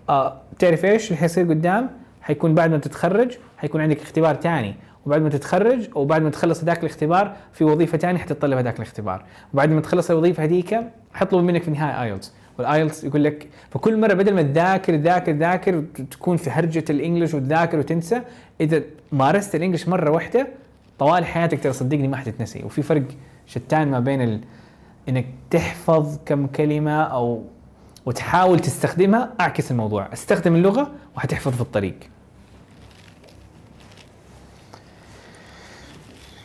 آه 0.09 0.41
تعرف 0.59 0.85
إيش 0.85 1.07
اللي 1.09 1.16
حيصير 1.16 1.45
قدام؟ 1.49 1.91
حيكون 2.22 2.55
بعد 2.55 2.70
ما 2.70 2.79
تتخرج 2.79 3.39
حيكون 3.59 3.81
عندك 3.81 4.01
اختبار 4.03 4.35
ثاني 4.35 4.74
وبعد 5.09 5.23
ما 5.23 5.29
تتخرج 5.29 5.89
وبعد 5.95 6.23
ما 6.23 6.31
تخلص 6.31 6.63
هذاك 6.63 6.79
الاختبار 6.79 7.37
في 7.53 7.65
وظيفة 7.65 7.99
ثانية 7.99 8.19
حتتطلب 8.19 8.59
هذاك 8.59 8.77
الاختبار. 8.77 9.25
وبعد 9.55 9.71
ما 9.71 9.81
تخلص 9.81 10.11
الوظيفة 10.11 10.45
هذيك 10.45 10.81
حيطلبوا 11.13 11.47
منك 11.47 11.63
في 11.63 11.69
النهايه 11.69 12.03
IELTS 12.03 12.33
وال 12.59 12.72
IELTS 12.72 13.05
يقول 13.05 13.25
لك 13.25 13.49
فكل 13.71 14.01
مرة 14.01 14.15
بدل 14.15 14.35
ما 14.35 14.43
تذاكر 14.43 14.97
تذاكر 14.97 15.33
تذاكر 15.33 15.85
تكون 16.11 16.37
في 16.37 16.51
هرجة 16.51 16.85
ال 16.91 16.96
English 16.96 17.35
وتذاكر 17.35 17.79
وتنسى 17.79 18.23
إذا 18.61 18.83
مارست 19.13 19.55
ال 19.55 19.59
English 19.59 19.89
مرة 19.89 20.11
واحدة 20.11 20.49
طوال 20.99 21.25
حياتك 21.25 21.63
ترى 21.63 21.73
صدقني 21.73 22.09
ما 22.09 22.17
حتتنسي. 22.17 22.65
وفي 22.65 22.83
فرق 22.83 23.03
شتان 23.47 23.91
ما 23.91 24.01
بين 24.01 24.23
ال... 24.23 24.41
إنك 25.09 25.27
تحفظ 25.51 26.19
كم 26.27 26.47
كلمة 26.47 27.03
أو 27.03 27.43
وتحاول 28.07 28.59
تستخدمها 28.59 29.31
أعكس 29.41 29.71
الموضوع. 29.71 30.13
أستخدم 30.13 30.55
اللغة 30.55 30.91
وحتحفظ 31.17 31.53
في 31.53 31.61
الطريق. 31.61 31.97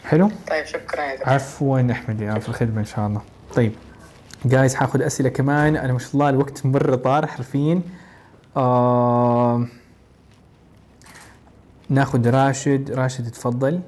حلو؟ 0.06 0.32
طيب 0.50 0.66
شكرا 0.66 1.02
يا 1.02 1.16
دكتور. 1.16 1.34
عفوا 1.34 1.92
أحمد 1.92 2.22
يا 2.22 2.40
في 2.40 2.50
الخدمة 2.50 2.80
إن 2.80 2.86
شاء 2.86 3.08
الله. 3.08 3.22
طيب 3.56 3.72
جايز 4.46 4.76
حاخذ 4.76 5.02
أسئلة 5.02 5.30
كمان. 5.30 5.76
أنا 5.76 5.94
ما 5.94 6.00
شاء 6.00 6.14
الله 6.14 6.30
الوقت 6.30 6.66
مره 6.66 6.96
طار 6.96 7.28
حرفيا 7.28 7.82
آه 8.58 9.68
ناخذ 11.90 12.30
راشد. 12.30 12.92
راشد 12.92 13.32
تفضل. 13.32 13.82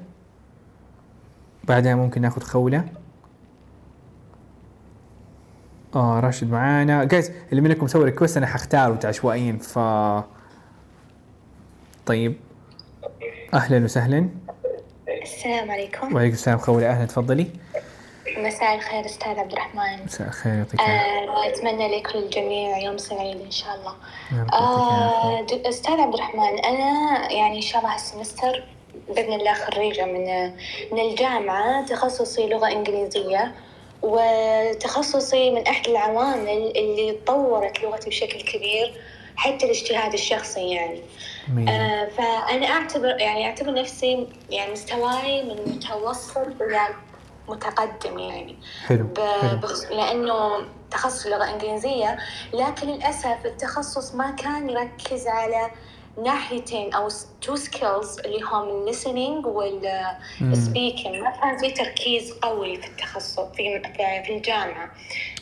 بعدها 1.64 1.94
ممكن 1.94 2.22
ناخذ 2.22 2.42
خولة. 2.42 2.84
آه 5.94 6.20
راشد 6.20 6.50
معانا. 6.50 7.04
جايز 7.04 7.30
اللي 7.50 7.60
منكم 7.60 7.86
سوى 7.86 8.04
ريكوست 8.04 8.36
أنا 8.36 8.46
حختاره 8.46 9.06
عشوائيا 9.06 9.58
ف 9.58 9.78
طيب. 12.06 12.36
أهلا 13.54 13.84
وسهلا. 13.84 14.28
السلام 15.26 15.70
عليكم. 15.70 16.14
وعليكم 16.14 16.34
السلام 16.34 16.58
خولي 16.58 16.86
أهلا 16.86 17.04
تفضلي. 17.06 17.46
مساء 18.36 18.74
الخير 18.74 19.06
أستاذ 19.06 19.38
عبد 19.38 19.52
الرحمن. 19.52 20.04
مساء 20.04 20.28
الخير 20.28 20.54
يعطيك. 20.54 20.80
آه، 20.80 21.46
أتمنى 21.46 21.98
لك 21.98 22.14
وللجميع 22.14 22.78
يوم 22.78 22.98
سعيد 22.98 23.40
إن 23.40 23.50
شاء 23.50 23.74
الله. 23.74 23.94
آه، 24.52 25.46
أستاذ 25.68 26.00
عبد 26.00 26.14
الرحمن 26.14 26.64
أنا 26.64 27.32
يعني 27.32 27.56
إن 27.56 27.62
شاء 27.62 27.82
الله 27.82 27.94
هالسمستر 27.94 28.64
بإذن 29.08 29.32
الله 29.32 29.54
خريجة 29.54 30.04
من 30.04 30.52
من 30.92 31.00
الجامعة 31.00 31.86
تخصصي 31.86 32.46
لغة 32.46 32.72
إنجليزية 32.72 33.54
وتخصصي 34.02 35.50
من 35.50 35.66
أحد 35.66 35.88
العوامل 35.88 36.72
اللي 36.76 37.18
طورت 37.26 37.82
لغتي 37.82 38.10
بشكل 38.10 38.40
كبير 38.40 39.00
حتى 39.36 39.66
الاجتهاد 39.66 40.12
الشخصي 40.12 40.70
يعني. 40.70 41.00
آه، 41.68 42.08
فأنا 42.08 42.66
أعتبر 42.66 43.20
يعني 43.20 43.46
أعتبر 43.46 43.74
نفسي 43.74 44.26
يعني 44.50 44.72
مستواي 44.72 45.42
من 45.42 45.56
متوسط 45.74 46.38
إلى 46.62 46.80
متقدم 47.48 48.18
يعني 48.18 48.56
حلو 48.86 49.06
بخص... 49.62 49.84
لأنه 49.84 50.66
تخصص 50.90 51.26
لغة 51.26 51.50
إنجليزية 51.54 52.18
لكن 52.54 52.86
للأسف 52.88 53.36
التخصص 53.44 54.14
ما 54.14 54.30
كان 54.30 54.70
يركز 54.70 55.26
على 55.26 55.70
ناحيتين 56.24 56.94
أو 56.94 57.08
two 57.42 57.56
skills 57.56 58.18
اللي 58.18 58.40
هم 58.42 58.86
listening 58.92 59.46
وال 59.46 60.00
مم. 60.40 60.54
speaking 60.54 61.08
ما 61.22 61.30
كان 61.40 61.58
في 61.58 61.70
تركيز 61.70 62.32
قوي 62.32 62.76
في 62.76 62.86
التخصص 62.88 63.40
في 63.40 63.82
في- 64.26 64.32
الجامعة 64.36 64.90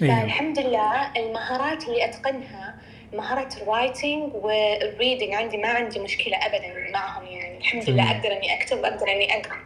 أيوه. 0.02 0.20
فالحمد 0.20 0.58
لله 0.58 1.10
المهارات 1.16 1.88
اللي 1.88 2.04
أتقنها 2.04 2.74
مهارة 3.16 3.48
ال 3.62 3.71
writing 3.71 4.34
وال 4.34 4.56
reading 4.56 5.34
عندي 5.34 5.56
ما 5.56 5.68
عندي 5.68 5.98
مشكلة 6.00 6.36
أبدا 6.36 6.90
معهم 6.92 7.26
يعني. 7.26 7.58
الحمد 7.58 7.90
لله. 7.90 8.10
أقدر 8.10 8.32
إني 8.32 8.54
أكتب 8.54 8.78
وأقدر 8.78 9.08
إني 9.08 9.28
أقرأ. 9.36 9.58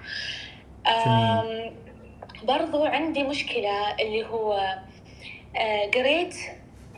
برضو 2.42 2.84
عندي 2.84 3.22
مشكلة 3.22 3.94
اللي 4.01 4.26
هو 4.26 4.76
آه، 5.57 5.90
قريت 5.94 6.34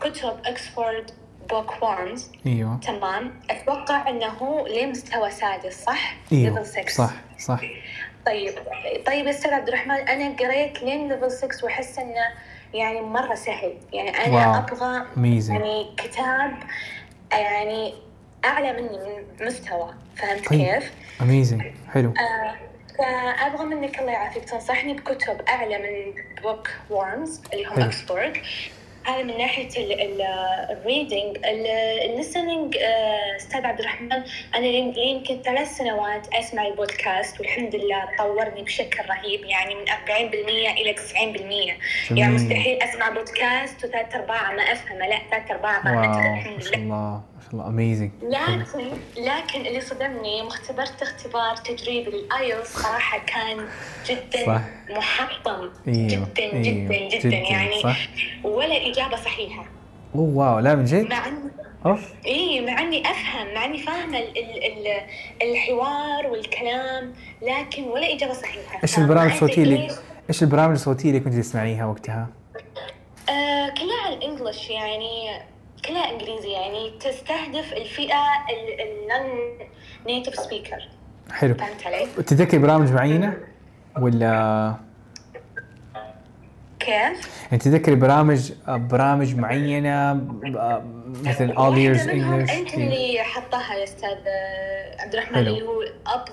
كتب 0.00 0.36
Oxford 0.44 1.10
Bookworms 1.50 2.32
أيوه. 2.46 2.80
تمام. 2.86 3.40
أتوقع 3.50 4.08
أنه 4.08 4.68
لمستوى 4.68 5.30
سادس 5.30 5.84
صح؟ 5.84 6.16
أيوه 6.32 6.62
Level 6.62 6.66
6. 6.66 6.88
صح 6.88 7.10
صح. 7.38 7.60
طيب 8.26 8.52
طيب 9.06 9.28
أستاذ 9.28 9.52
عبد 9.54 9.68
الرحمن 9.68 9.94
أنا 10.08 10.36
قريت 10.36 10.82
لين 10.82 11.08
level 11.08 11.30
6 11.30 11.64
وأحس 11.64 11.98
إنه 11.98 12.24
يعني 12.74 13.00
مرة 13.00 13.34
سهل 13.34 13.74
يعني 13.92 14.08
أنا 14.10 14.34
wow. 14.46 14.54
أبغى 14.64 15.00
Amazing. 15.16 15.50
يعني 15.50 15.86
كتاب 15.96 16.52
يعني 17.32 17.94
أعلى 18.44 18.72
مني 18.72 18.98
من 18.98 19.46
مستوى 19.46 19.94
فهمت 20.16 20.48
طيب. 20.48 20.60
كيف؟ 20.60 20.92
amazing 21.20 21.62
حلو 21.94 22.10
آه 22.10 22.54
فأبغى 22.98 23.64
منك 23.64 23.98
الله 23.98 24.12
يعافيك 24.12 24.44
تنصحني 24.44 24.94
بكتب 24.94 25.40
أعلى 25.48 25.78
من 25.78 26.22
Bookworms 26.42 27.42
اللي 27.52 27.64
هم 27.66 27.72
حلو. 27.72 27.84
هذا 29.10 29.22
من 29.22 29.38
ناحية 29.38 29.68
ال 30.70 30.79
reading 30.79 31.38
ال 31.44 31.57
listening 31.57 32.76
أستاذ 33.36 33.66
عبد 33.66 33.80
الرحمن 33.80 34.22
أنا 34.54 34.66
يمكن 34.66 35.42
ثلاث 35.42 35.76
سنوات 35.76 36.34
أسمع 36.34 36.66
البودكاست 36.66 37.40
والحمد 37.40 37.74
لله 37.76 38.08
طورني 38.18 38.62
بشكل 38.62 39.02
رهيب 39.08 39.44
يعني 39.44 39.74
من 39.74 39.84
40% 39.88 39.90
إلى 40.80 40.94
90% 40.94 42.10
يعني. 42.10 42.34
مستحيل 42.34 42.82
أسمع 42.82 43.08
بودكاست 43.08 43.84
وثلاث 43.84 44.14
ارباع 44.14 44.52
ما 44.52 44.62
أفهمه 44.62 45.06
لا 45.06 45.18
ثلاث 45.30 45.50
ارباع 45.50 45.82
فهمته 45.82 46.08
wow 46.08 46.22
ما 46.22 46.34
الحمد 46.34 46.76
لله. 46.76 47.22
الله 47.52 47.68
amazing 47.68 48.10
لكن 48.22 48.84
لكن 49.16 49.66
اللي 49.66 49.80
صدمني 49.80 50.46
اختبرت 50.48 51.02
اختبار 51.02 51.56
تدريبي 51.56 52.10
لل 52.10 52.31
IELTS 52.31 52.82
صراحة 52.82 53.18
كان 53.18 53.68
جدا 54.06 54.46
صح. 54.46 54.60
محطم. 54.90 55.70
أيوه 55.88 56.08
جدا 56.08 56.52
أيوه 56.52 56.62
جدا. 56.62 57.18
جدا 57.18 57.36
يعني 57.36 57.82
صح. 57.82 58.08
ولا 58.44 58.86
إجابة 58.90 59.16
صحيحة. 59.16 59.64
أوه 60.14 60.36
wow 60.36 60.58
لا 60.58 60.74
من 60.74 60.84
جد؟ 60.84 61.10
مع 61.10 61.26
اني 61.28 61.50
أوف. 61.86 62.12
اي 62.26 62.60
مع 62.60 62.80
إني 62.80 63.10
أفهم 63.10 63.54
مع 63.54 63.64
إني 63.64 63.78
فاهمة 63.78 64.18
ال 64.18 64.38
ال 64.38 64.64
ال 64.64 65.00
الحوار 65.42 66.26
والكلام 66.26 67.12
لكن 67.42 67.82
ولا 67.84 68.14
إجابة 68.14 68.32
صحيحة. 68.32 68.80
إيش 68.82 68.98
البرامج 68.98 69.32
الصوتية 69.32 69.62
اللي. 69.62 69.90
إيش 70.28 70.42
البرامج 70.42 70.72
الصوتية 70.72 71.08
اللي 71.08 71.20
كنت 71.20 71.34
تسمعيها 71.34 71.86
وقتها؟ 71.86 72.28
آه 73.28 73.68
كلها 73.68 74.06
على 74.06 74.14
ال 74.16 74.23
English 74.23 74.70
يعني 74.70 75.40
كلها 75.84 76.10
إنجليزي 76.10 76.48
يعني 76.48 76.90
تستهدف 77.00 77.72
الفئة 77.72 78.22
ال 78.80 79.58
non-native 80.06 80.34
speaker 80.34 80.88
حلو 81.32 81.54
فهمت 81.54 81.86
علي؟ 81.86 82.06
تتذكري 82.16 82.58
برامج 82.60 82.92
معينة 82.92 83.36
ولا 84.00 84.74
كيف؟ 86.80 87.44
يعني 87.44 87.58
تتذكري 87.58 87.94
برامج 87.94 88.52
برامج 88.68 89.36
معينة 89.36 90.14
مثل 91.24 91.58
واحدة 91.58 92.12
منهم 92.14 92.46
English 92.46 92.50
أنت 92.50 92.74
اللي 92.74 93.18
حطها 93.22 93.74
يا 93.74 93.84
أستاذ 93.84 94.18
عبد 94.98 95.14
الرحمن. 95.14 95.38
اللي 95.38 95.62
هو 95.62 95.82
Up 96.06 96.24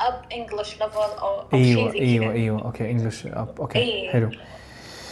Up 0.00 0.22
English 0.32 0.72
Level 0.72 1.18
أو 1.20 1.42
إيوه 1.54 1.92
شيء 1.92 1.92
زي 1.92 1.98
كذا. 1.98 2.00
إيوه 2.00 2.32
أيوه 2.32 2.64
okay 2.64 2.90
English 2.90 3.26
okay 3.26 3.78
إيه. 3.78 4.10
حلو 4.10 4.30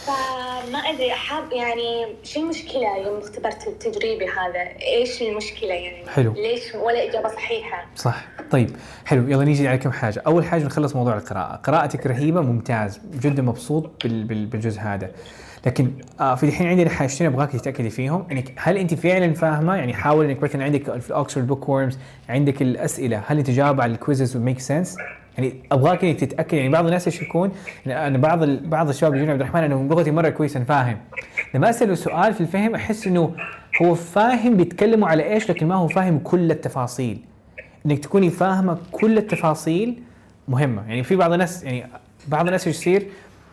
فما 0.05 0.79
أدري 0.79 1.13
أحب 1.13 1.51
يعني 1.51 2.15
شو 2.23 2.39
المشكلة 2.39 2.97
يوم 2.97 3.17
اختبرت 3.17 3.67
التدريبي 3.67 4.25
هذا؟ 4.25 4.81
إيش 4.81 5.21
المشكلة 5.21 5.73
يعني؟ 5.73 6.09
حلو. 6.09 6.33
ليش 6.33 6.75
ولا 6.75 7.09
إجابة 7.09 7.29
صحيحة؟ 7.29 7.85
صح. 7.95 8.23
طيب 8.51 8.69
حلو. 9.05 9.27
يلا 9.27 9.43
نيجي 9.43 9.67
على 9.67 9.77
كم 9.77 9.91
حاجة. 9.91 10.23
أول 10.27 10.45
حاجة 10.45 10.63
نخلص 10.63 10.95
موضوع 10.95 11.17
القراءة. 11.17 11.55
قراءتك 11.55 12.07
رهيبة 12.07 12.41
ممتاز 12.41 13.01
جدا 13.13 13.41
مبسوط 13.41 14.03
بال 14.03 14.23
بال 14.23 14.45
بالجزء 14.45 14.79
هذا. 14.81 15.11
لكن 15.65 15.91
آه 16.19 16.35
في 16.35 16.43
الحين 16.43 16.67
عندنا 16.67 16.89
حاجتين 16.89 17.27
أبغاك 17.27 17.51
تتأكدي 17.51 17.89
فيهم. 17.89 18.27
إنك 18.31 18.53
هل 18.57 18.77
أنت 18.77 18.93
فعلا 18.93 19.33
فاهمة؟ 19.33 19.75
يعني 19.75 19.93
حاول 19.93 20.25
إنك 20.25 20.43
مثلا 20.43 20.63
عندك 20.63 20.99
في 20.99 21.09
ال 21.09 21.47
Oxford 21.47 21.69
Bookworms 21.69 21.99
عندك 22.29 22.61
الأسئلة. 22.61 23.23
هل 23.27 23.37
انت 23.37 23.49
جاوب 23.49 23.81
على 23.81 23.91
ال 23.91 23.97
quizzes 23.97 24.35
و 24.37 24.41
make 24.41 24.59
sense؟ 24.59 24.97
يعني 25.37 25.53
أبغاك 25.71 26.03
انك 26.03 26.19
تتأكد 26.19 26.53
يعني 26.53 26.69
بعض 26.69 26.85
الناس 26.85 27.07
إيش 27.07 27.21
يكون؟ 27.21 27.51
يعني 27.85 28.07
أنا 28.07 28.17
بعض 28.17 28.43
ال- 28.43 28.67
بعض 28.67 28.89
الشباب 28.89 29.15
يجوني 29.15 29.31
عبد 29.31 29.41
الرحمن 29.41 29.63
إنه 29.63 29.83
لغتي 29.83 30.11
مرة 30.11 30.29
كويس 30.29 30.55
أنا 30.55 30.65
فاهم. 30.65 30.97
لما 31.53 31.69
أسأله 31.69 31.95
سؤال 31.95 32.33
في 32.33 32.41
الفهم 32.41 32.75
أحس 32.75 33.07
إنه 33.07 33.35
هو 33.81 33.95
فاهم 33.95 34.57
بيتكلموا 34.57 35.07
على 35.07 35.23
إيش 35.33 35.49
لكن 35.49 35.67
ما 35.67 35.75
هو 35.75 35.87
فاهم 35.87 36.19
كل 36.19 36.51
التفاصيل. 36.51 37.19
إنك 37.85 37.99
تكوني 37.99 38.29
فاهمة 38.29 38.77
كل 38.91 39.17
التفاصيل 39.17 40.01
مهمة. 40.47 40.81
يعني 40.87 41.03
في 41.03 41.15
بعض 41.15 41.31
الناس 41.33 41.63
يعني 41.63 41.83
بعض 42.27 42.45
الناس 42.45 42.67
إيش 42.67 42.75
يصير؟ 42.75 43.07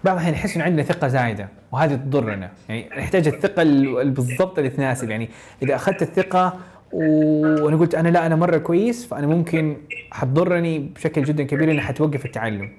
بعض 0.05 0.15
الأحيان 0.15 0.35
نحس 0.35 0.57
إنه 0.57 0.65
عندنا 0.65 0.83
ثقة 0.83 1.09
زايدة 1.09 1.49
وهذه 1.73 1.95
تضرنا. 1.95 2.51
يعني 2.69 2.89
نحتاج 2.99 3.29
الثقة 3.29 3.63
ال- 3.63 4.01
ال- 4.01 4.11
بالضبط 4.11 4.59
اللي 4.59 4.71
تناسب. 4.71 5.11
يعني 5.11 5.29
إذا 5.63 5.75
أخذت 5.75 6.03
الثقة 6.03 6.59
وأنا 6.93 7.77
قلت 7.77 7.95
أنا 7.95 8.09
لا 8.09 8.27
أنا 8.27 8.37
مرة 8.37 8.59
كويس 8.59 9.07
فأنا 9.07 9.27
ممكن 9.27 9.77
حتضرني 10.11 10.79
بشكل 10.79 11.23
جدا 11.23 11.45
كبير 11.45 11.71
إنها 11.71 11.85
حتوقف 11.85 12.25
التعلم. 12.25 12.71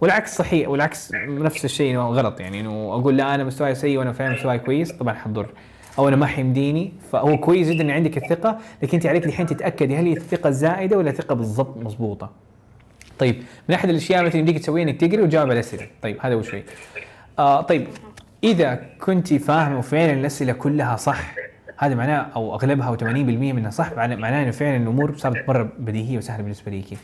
والعكس 0.00 0.36
صحيح 0.36 0.68
والعكس 0.68 1.12
نفس 1.14 1.64
الشيء 1.64 1.96
غلط. 1.98 2.40
يعني 2.40 2.60
إنه 2.60 2.70
أقول 2.70 3.16
لا 3.16 3.34
أنا 3.34 3.44
مستواي 3.44 3.74
سيء 3.74 3.98
وأنا 3.98 4.12
فعلا 4.12 4.34
مستواي 4.34 4.58
كويس 4.58 4.92
طبعا 4.92 5.14
حتضر. 5.14 5.46
أو 5.98 6.08
أنا 6.08 6.16
ما 6.16 6.26
حيمديني 6.26 6.92
فهو 7.12 7.38
كويس 7.38 7.68
جدا 7.68 7.82
ان 7.82 7.90
عندك 7.90 8.16
الثقة 8.16 8.58
لكن 8.82 8.90
أنت 8.94 9.06
عليك 9.06 9.26
الحين 9.26 9.46
تتأكدي 9.46 9.96
هل 9.96 10.06
هي 10.06 10.12
الثقة 10.12 10.48
الزائدة 10.48 10.98
ولا 10.98 11.12
ثقه 11.12 11.34
بالضبط 11.34 11.76
مضبوطة. 11.76 12.30
طيب 13.18 13.42
من 13.68 13.74
أحد 13.74 13.88
الأشياء 13.88 14.24
مثلا 14.24 14.38
يمديك 14.38 14.58
تسويها 14.58 14.84
إنك 14.84 15.00
تقري 15.00 15.22
وتجاوب 15.22 15.46
على 15.46 15.54
الأسئلة. 15.54 15.86
طيب 16.02 16.16
هذا 16.20 16.34
أول 16.34 16.44
شيء. 16.44 16.64
آه 17.38 17.60
طيب 17.60 17.86
إذا 18.44 18.80
كنت 19.00 19.34
فاهمة 19.34 19.78
وفعلا 19.78 20.12
الأسئلة 20.12 20.52
كلها 20.52 20.96
صح 20.96 21.34
هذا 21.82 21.94
معناه 21.94 22.26
أو 22.36 22.54
أغلبها 22.54 22.88
أو 22.88 22.96
80% 22.96 23.02
منها 23.04 23.70
صح 23.70 23.92
معناه 23.92 24.42
إنه 24.42 24.50
فعلا 24.50 24.76
الأمور 24.76 25.16
صارت 25.16 25.48
مرة 25.48 25.72
بديهية 25.78 26.18
وسهلة 26.18 26.42
بالنسبة 26.42 26.70
ليكي. 26.70 26.96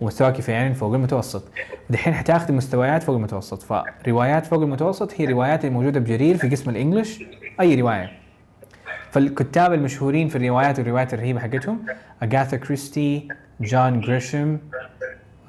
ومستواك 0.00 0.40
فعلا 0.40 0.72
فوق 0.74 0.94
المتوسط. 0.94 1.44
دحين 1.90 2.14
حتاخذي 2.14 2.52
مستويات 2.52 3.02
فوق 3.02 3.16
المتوسط. 3.16 3.62
فروايات 4.04 4.46
فوق 4.46 4.62
المتوسط 4.62 5.20
هي 5.20 5.24
روايات 5.26 5.64
الموجوده 5.64 6.00
بجرير 6.00 6.36
في 6.36 6.48
قسم 6.48 6.70
الإنجليش 6.70 7.22
أي 7.60 7.80
رواية. 7.80 8.12
فالكتاب 9.10 9.72
المشهورين 9.72 10.28
في 10.28 10.36
الروايات 10.36 10.78
والروايات 10.78 11.14
الرهيبة 11.14 11.40
حقتهم 11.40 11.86
أغاثا 12.22 12.56
كريستي 12.56 13.28
جون 13.60 14.00
جريشم 14.00 14.58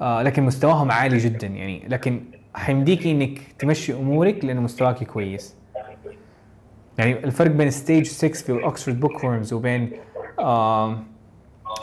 آه 0.00 0.22
لكن 0.22 0.42
مستواهم 0.42 0.90
عالي 0.92 1.18
جدا 1.18 1.46
يعني. 1.46 1.82
لكن 1.88 2.20
حيمديكي 2.54 3.10
إنك 3.10 3.38
تمشي 3.58 3.92
أمورك 3.92 4.44
لأنه 4.44 4.60
مستواك 4.60 5.04
كويس. 5.04 5.59
يعني 7.00 7.24
الفرق 7.24 7.50
بين 7.50 7.70
stage 7.70 8.06
6 8.06 8.28
في 8.28 8.52
Oxford 8.64 9.00
Bookworms 9.00 9.52
وبين 9.52 9.92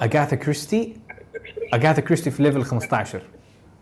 اغاثا 0.01 0.35
كريستي 0.35 0.93
اغاثا 1.73 2.01
كريستي 2.01 2.31
في 2.31 2.43
level 2.43 2.63
15 2.63 3.21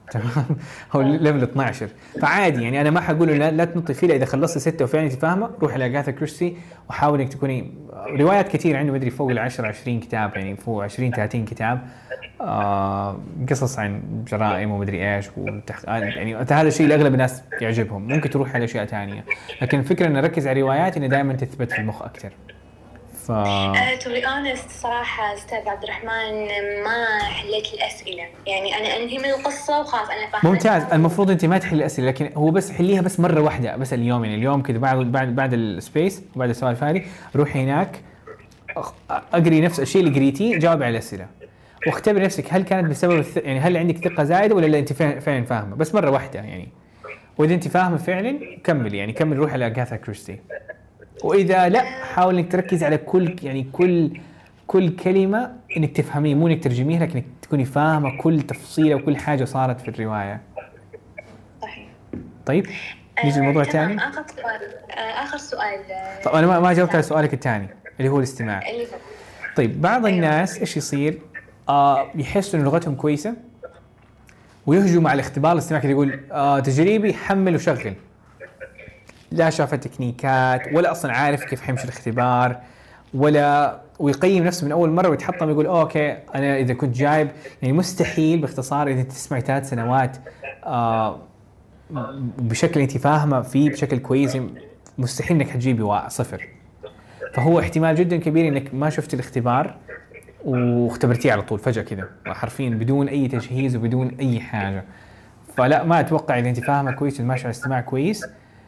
تمام؟ 0.11 0.45
هو 0.91 1.01
level 1.01 1.43
12 1.43 1.87
فعادي 2.21 2.63
يعني 2.63 2.81
أنا 2.81 2.89
ما 2.89 3.01
حقول 3.01 3.27
لا, 3.27 3.51
لا 3.51 3.65
تنطي 3.65 3.93
فيه 3.93 4.15
إذا 4.15 4.25
خلصت 4.25 4.57
ستة 4.57 4.85
وفعلا 4.85 5.05
أنت 5.05 5.13
فاهمة 5.13 5.49
روح 5.61 5.73
على 5.73 5.85
اجاثا 5.85 6.11
كريستي 6.11 6.57
وحاول 6.89 7.21
إنك 7.21 7.33
تكوني 7.33 7.71
روايات 8.19 8.47
كثير 8.47 8.77
عنده 8.77 8.93
مدري 8.93 9.09
فوق 9.09 9.29
ال 9.29 9.39
10 9.39 9.67
20 9.67 9.99
كتاب 9.99 10.31
يعني 10.35 10.55
فوق 10.55 10.83
20 10.83 11.11
30 11.11 11.45
كتاب. 11.45 11.81
آه 12.41 13.19
قصص 13.49 13.79
عن 13.79 14.01
جرائم 14.27 14.71
ومدري 14.71 15.15
إيش 15.15 15.29
وتحت 15.37 15.87
يعني 15.87 16.35
هذا 16.35 16.61
الشيء 16.61 16.87
لأغلب 16.87 17.13
الناس 17.13 17.43
يعجبهم. 17.61 18.07
ممكن 18.07 18.29
تروح 18.29 18.55
على 18.55 18.65
أشياء 18.65 18.85
ثانية 18.85 19.25
لكن 19.61 19.79
الفكرة 19.79 20.07
ان 20.07 20.13
نركز 20.13 20.47
على 20.47 20.61
روايات 20.61 20.97
إنه 20.97 21.07
دائما 21.07 21.33
تثبت 21.33 21.71
في 21.71 21.79
المخ 21.79 22.01
أكثر 22.01 22.29
ف 23.25 23.31
to 24.03 24.09
be 24.09 24.27
honest 24.27 24.69
صراحة 24.69 25.33
أستاذ 25.33 25.69
عبد 25.69 25.83
الرحمن 25.83 26.47
ما 26.83 27.19
حليت 27.23 27.73
الأسئلة، 27.73 28.23
يعني 28.47 28.77
أنا 28.77 29.03
أنهي 29.03 29.17
من 29.17 29.25
القصة 29.25 29.79
وخلاص 29.79 30.09
أنا 30.09 30.31
فاهمة. 30.31 30.51
ممتاز. 30.51 30.83
المفروض 30.93 31.31
أنت 31.31 31.45
ما 31.45 31.57
تحل 31.57 31.77
الأسئلة 31.77 32.07
لكن 32.07 32.29
هو 32.35 32.51
بس 32.51 32.71
حليها 32.71 33.01
بس 33.01 33.19
مرة 33.19 33.41
واحدة 33.41 33.75
بس 33.75 33.93
اليوم. 33.93 34.23
يعني 34.23 34.35
اليوم 34.35 34.61
كذا 34.61 34.77
بعد 34.77 34.97
بعد 34.97 35.35
بعد 35.35 35.53
ال 35.53 35.65
space 35.65 36.23
وبعد 36.35 36.49
السوالف 36.49 36.83
هذه 36.83 37.03
روحي 37.35 37.63
هناك 37.63 38.01
أقري 39.09 39.61
نفس 39.61 39.79
الشيء 39.79 40.01
اللي 40.01 40.15
قريتيه 40.15 40.59
جاوبي 40.59 40.85
على 40.85 40.91
الأسئلة. 40.91 41.27
واختبري 41.87 42.25
نفسك 42.25 42.53
هل 42.53 42.63
كانت 42.63 42.89
بسبب 42.89 43.19
الث... 43.19 43.37
يعني 43.37 43.59
هل 43.59 43.77
عندك 43.77 43.97
ثقة 43.97 44.23
زايدة 44.23 44.55
ولا 44.55 44.65
لا؟ 44.65 44.79
أنت 44.79 44.93
فعلا 44.93 45.19
فعلا 45.19 45.45
فاهمة. 45.45 45.75
بس 45.75 45.95
مرة 45.95 46.09
واحدة 46.09 46.39
يعني. 46.39 46.69
وإذا 47.37 47.53
أنت 47.53 47.67
فاهمة 47.67 47.97
فعلا 47.97 48.39
كملي 48.63 48.97
يعني 48.97 49.13
كمل 49.13 49.37
روح 49.37 49.53
على 49.53 49.65
اغاثا 49.65 49.95
كريستي. 49.95 50.39
وإذا 51.23 51.69
لا 51.69 51.81
حاول 51.81 52.37
إنك 52.37 52.51
تركز 52.51 52.83
على 52.83 52.97
كل 52.97 53.35
يعني 53.43 53.67
كل 53.73 54.11
كل 54.67 54.95
كلمة 54.95 55.53
إنك 55.77 55.97
تفهميه. 55.97 56.35
مو 56.35 56.47
إنك 56.47 56.63
ترجميها 56.63 56.99
لكن 57.05 57.23
تكوني 57.41 57.65
فاهمة 57.65 58.17
كل 58.17 58.41
تفصيلة 58.41 58.95
وكل 58.95 59.17
حاجة 59.17 59.43
صارت 59.45 59.81
في 59.81 59.87
الرواية. 59.87 60.41
صحيح. 61.61 61.87
طيب 62.45 62.65
نيجي 63.23 63.39
للموضوع 63.39 63.61
آه، 63.61 63.65
تمام، 63.65 63.91
الثاني 63.91 64.09
آخر 64.09 64.23
سؤال 64.27 64.61
آه، 64.91 65.23
آخر 65.23 65.37
سؤال. 65.37 65.91
آه، 65.91 66.23
طب 66.23 66.31
أنا 66.35 66.47
ما 66.47 66.59
ما 66.59 66.73
جاوبت 66.73 66.93
على 66.93 67.03
سؤالك 67.03 67.33
الثاني 67.33 67.67
اللي 67.99 68.09
هو 68.11 68.17
الاستماع. 68.17 68.61
طيب 69.55 69.81
بعض 69.81 70.05
أيوة. 70.05 70.17
الناس 70.17 70.59
إيش 70.59 70.77
يصير؟ 70.77 71.19
آه 71.69 72.07
يحسوا 72.15 72.59
إن 72.59 72.65
لغتهم 72.65 72.95
كويسة 72.95 73.33
ويهجموا 74.65 75.09
على 75.09 75.19
الاختبار 75.19 75.51
الاستماع 75.51 75.81
كذا 75.81 75.91
يقول 75.91 76.19
آه 76.31 76.59
تجريبي 76.59 77.13
حمل 77.13 77.55
وشغل. 77.55 77.93
لا 79.35 79.49
شاف 79.49 79.73
التكنيكات 79.73 80.73
ولا 80.73 80.91
أصلا 80.91 81.11
عارف 81.11 81.43
كيف 81.43 81.61
حيمشي 81.61 81.83
الاختبار 81.83 82.57
ولا 83.13 83.79
ويقيم 83.99 84.43
نفسه 84.43 84.65
من 84.65 84.71
أول 84.71 84.89
مرة 84.89 85.09
ويتحطم 85.09 85.49
يقول 85.49 85.65
أوكي 85.65 86.11
أنا 86.11 86.57
إذا 86.57 86.73
كنت 86.73 86.95
جايب 86.95 87.27
يعني 87.61 87.73
مستحيل 87.73 88.41
باختصار 88.41 88.87
إذا 88.87 89.03
تسمعي 89.03 89.41
ثلاث 89.41 89.69
سنوات 89.69 90.17
آه 90.65 91.19
بشكل 92.39 92.79
أنت 92.79 92.97
فاهمة 92.97 93.41
فيه 93.41 93.69
بشكل 93.69 93.97
كويس 93.97 94.37
مستحيل 94.97 95.37
إنك 95.37 95.49
حتجيبي 95.49 95.99
صفر. 96.07 96.47
فهو 97.33 97.59
احتمال 97.59 97.95
جدا 97.95 98.17
كبير 98.17 98.47
إنك 98.47 98.73
ما 98.73 98.89
شفت 98.89 99.13
الاختبار 99.13 99.75
واختبرتيه 100.45 101.31
على 101.31 101.41
طول 101.41 101.59
فجأة 101.59 101.83
كذا 101.83 102.07
حرفيا 102.27 102.69
بدون 102.69 103.07
أي 103.07 103.27
تجهيز 103.27 103.75
وبدون 103.75 104.15
أي 104.19 104.39
حاجة. 104.39 104.83
فلا 105.57 105.83
ما 105.83 105.99
أتوقع 105.99 106.39
إذا 106.39 106.49
أنت 106.49 106.59
فاهمة 106.59 106.91
كويس 106.91 107.19
وماشي 107.19 107.43
على 107.43 107.53
الاستماع 107.53 107.81
كويس 107.81 108.25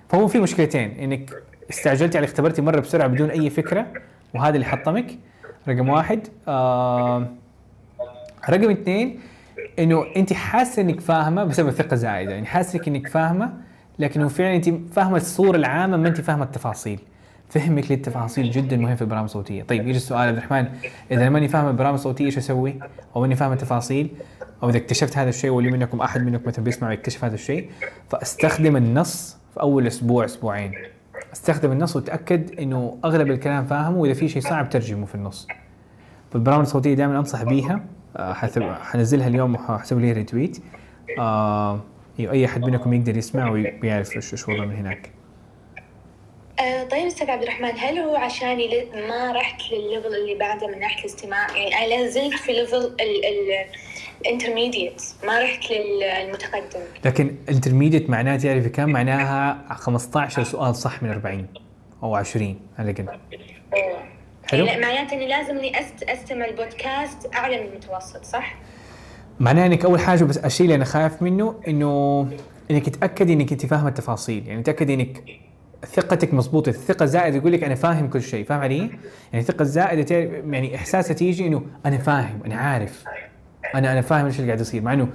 فهو 0.09 0.27
في 0.27 0.39
مشكلتين 0.39 0.89
إنك 0.99 1.33
استعجلتي 1.69 2.17
على 2.17 2.25
اختبرتي 2.25 2.61
مرة 2.61 2.79
بسرعة 2.79 3.07
بدون 3.07 3.29
أي 3.29 3.49
فكرة 3.49 3.85
وهذا 4.33 4.55
اللي 4.55 4.65
حطمك. 4.65 5.05
رقم 5.67 5.89
واحد 5.89 6.27
آه 6.47 7.27
رقم 8.49 8.69
اثنين 8.69 9.19
إنه 9.79 10.05
أنت 10.15 10.33
حاسة 10.33 10.81
إنك 10.81 10.99
فاهمة 10.99 11.43
بسبب 11.43 11.69
ثقه 11.69 11.95
زايده 11.95 12.31
يعني 12.33 12.45
حاسك 12.45 12.87
انك 12.87 13.07
فاهمة 13.07 13.53
لكنه 13.99 14.27
فعلا 14.27 14.55
أنت 14.55 14.69
فاهمة 14.93 15.17
الصورة 15.17 15.57
العامة 15.57 15.97
ما 15.97 16.07
أنت 16.07 16.21
فاهمة 16.21 16.43
التفاصيل. 16.43 16.99
فهمك 17.49 17.91
للتفاصيل 17.91 18.51
جدا 18.51 18.77
مهم 18.77 18.95
في 18.95 19.01
البرامج 19.01 19.23
الصوتيه 19.23 19.63
طيب 19.63 19.87
يجي 19.87 19.97
السؤال 19.97 20.27
عبد 20.27 20.37
الرحمن؟ 20.37 20.67
إذا 21.11 21.29
ماني 21.29 21.47
فاهم 21.47 21.67
البرامج 21.67 21.93
الصوتيه 21.93 22.25
إيش 22.25 22.37
أسوي؟ 22.37 22.79
أو 23.15 23.21
ماني 23.21 23.35
فاهم 23.35 23.51
التفاصيل 23.51 24.09
أو 24.63 24.69
إذا 24.69 24.77
اكتشفت 24.77 25.17
هذا 25.17 25.29
الشيء 25.29 25.49
واللي 25.49 25.71
منكم 25.71 26.01
احد 26.01 26.21
منكم 26.21 26.47
مثلا 26.47 26.65
بيسمع 26.65 26.89
ويكتشف 26.89 27.23
هذا 27.23 27.33
الشيء 27.33 27.69
فأستخدم 28.09 28.77
النص 28.77 29.36
في 29.57 29.61
أول 29.63 29.87
أسبوع 29.87 30.25
أسبوعين. 30.25 30.71
أستخدم 31.33 31.71
النص 31.71 31.95
وتاكد 31.95 32.59
إنه 32.59 32.97
أغلب 33.05 33.31
الكلام 33.31 33.65
فاهمه 33.65 33.97
وإذا 33.97 34.13
في 34.13 34.29
شيء 34.29 34.41
صعب 34.41 34.69
ترجمه 34.69 35.05
في 35.05 35.15
النص. 35.15 35.47
فالبرامج 36.31 36.61
الصوتية 36.61 36.93
دائما 36.93 37.19
أنصح 37.19 37.43
بيها 37.43 37.85
آه، 38.17 38.33
حنزلها 38.83 39.27
اليوم 39.27 39.55
وحسوي 39.55 40.01
لي 40.01 40.11
retweet. 40.11 40.57
آه 41.19 41.79
اي 42.19 42.45
أحد 42.45 42.61
منكم 42.65 42.93
يقدر 42.93 43.17
يسمع 43.17 43.49
ويعرف 43.51 44.15
إيش 44.15 44.49
وضعه 44.49 44.65
من 44.65 44.75
هناك. 44.75 45.11
آه، 46.59 46.83
طيب 46.83 47.05
أستاذ 47.05 47.29
عبد 47.29 47.41
الرحمن 47.41 47.71
هل 47.77 47.97
هو 47.99 48.15
عشاني 48.15 48.67
ل- 48.67 49.07
ما 49.07 49.31
رحت 49.31 49.61
للل 49.71 49.88
level 49.88 50.15
اللي 50.15 50.35
بعده 50.35 50.67
من 50.67 50.79
ناحية 50.79 50.99
الاستماع؟ 50.99 51.57
يعني 51.57 51.75
أنا 51.95 52.03
لا 52.03 52.09
زلت 52.09 52.33
في 52.33 52.51
level 52.51 52.95
ال 54.21 54.28
intermediate 54.28 55.01
ما 55.25 55.39
رحت 55.43 55.71
للمتقدم 55.71 56.79
لكن 57.05 57.35
انترميديت 57.49 58.09
معناه 58.09 58.37
تعرفي 58.37 58.69
كم 58.69 58.89
معناها 58.89 59.65
15 59.73 60.43
سؤال 60.43 60.75
صح 60.75 61.03
من 61.03 61.09
40 61.09 61.47
أو 62.03 62.15
20 62.15 62.59
على 62.79 62.91
الأقل 62.91 63.19
حلو. 64.51 64.65
يعني 64.65 64.81
معناته 64.81 65.13
إني 65.13 65.27
لازم 65.27 65.57
إني. 65.57 65.71
أستمع 66.03 66.45
البودكاست 66.45 67.35
أعلى 67.35 67.61
من 67.61 67.67
المتوسط 67.67 68.25
صح؟ 68.25 68.55
معناه 69.39 69.65
إنك 69.65 69.85
أول 69.85 69.99
حاجة 69.99 70.23
بس 70.23 70.37
الشيء 70.37 70.65
اللي 70.65 70.75
أنا 70.75 70.85
خايف 70.85 71.21
منه 71.21 71.55
إنه 71.67 72.21
إنك 72.71 72.89
تاكدي 72.89 73.33
إنك 73.33 73.51
أنت 73.51 73.65
فاهمة 73.65 73.89
التفاصيل 73.89 74.47
يعني 74.47 74.63
تاكدي 74.63 74.93
إنك 74.93 75.23
ثقتك 75.93 76.33
مضبوطة 76.33 76.69
الثقة 76.69 77.03
الزائدة 77.03 77.37
يقول 77.37 77.51
لك 77.51 77.63
أنا 77.63 77.75
فاهم 77.75 78.09
كل 78.09 78.21
شيء 78.21 78.45
فاهم 78.45 78.59
علي 78.59 78.77
يعني 78.77 78.89
الثقة 79.33 79.61
الزائدة 79.61 80.15
يعني 80.15 80.75
إحساسها 80.75 81.13
تيجي 81.13 81.47
إنه 81.47 81.63
أنا 81.85 81.97
فاهم 81.97 82.39
أنا 82.45 82.55
عارف 82.55 83.03
أنا 83.75 83.91
أنا 83.91 84.01
فاهم 84.01 84.25
إيش 84.25 84.35
اللي 84.39 84.47
قاعد 84.47 84.61
يصير 84.61 84.81
مع 84.81 84.93
إنه 84.93 85.07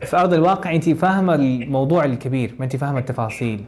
في 0.00 0.16
أرض 0.16 0.34
الواقع 0.34 0.74
انت 0.74 0.88
فاهمة 0.88 1.34
الموضوع 1.34 2.04
الكبير 2.04 2.54
ما 2.58 2.64
انت 2.64 2.76
فاهمة 2.76 2.98
التفاصيل. 2.98 3.64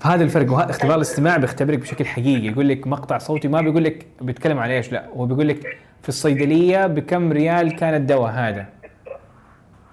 فهذا 0.00 0.24
الفرق 0.24 0.52
وهذا 0.52 0.70
اختبار 0.70 0.96
الاستماع 0.96 1.36
بيختبرك 1.36 1.78
بشكل 1.78 2.06
حقيقي 2.06 2.46
يقول 2.46 2.68
لك 2.68 2.86
مقطع 2.86 3.18
صوتي 3.18 3.48
ما 3.48 3.60
بيقول 3.60 3.84
لك 3.84 4.06
بيتكلم 4.20 4.58
على 4.58 4.76
إيش 4.76 4.92
لا 4.92 5.06
هو 5.16 5.26
بيقول 5.26 5.48
لك 5.48 5.76
في 6.02 6.08
الصيدلية 6.08 6.86
بكم 6.86 7.32
ريال 7.32 7.76
كان 7.76 7.94
الدواء 7.94 8.32
هذا؟ 8.32 8.66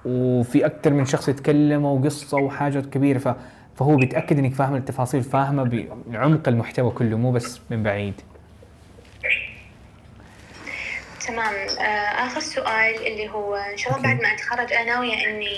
وفي 0.05 0.65
أكثر 0.65 0.93
من 0.93 1.05
شخص 1.05 1.29
يتكلم 1.29 1.85
وقصة 1.85 2.37
وحاجات 2.37 2.85
كبيرة 2.85 3.17
ف 3.17 3.35
فهو 3.75 3.95
بيتأكد 3.95 4.39
إنك 4.39 4.53
فاهمة 4.53 4.77
التفاصيل 4.77 5.23
فاهمة 5.23 5.85
بعمق 6.07 6.47
المحتوى 6.47 6.91
كله 6.91 7.17
مو 7.17 7.31
بس 7.31 7.61
من 7.71 7.83
بعيد. 7.83 8.13
تمام. 11.27 11.53
آه، 11.79 11.83
آخر 12.25 12.39
سؤال 12.39 13.07
اللي 13.07 13.29
هو 13.29 13.55
إن 13.55 13.77
شاء 13.77 13.91
الله 13.97 14.03
بعد 14.03 14.21
ما 14.21 14.27
أتخرج 14.33 14.73
أنا 14.73 14.83
ناويه 14.83 15.13
إني 15.29 15.55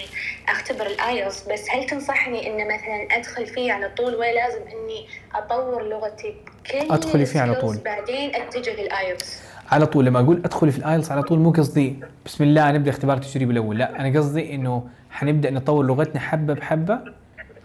أختبر 0.49 0.85
ال 0.85 0.96
IELTS 0.96 1.47
بس 1.51 1.65
هل 1.71 1.85
تنصحني 1.85 2.47
ان 2.47 2.67
مثلا 2.67 3.07
أدخل 3.17 3.45
فيه 3.47 3.73
على 3.73 3.89
طول 3.97 4.15
ولا 4.15 4.33
لازم 4.33 4.59
إني 4.61 5.05
أطور 5.35 5.83
لغتي 5.83 6.35
كل 6.71 6.93
أدخلي 6.93 7.25
فيه 7.25 7.39
على 7.39 7.55
طول. 7.55 7.77
بعدين 7.85 8.35
أتجه 8.35 8.81
لل 8.81 8.96
IELTS؟ 8.96 9.41
على 9.71 9.85
طول. 9.85 10.05
لما 10.05 10.19
أقول 10.19 10.41
أدخلي 10.45 10.71
في 10.71 10.77
ال 10.77 10.83
IELTS 10.83 11.11
على 11.11 11.23
طول 11.23 11.39
مو 11.39 11.51
قصدي 11.51 11.99
بسم 12.25 12.43
الله 12.43 12.71
نبدا 12.71 12.89
اختبار 12.91 13.17
التجريبي 13.17 13.53
الأول 13.53 13.77
لا 13.77 13.99
أنا 13.99 14.19
قصدي 14.19 14.53
إنه 14.55 14.87
حنبدأ 15.11 15.49
نطور 15.51 15.85
لغتنا 15.85 16.19
حبة 16.19 16.53
بحبة 16.53 16.99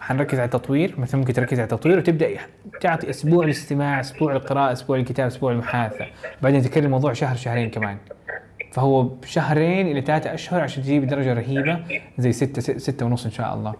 حنركز 0.01 0.39
على 0.39 0.45
التطوير 0.45 0.95
مثلا 0.97 1.19
ممكن 1.19 1.33
تركز 1.33 1.59
على 1.59 1.63
التطوير 1.63 1.97
وتبدأ 1.97 2.37
تعطي 2.81 3.09
أسبوع 3.09 3.45
للاستماع 3.45 3.99
أسبوع 3.99 4.33
للقراءه 4.33 4.71
أسبوع 4.71 4.97
للكتاب 4.97 5.27
أسبوع 5.27 5.51
للمحادثه 5.51 6.05
بعدين 6.41 6.61
تكرر 6.61 6.83
الموضوع 6.85 7.13
شهر 7.13 7.35
شهرين 7.35 7.69
كمان. 7.69 7.97
فهو 8.71 9.03
بشهرين 9.03 9.87
إلى 9.87 10.01
ثلاثة 10.01 10.33
أشهر 10.33 10.61
عشان 10.61 10.83
تجيب 10.83 11.07
درجة 11.07 11.33
رهيبة 11.33 11.79
زي 12.17 12.31
ستة 12.31 12.77
ستة 12.77 13.05
ونص 13.05 13.25
إن 13.25 13.31
شاء 13.31 13.53
الله. 13.53 13.73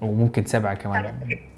وممكن 0.00 0.44
سبعة 0.44 0.74
كمان. 0.74 1.14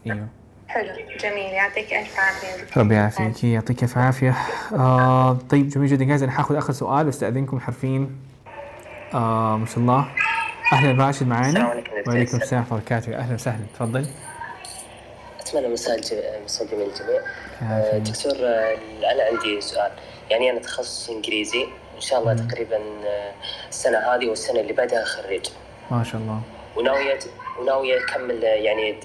أيوه. 0.07 0.27
حلو. 0.69 0.89
جميل. 1.21 1.53
يعطيك 1.53 1.95
ألف 1.95 2.17
عافية. 2.19 2.81
ربي 2.81 2.95
يعافيك. 2.95 3.45
يعطيك 3.45 3.83
ألف 3.83 3.99
عافية. 3.99 4.35
آه 4.75 5.33
طيب 5.35 5.69
جميل 5.69 5.89
جدا. 5.89 6.05
جاهز؟ 6.05 6.23
أنا 6.23 6.33
حاخذ 6.33 6.57
آخر 6.57 6.73
سؤال. 6.73 7.07
واستاذنكم 7.07 7.61
حرفين. 7.61 8.17
آه 9.15 9.57
ما 9.57 9.67
شاء 9.67 9.79
الله. 9.79 10.09
أهلا 10.73 11.07
راشد 11.07 11.27
معانا. 11.27 11.61
عليكم. 11.65 12.11
وعليكم 12.11 12.37
السلام 12.37 12.63
ورحمة 12.63 12.79
الله 12.79 12.83
وبركاته. 12.83 13.17
أهلا 13.17 13.35
وسهلا. 13.35 13.65
تفضل. 13.75 14.07
أتمنى 15.41 15.69
مساء 15.69 16.01
مساء 16.45 16.67
جميل 16.67 16.87
الجميع. 16.89 17.21
آه، 17.63 17.99
دكتور 17.99 18.33
آه، 18.41 18.77
أنا 19.13 19.23
عندي 19.23 19.61
سؤال. 19.61 19.91
يعني 20.31 20.51
أنا 20.51 20.59
تخصص 20.61 21.11
إنجليزي. 21.11 21.65
ان 21.97 22.01
شاء 22.01 22.21
الله 22.21 22.35
تقريبا 22.35 22.77
آه، 23.07 23.33
السنة 23.69 23.99
هذه 23.99 24.27
والسنة 24.29 24.61
اللي 24.61 24.73
بعدها 24.73 25.05
خريج. 25.05 25.47
ما 25.91 26.05
شاء 26.05 26.21
الله. 26.21 26.41
وناوية 27.61 28.05
أكمل 28.05 28.45
آه، 28.45 28.49
يعني 28.49 29.01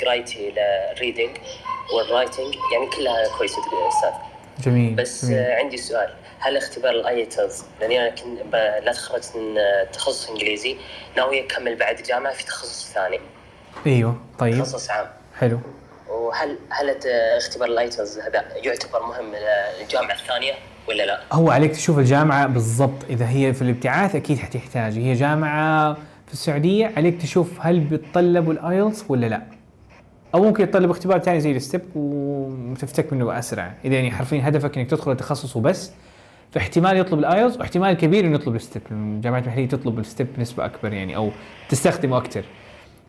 قرايتي 0.00 0.54
لل 0.56 0.74
reading 0.74 1.36
وال 1.94 2.07
writing 2.07 2.54
يعني 2.72 2.86
كلها 2.96 3.38
كويسة 3.38 3.56
يا 3.56 3.88
أستاذ. 3.88 4.10
جميل 4.64 4.94
بس 4.94 5.24
جميل. 5.24 5.42
عندي 5.50 5.76
سؤال. 5.76 6.14
هل 6.38 6.56
اختبار 6.56 6.90
ال 6.90 7.02
IELTS 7.02 7.64
لاني 7.80 8.00
أنا 8.00 8.10
كنت 8.10 8.54
لا 8.84 8.92
تخرجت 8.92 9.32
من 9.36 9.58
آه، 9.58 9.84
تخصص 9.84 10.30
إنجليزي 10.30 10.76
ناوي 11.16 11.44
اكمل 11.46 11.76
بعد 11.76 11.96
جامعة 11.96 12.32
في 12.32 12.44
تخصص 12.44 12.92
ثاني. 12.92 13.20
أيوه 13.86 14.16
طيب. 14.38 14.54
تخصص 14.54 14.90
عام. 14.90 15.06
حلو. 15.38 15.58
وهل 16.08 16.58
هل 16.70 16.96
اختبار 17.36 17.68
ال 17.68 17.76
IELTS 17.76 18.18
هذا 18.18 18.44
يعتبر 18.56 19.06
مهم 19.06 19.32
للجامعة 19.80 20.14
الثانية 20.14 20.52
ولا 20.88 21.06
لا؟ 21.06 21.20
هو 21.32 21.50
عليك 21.50 21.72
تشوف 21.72 21.98
الجامعة 21.98 22.46
بالضبط. 22.46 23.04
إذا 23.10 23.28
هي 23.28 23.54
في 23.54 23.62
الابتعاث 23.62 24.16
أكيد 24.16 24.38
حتحتاج. 24.38 24.98
هي 24.98 25.14
جامعة 25.14 25.94
في 26.26 26.32
السعودية 26.32 26.92
عليك 26.96 27.22
تشوف 27.22 27.50
هل 27.60 27.80
بيتطلبوا 27.80 28.52
ال 28.52 28.61
IELTS 28.61 29.04
ولا 29.08 29.26
لا. 29.26 29.42
أو 30.34 30.42
ممكن 30.42 30.62
يتطلب 30.62 30.90
اختبار 30.90 31.18
ثاني 31.18 31.40
زي 31.40 31.52
ال 31.52 31.58
STEP 31.58 31.82
وتفتك 31.94 33.12
منه 33.12 33.38
أسرع 33.38 33.72
إذا 33.84 33.94
يعني 33.94 34.10
حرفيا 34.10 34.48
هدفك 34.48 34.78
إنك 34.78 34.90
تدخل 34.90 35.12
التخصص 35.12 35.56
وبس 35.56 35.90
فاحتمال 36.52 36.96
يطلب 36.96 37.18
ال 37.18 37.24
IELTS 37.24 37.56
واحتمال 37.56 37.92
كبير 37.92 38.24
إنه 38.24 38.34
يطلب 38.34 38.54
ال 38.54 38.59
STEP. 38.59 38.82
الجامعات 38.90 39.42
المحلية 39.44 39.68
تطلب 39.68 39.98
ال 39.98 40.04
STEP 40.04 40.26
بنسبة 40.36 40.64
أكبر 40.64 40.92
يعني 40.92 41.16
أو 41.16 41.30
تستخدمه 41.68 42.16
أكثر 42.18 42.44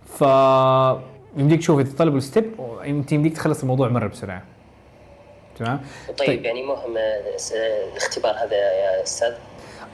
ف 0.06 0.22
يمديك 1.38 1.60
تشوف 1.60 1.80
إذا 1.80 1.98
طلبوا 1.98 2.18
ال 2.18 2.23
STEP 2.23 2.45
يمديك 2.84 3.12
يمديك 3.12 3.34
تخلص 3.34 3.62
الموضوع 3.62 3.90
مرة 3.90 4.08
بسرعة. 4.08 4.44
تمام؟ 5.60 5.80
طيب, 6.08 6.28
طيب. 6.28 6.46
يعني 6.46 6.64
مهم 6.64 6.98
الاختبار 7.92 8.32
هذا 8.32 8.56
يا 8.56 9.04
أستاذ. 9.04 9.34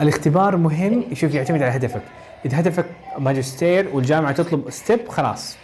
الاختبار 0.02 0.58
مهم. 0.58 1.04
شوف 1.14 1.34
يعتمد 1.34 1.64
على 1.64 1.72
هدفك. 1.72 2.02
إذا 2.46 2.60
هدفك 2.60 2.86
ماجستير 3.18 3.90
والجامعة 3.94 4.32
تطلب 4.32 4.70
STEP 4.70 5.08
خلاص. 5.08 5.58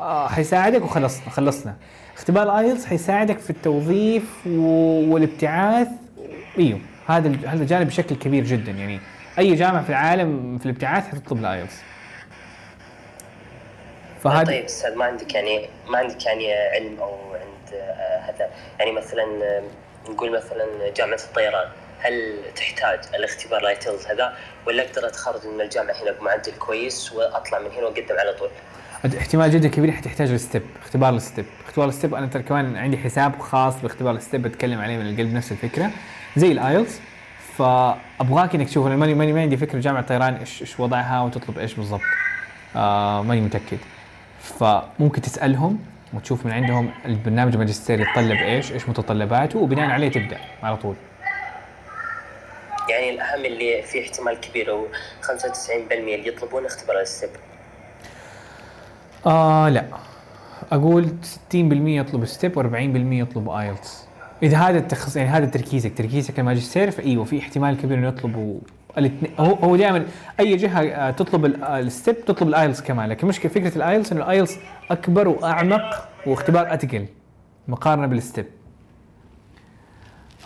آه 0.00 0.28
حيساعدك 0.28 0.82
وخلصنا 0.82 1.30
خلصنا. 1.30 1.76
اختبار 2.16 2.58
IELTS 2.58 2.84
حيساعدك 2.84 3.38
في 3.38 3.50
التوظيف 3.50 4.46
والابتعاث. 4.46 5.88
إيوه. 6.58 6.80
هذا 7.06 7.28
هذا 7.46 7.62
الجانب 7.62 7.86
بشكل 7.86 8.16
كبير 8.16 8.44
جدا. 8.44 8.72
يعني 8.72 9.00
أي 9.38 9.54
جامعة 9.54 9.82
في 9.82 9.90
العالم 9.90 10.58
في 10.58 10.66
الابتعاث 10.66 11.08
حتطلب 11.08 11.38
ال 11.38 11.44
IELTS 11.44 11.76
فهذا 14.24 14.44
طيب 14.44 14.64
أستاذ 14.64 14.94
ما 14.94 15.04
عندك 15.04 15.34
يعني 15.34 15.68
ما 15.86 15.98
عندك 15.98 16.26
يعني 16.26 16.54
علم 16.54 17.00
أو 17.00 17.34
عند 17.34 17.74
آه، 17.74 18.18
هذا؟ 18.18 18.50
يعني 18.78 18.92
مثلا 18.92 19.22
آه، 19.42 19.62
نقول 20.08 20.32
مثلا 20.32 20.66
جامعة 20.96 21.18
الطيران 21.28 21.68
هل 21.98 22.38
تحتاج 22.56 23.00
الاختبار 23.14 23.62
ال 23.62 23.69
IELTS 23.69 24.06
هذا؟ 24.06 24.36
ولا 24.66 24.82
أقدر 24.82 25.06
أتخرج 25.06 25.46
من 25.46 25.60
الجامعة 25.60 25.94
هنا 26.02 26.12
بمعدل 26.12 26.52
كويس 26.52 27.12
وأطلع 27.12 27.58
من 27.58 27.70
هنا 27.70 27.86
وأقدم 27.86 28.18
على 28.18 28.32
طول؟ 28.32 28.50
احتمال 29.04 29.50
جدا 29.50 29.68
كبير 29.68 29.92
حتحتاج 29.92 30.30
ال 30.30 30.36
STEP 30.36 30.62
اختبار 30.82 31.14
ال 31.14 31.20
STEP 31.20 31.44
اختبار 31.66 31.88
ال 31.88 31.93
STEP 31.93 32.14
أنا 32.14 32.26
ترى 32.26 32.42
كمان 32.42 32.76
عندي 32.76 32.98
حساب 32.98 33.38
خاص 33.38 33.82
باختبار 33.82 34.14
ال 34.14 34.20
STEP 34.20 34.42
بتكلم 34.42 34.80
عليه 34.80 34.96
من 34.96 35.06
القلب 35.10 35.34
نفس 35.34 35.52
الفكرة. 35.52 35.90
زي 36.36 36.52
ال 36.52 36.60
IELTS 36.60 37.00
فأبغاك 37.56 38.54
إنك 38.54 38.68
تشوف 38.68 38.86
أنا 38.86 38.96
ماني 38.96 39.32
ما 39.32 39.40
عندي 39.40 39.56
فكرة 39.56 39.78
جامعه 39.78 40.00
الطيران 40.00 40.34
إيش 40.34 40.62
إيش 40.62 40.80
وضعها 40.80 41.20
وتطلب 41.22 41.58
إيش 41.58 41.74
بالضبط. 41.74 42.00
آه 42.76 43.22
ماني 43.22 43.40
متأكد. 43.40 43.78
فممكن 44.40 45.20
تسألهم 45.22 45.78
وتشوف 46.14 46.46
من 46.46 46.52
عندهم 46.52 46.90
البرنامج 47.04 47.52
الماجستير 47.52 48.00
يتطلب 48.00 48.38
إيش 48.38 48.72
إيش 48.72 48.88
متطلباته 48.88 49.58
وبناء 49.58 49.90
عليه 49.90 50.08
تبدأ 50.08 50.38
على 50.62 50.76
طول. 50.76 50.94
يعني 52.90 53.10
الأهم 53.10 53.44
اللي 53.44 53.82
فيه 53.82 54.02
احتمال 54.02 54.40
كبير 54.40 54.70
أو 54.70 54.86
95% 55.22 55.92
اللي 55.92 56.28
يطلبون 56.28 56.66
اختبار 56.66 57.00
ال 57.00 57.06
STEP 57.06 57.30
آه 59.26 59.68
لا. 59.68 59.84
أقول 60.72 61.06
60% 61.06 61.54
يطلب 61.54 62.24
STEP 62.24 62.62
و40% 62.62 62.74
يطلب 63.12 63.50
IELTS. 63.50 64.04
إذا 64.42 64.56
هذا 64.56 64.78
التخصص 64.78 65.16
يعني 65.16 65.28
هذا 65.28 65.46
تركيزك. 65.46 65.98
تركيزك 65.98 66.40
الماجستير 66.40 66.90
فايوه 66.90 67.24
في 67.24 67.38
احتمال 67.38 67.76
كبير 67.76 67.98
إنه 67.98 68.08
يطلبوا 68.08 68.60
الاثنين. 68.98 69.32
هو 69.38 69.54
هو 69.54 69.76
دائما 69.76 70.04
أي 70.40 70.56
جهة 70.56 70.82
آه، 70.82 71.10
تطلب 71.10 71.44
آه، 71.62 71.78
ال 71.80 71.89
STEP 71.89 72.24
تطلب 72.24 72.48
ال 72.48 72.54
IELTS 72.54 72.82
كمان. 72.82 73.08
لكن 73.08 73.26
مشكلة 73.26 73.52
فكرة 73.52 73.76
ال 73.76 73.82
IELTS 73.82 74.12
إنه 74.12 74.22
ال 74.22 74.28
IELTS 74.28 74.56
أكبر 74.90 75.28
وأعمق 75.28 76.08
واختبار 76.26 76.74
اثقل 76.74 77.06
مقارنة 77.68 78.06
بال 78.06 78.17
STEP. 78.17 78.46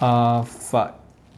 آه 0.03 0.43
ف 0.43 0.77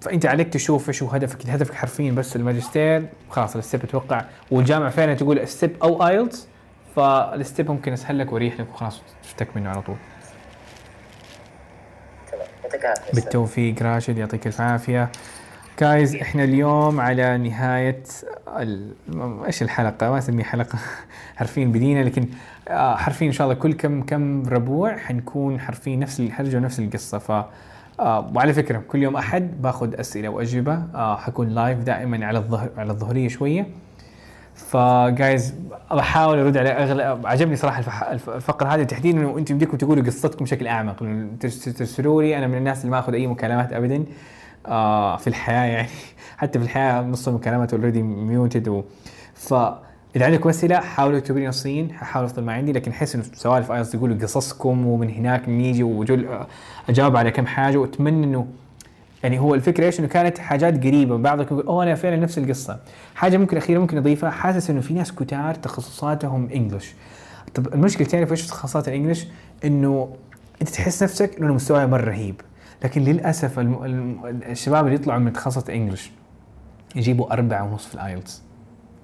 فأنت 0.01 0.27
عليك 0.27 0.49
تشوف 0.49 0.89
إيش 0.89 1.03
هو 1.03 1.09
هدفك. 1.09 1.41
اذا 1.41 1.55
هدفك 1.55 1.75
حرفيا 1.75 2.13
بس 2.13 2.37
الماجستير. 2.37 3.07
خلاص 3.31 3.57
ال 3.57 3.62
STEP 3.62 3.85
أتوقع 3.85 4.25
والجامعة 4.51 4.91
فعلا 4.91 5.15
تقول 5.15 5.49
STEP 5.49 5.77
أو 5.83 6.07
IELTS. 6.07 6.50
فال 6.97 7.21
STEP 7.21 7.71
ممكن 7.71 7.93
اسهل 7.93 8.19
لك 8.19 8.33
واريح 8.33 8.61
لك 8.61 8.67
وخلاص 8.75 9.03
تفتك 9.23 9.57
منه 9.57 9.71
على 9.71 9.83
طول. 9.83 9.97
بالتوفيق 13.15 13.83
راشد 13.83 14.19
يعطيك 14.19 14.47
الف 14.47 14.61
عافية. 14.61 15.11
guys 15.81 16.17
إحنا 16.17 16.45
اليوم 16.45 17.01
على 17.01 17.39
نهاية 17.39 18.03
ال... 18.49 18.95
إيش 19.47 19.63
الحلقة؟ 19.63 20.11
ما 20.11 20.19
أسميها 20.19 20.47
حلقة 20.47 20.79
حرفيا 21.37 21.65
بدينا 21.65 22.05
لكن 22.05 22.27
آه، 22.69 22.97
حرفيا 22.97 23.27
إن 23.27 23.33
شاء 23.33 23.47
الله 23.47 23.61
كل 23.61 23.73
كم 23.73 24.03
كم 24.03 24.49
ربوع 24.49 24.97
حنكون 24.97 25.61
حرفيا 25.61 25.97
نفس 25.97 26.21
الحرجه 26.21 26.57
ونفس 26.57 26.79
القصة. 26.81 27.19
ف 27.19 27.31
آه 28.01 28.31
وعلى 28.35 28.53
فكرة 28.53 28.83
كل 28.89 29.03
يوم 29.03 29.17
أحد 29.17 29.63
باخذ 29.63 30.01
أسئلة 30.01 30.29
وأجوبة. 30.29 30.83
آه 30.95 31.17
حكون 31.17 31.49
live 31.49 31.79
دائما 31.79 32.27
على 32.27 32.39
الظهر 32.39 32.71
على 32.77 32.91
الظهرية 32.93 33.29
شوية. 33.29 33.67
ف 34.67 34.84
guys 34.84 35.55
بحاول 35.91 36.39
أرد 36.39 36.57
على 36.57 36.69
اغلب 36.69 37.27
عجبني 37.27 37.57
صراحة 37.57 37.81
الفقرة 38.13 38.69
هذه 38.69 38.83
تحديدا 38.83 39.21
إنه 39.21 39.39
أنتم 39.39 39.59
بدكم 39.59 39.77
تقولوا 39.77 40.05
قصتكم 40.05 40.45
بشكل 40.45 40.67
أعمق 40.67 40.97
ترسلوا 41.41 42.23
لي 42.23 42.39
أنا 42.39 42.47
من 42.47 42.55
الناس 42.55 42.81
اللي 42.81 42.91
ما 42.91 42.99
آخذ 42.99 43.15
أي 43.15 43.27
مكالمات 43.27 43.73
ابدا 43.73 44.05
آه 44.67 45.17
في 45.17 45.27
الحياة 45.27 45.67
يعني 45.67 45.89
حتى 46.39 46.59
في 46.59 46.65
الحياة 46.65 47.03
نص 47.03 47.29
المكالمات 47.29 47.75
already 47.75 48.03
muted 48.03 48.69
و... 48.69 48.83
ف 49.35 49.55
إذا 50.17 50.27
عندكم 50.27 50.49
أسئلة 50.49 50.81
حاولوا 50.81 51.19
اكتبوا 51.19 51.41
لي 51.41 51.47
نصيا 51.47 51.93
حاول 51.93 52.25
أفضل 52.25 52.43
ما 52.43 52.53
عندي 52.53 52.73
لكن 52.73 52.91
احس 52.91 53.15
انه 53.15 53.25
سوالف 53.35 53.73
أيضا 53.73 53.91
تقولوا 53.91 54.17
قصصكم 54.17 54.87
ومن 54.87 55.11
هناك 55.11 55.49
نيجي 55.49 55.83
وجول 55.83 56.29
أجاوب 56.89 57.17
على 57.17 57.31
كم 57.31 57.47
حاجة 57.47 57.77
وأتمنى 57.77 58.27
إنه 58.27 58.47
يعني 59.23 59.39
هو 59.39 59.55
الفكرة 59.55 59.85
إيش؟ 59.85 60.01
إنه 60.01 60.09
كانت 60.09 60.39
حاجات 60.39 60.87
قريبة. 60.87 61.17
بعضكم 61.17 61.55
يقول 61.55 61.67
أوه 61.67 61.85
أنا 61.85 61.95
فعلا 61.95 62.17
نفس 62.17 62.39
القصة. 62.39 62.79
حاجة 63.15 63.37
ممكن 63.37 63.57
اخيره 63.57 63.79
ممكن 63.79 63.97
أضيفها. 63.99 64.31
حاسس 64.31 64.71
إنه 64.71 64.81
في 64.81 64.95
ناس 64.95 65.13
كتار 65.13 65.55
تخصصاتهم 65.55 66.49
English 66.55 66.95
طب 67.55 67.75
المشكلة 67.75 68.07
تعرف 68.07 68.31
إيش 68.31 68.47
تخصصات 68.47 68.89
ال 68.89 68.93
English 68.94 69.27
إنه 69.65 70.17
أنت 70.63 70.69
تحس 70.69 71.03
نفسك 71.03 71.39
إنه 71.41 71.55
مستواي 71.55 71.87
مرة 71.87 72.05
رهيب. 72.05 72.41
لكن 72.85 73.03
للأسف 73.05 73.59
الم... 73.59 73.85
الم... 73.85 74.21
الشباب 74.27 74.85
اللي 74.85 74.95
يطلعوا 74.95 75.19
من 75.21 75.33
تخصص 75.33 75.69
English 75.69 76.11
يجيبوا 76.97 77.33
أربعة 77.33 77.65
ونص 77.73 77.87
في 77.87 77.95
ال 77.95 78.03
IELTS 78.03 78.43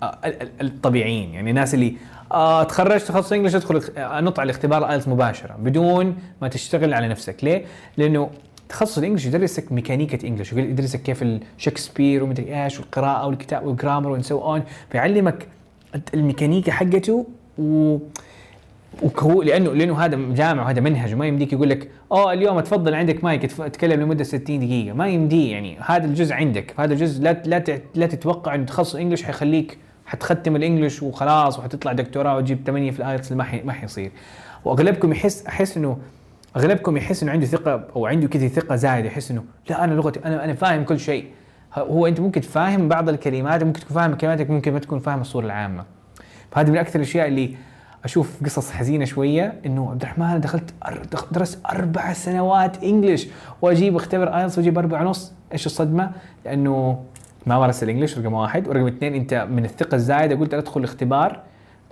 آه، 0.02 0.18
ال- 0.24 0.42
ال- 0.42 0.66
الطبيعيين. 0.66 1.34
يعني 1.34 1.50
الناس 1.50 1.74
اللي 1.74 1.96
آه 2.32 2.62
تخرجت 2.62 3.02
تخصص 3.06 3.32
English 3.32 3.54
أدخل 3.54 3.82
أنط 3.96 4.38
على 4.38 4.50
الاختبار 4.50 4.78
ال 4.84 4.88
IELTS 4.88 5.08
مباشرة. 5.08 5.56
بدون 5.58 6.16
ما 6.42 6.48
تشتغل 6.48 6.94
على 6.94 7.08
نفسك. 7.08 7.44
ليه؟ 7.44 7.64
لأنه 7.96 8.30
تخصص 8.68 8.98
ال 8.98 9.02
English 9.02 9.26
يدرسك 9.26 9.72
ميكانيكا 9.72 10.28
English 10.28 10.52
يدرسك 10.52 11.02
كيف 11.02 11.22
الشكسبير 11.22 12.24
ومدري 12.24 12.64
إيش 12.64 12.80
والقراءة 12.80 13.26
والكتاب 13.26 13.66
وال 13.66 13.76
grammar 13.76 14.10
and 14.10 14.22
so 14.22 14.38
on 14.38 14.62
فيعلمك 14.90 15.46
الميكانيكا 16.14 16.72
حقته 16.72 17.26
و 17.58 17.98
وهو 19.02 19.42
لأنه 19.42 19.72
لأنه 19.72 19.98
هذا 19.98 20.16
جامع 20.34 20.62
وهذا 20.62 20.80
منهج 20.80 21.14
وما 21.14 21.26
يمديك 21.26 21.52
يقول 21.52 21.70
لك 21.70 21.90
اوه 22.12 22.32
اليوم 22.32 22.58
اتفضل 22.58 22.94
عندك 22.94 23.24
مايك 23.24 23.42
تتكلم 23.42 24.00
لمدة 24.00 24.24
60 24.24 24.58
دقيقة 24.58 24.94
ما 24.94 25.08
يمدي 25.08 25.50
يعني 25.50 25.78
هذا 25.80 26.04
الجزء 26.04 26.34
عندك 26.34 26.74
هذا 26.80 26.92
الجزء 26.92 27.22
لا 27.22 27.42
لا 27.44 27.64
لا 27.94 28.06
تتوقع 28.06 28.54
إنه 28.54 28.64
تخصص 28.64 28.94
English 28.94 29.22
حيخليك 29.22 29.78
حتختم 30.06 30.56
ال 30.56 30.62
English 30.62 31.02
وخلاص 31.02 31.58
وحتطلع 31.58 31.92
دكتوراه 31.92 32.36
وتجيب 32.36 32.58
8 32.66 32.90
في 32.90 32.98
ال 32.98 33.04
IELTS 33.04 33.32
ما 33.32 33.46
ما 33.64 33.72
حيصير. 33.72 34.10
وأغلبكم 34.64 35.12
يحس 35.12 35.46
أحس 35.46 35.76
إنه 35.76 35.98
أغلبكم 36.56 36.96
يحس 36.96 37.22
إنه 37.22 37.32
عنده 37.32 37.46
ثقة 37.46 37.86
أو 37.96 38.06
عنده 38.06 38.28
كذا 38.28 38.48
ثقة 38.48 38.76
زايده 38.76 39.08
يحس 39.08 39.30
إنه 39.30 39.44
لا 39.70 39.84
أنا 39.84 39.94
لغتي 39.94 40.20
أنا 40.24 40.44
أنا 40.44 40.54
فاهم 40.54 40.84
كل 40.84 40.98
شيء. 40.98 41.26
هو 41.74 42.06
أنت 42.06 42.20
ممكن 42.20 42.40
تفهم 42.40 42.88
بعض 42.88 43.08
الكلمات 43.08 43.64
ممكن 43.64 43.80
تكون 43.80 43.96
فاهم 43.96 44.14
كلماتك 44.14 44.50
ممكن 44.50 44.72
ما 44.72 44.78
تكون 44.78 44.98
فاهم 44.98 45.20
الصورة 45.20 45.46
العامة. 45.46 45.84
فهذه 46.50 46.70
من 46.70 46.76
أكثر 46.76 46.96
الأشياء 46.96 47.28
اللي 47.28 47.54
أشوف 48.04 48.44
قصص 48.44 48.70
حزينة 48.70 49.04
شوية 49.04 49.60
إنه 49.66 49.90
عبد 49.90 50.02
الرحمن 50.02 50.26
أنا 50.26 50.38
دخلت 50.38 50.74
درست 51.32 51.66
أربع 51.66 52.12
سنوات 52.12 52.84
English 52.84 53.26
وأجيب 53.62 53.96
أختبر 53.96 54.36
IELTS 54.36 54.58
وأجيب 54.58 54.78
أربع 54.78 55.02
ونص. 55.02 55.32
إيش 55.52 55.66
الصدمة؟ 55.66 56.10
لأنه 56.44 57.04
ما 57.46 57.58
مارست 57.58 57.82
ال 57.82 57.87
English 57.87 58.18
رقم 58.18 58.32
واحد. 58.32 58.68
ورقم 58.68 58.86
اثنين 58.86 59.14
أنت 59.14 59.46
من 59.50 59.64
الثقة 59.64 59.94
الزايدة 59.94 60.36
قلت 60.36 60.54
أدخل 60.54 60.80
الاختبار. 60.80 61.40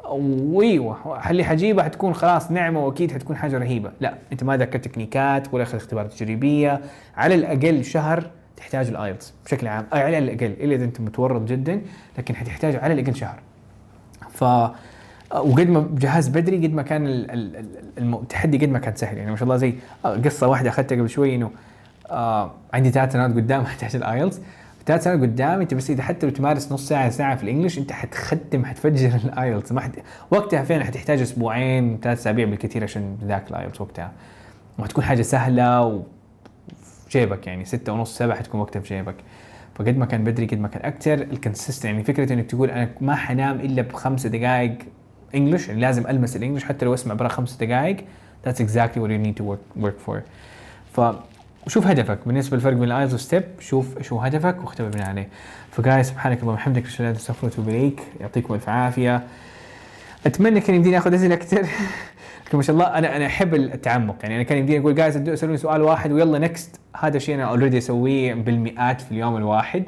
وإيوه 0.09 1.31
اللي 1.31 1.45
حجيبه 1.45 1.83
حتكون 1.83 2.15
خلاص 2.15 2.51
نعمة 2.51 2.87
وأكيد 2.87 3.13
حتكون 3.13 3.37
حاجة 3.37 3.59
رهيبة، 3.59 3.93
لا 4.01 4.15
أنت 4.33 4.45
ما 4.45 4.57
ذاكرت 4.57 4.85
تكنيكات 4.85 5.55
ولا 5.55 5.63
أخذت 5.63 5.75
اختبارات 5.75 6.13
تجريبية، 6.13 6.81
على 7.17 7.35
الأقل 7.35 7.85
شهر 7.85 8.31
تحتاج 8.57 8.89
ال 8.89 8.96
IELTS 8.96 9.35
بشكل 9.45 9.67
عام، 9.67 9.87
أي 9.95 10.03
على 10.03 10.19
الأقل 10.19 10.47
إلا 10.61 10.75
إذا 10.75 10.85
أنت 10.85 11.01
متورط 11.01 11.43
جدا 11.43 11.81
لكن 12.19 12.37
حتحتاج 12.37 12.77
على 12.77 12.95
الأقل 12.95 13.15
شهر. 13.15 13.39
ف 14.31 14.45
وقد 15.35 15.69
ما 15.69 15.89
تجهز 15.93 16.29
بدري 16.29 16.67
قد 16.67 16.73
ما 16.73 16.83
كان 16.83 17.07
التحدي 17.99 18.59
قد 18.59 18.69
ما 18.69 18.79
كان 18.79 18.95
سهل. 18.97 19.19
يعني 19.19 19.31
ما 19.31 19.37
شاء 19.37 19.45
الله 19.45 19.57
زي 19.57 19.75
قصة 20.05 20.49
واحدة 20.49 20.71
أخذتها 20.71 20.97
قبل 20.97 21.09
شوي 21.09 21.35
إنه 21.35 21.51
آه 22.11 22.51
عندي 22.75 22.91
ثلاث 22.91 23.13
سنوات 23.13 23.31
قدام 23.31 23.61
احتاج 23.71 23.97
ال 23.97 24.03
IELTS. 24.03 24.41
ثلاث 24.87 25.05
سنوات 25.05 25.21
قدام 25.21 25.61
انت 25.61 25.75
بس 25.75 25.91
إذا 25.91 26.03
حتى 26.03 26.27
لو 26.27 26.33
تمارس 26.33 26.73
نص 26.73 26.89
ساعة 26.89 27.11
ساعة 27.11 27.37
في 27.37 27.43
ال 27.43 27.47
English 27.47 27.79
انت 27.79 27.93
حتختم 27.93 28.65
حتفجر 28.65 29.15
ال 29.25 29.33
IELTS 29.33 29.73
ما 29.73 29.81
حت... 29.81 29.93
وقتها 30.31 30.65
فين 30.65 30.85
حتحتاج 30.85 31.21
أسبوعين 31.21 31.99
ثلاث 32.03 32.19
أسابيع 32.19 32.47
بالكثير 32.47 32.83
عشان 32.83 33.19
ذاك 33.25 33.51
ال 33.51 33.56
IELTS 33.56 33.81
وقتها. 33.81 34.13
وحتكون 34.79 35.05
حاجة 35.05 35.23
سهلة 35.23 35.83
و 35.83 36.03
في 36.85 37.19
جيبك 37.19 37.47
يعني 37.47 37.65
ستة 37.65 37.93
ونص 37.93 38.19
سبعة 38.19 38.39
حتكون 38.39 38.61
وقتها 38.61 38.81
في 38.81 38.95
جيبك. 38.95 39.17
فقد 39.75 39.99
ما 39.99 40.07
كان 40.07 40.25
بدري 40.25 40.47
قد 40.47 40.61
ما 40.61 40.69
كان 40.69 40.85
أكثر 40.85 41.15
ال 41.15 41.21
consistent 41.21 41.85
يعني 41.85 42.05
فكرة 42.05 42.33
إنك 42.33 42.47
تقول 42.47 42.71
أنا 42.71 42.89
ما 43.01 43.15
حنام 43.15 43.61
إلا 43.61 43.83
بخمسة 43.83 44.29
دقائق 44.29 44.79
English 45.35 45.69
يعني 45.69 45.81
لازم 45.81 46.07
ألمس 46.07 46.37
ال 46.37 46.40
English 46.40 46.65
حتى 46.65 46.85
لو 46.85 46.95
أسمع 46.95 47.15
برا 47.15 47.29
خمس 47.29 47.57
دقائق 47.57 47.97
that's 48.47 48.61
exactly 48.61 49.01
what 49.01 49.11
you 49.11 49.19
need 49.27 49.37
to 49.37 49.45
work, 49.45 49.85
work 49.85 49.99
for. 50.07 50.21
ف 50.93 51.01
وشوف 51.67 51.87
هدفك. 51.87 52.19
بالنسبة 52.27 52.57
للفرق 52.57 52.73
بين 52.73 52.85
ال 52.85 52.90
IELTS 52.90 53.15
STEP 53.15 53.45
شوف 53.61 54.03
شو 54.03 54.19
هدفك 54.19 54.65
واختبر 54.65 54.89
بناء 54.89 55.09
عليه. 55.09 55.29
ف 55.71 55.77
guys 55.77 56.03
سبحانك 56.03 56.41
اللهم 56.41 56.55
وبحمدك 56.55 56.87
أشهد 56.87 57.01
أن 57.01 57.13
لا 57.13 57.19
إله 57.29 57.59
إلا 57.59 57.85
أنت 57.85 58.01
يعطيكم 58.21 58.55
ألف 58.55 58.69
عافية. 58.69 59.23
أتمنى 60.27 60.61
كان 60.61 60.77
يمديني 60.77 60.99
آخذ 60.99 61.15
اسئله 61.15 61.35
أكثر. 61.35 61.67
لكن 62.47 62.57
ما 62.57 62.63
شاء 62.63 62.75
الله 62.75 62.87
أنا 62.87 63.17
أنا 63.17 63.27
أحب 63.27 63.55
التعمق. 63.55 64.17
يعني 64.23 64.35
أنا 64.35 64.43
كان 64.43 64.59
يمديني 64.59 64.79
أقول 64.79 64.95
guys 64.95 65.17
أسألوني 65.29 65.59
سؤال 65.59 65.83
واحد 65.83 66.13
ويلا 66.13 66.39
next 66.39 66.81
هذا 66.97 67.17
الشيء 67.17 67.35
أنا 67.35 67.45
already 67.45 67.79
أسويه 67.79 68.35
بالمئات 68.35 69.01
في 69.01 69.13
اليوم 69.13 69.37
الواحد. 69.37 69.85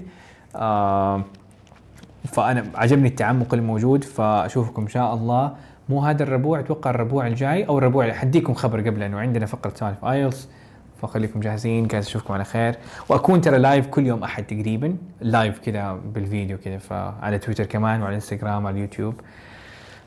آه 0.57 1.25
فأنا 2.25 2.65
عجبني 2.75 3.09
التعمق 3.09 3.55
الموجود. 3.55 4.05
فأشوفكم 4.05 4.83
إن 4.83 4.89
شاء 4.89 5.15
الله. 5.15 5.53
مو 5.89 6.01
هذا 6.01 6.23
الربوع 6.23 6.61
أتوقع 6.61 6.91
الربوع 6.91 7.27
الجاي 7.27 7.65
أو 7.69 7.79
الربوع 7.79 8.13
حديكم 8.13 8.55
خبر 8.55 8.81
قبل 8.81 9.03
إنه 9.03 9.19
عندنا 9.19 9.47
فقرة 9.47 9.73
سوالف 9.75 10.05
IELTS 10.05 10.49
فخليكم 11.03 11.41
جاهزين 11.41 11.87
جالس 11.87 12.09
أشوفكم 12.09 12.35
على 12.35 12.45
خير. 12.45 12.75
وأكون 13.09 13.41
ترى 13.41 13.59
live 13.59 13.87
كل 13.87 14.07
يوم 14.07 14.23
أحد 14.23 14.45
تقريبا. 14.45 14.97
live 15.21 15.59
كذا 15.59 16.01
بالفيديو 16.15 16.59
كذا 16.59 16.79
فعلى 16.79 17.39
تويتر 17.39 17.67
كمان 17.67 18.03
وعلى 18.03 18.15
انستغرام 18.15 18.65
وعلى 18.65 18.77
اليوتيوب 18.77 19.15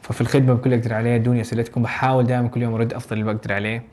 ففي 0.02 0.22
الخدمة 0.22 0.54
بكل 0.54 0.74
أقدر 0.74 0.94
عليه 0.94 1.18
أدوني 1.18 1.42
اسئلتكم 1.42 1.84
بحاول 1.84 2.28
دائما 2.28 2.48
كل 2.48 2.62
يوم 2.62 2.74
أرد 2.74 2.94
أفضل 2.94 3.20
اللي 3.20 3.34
بقدر 3.34 3.54
عليه. 3.54 3.84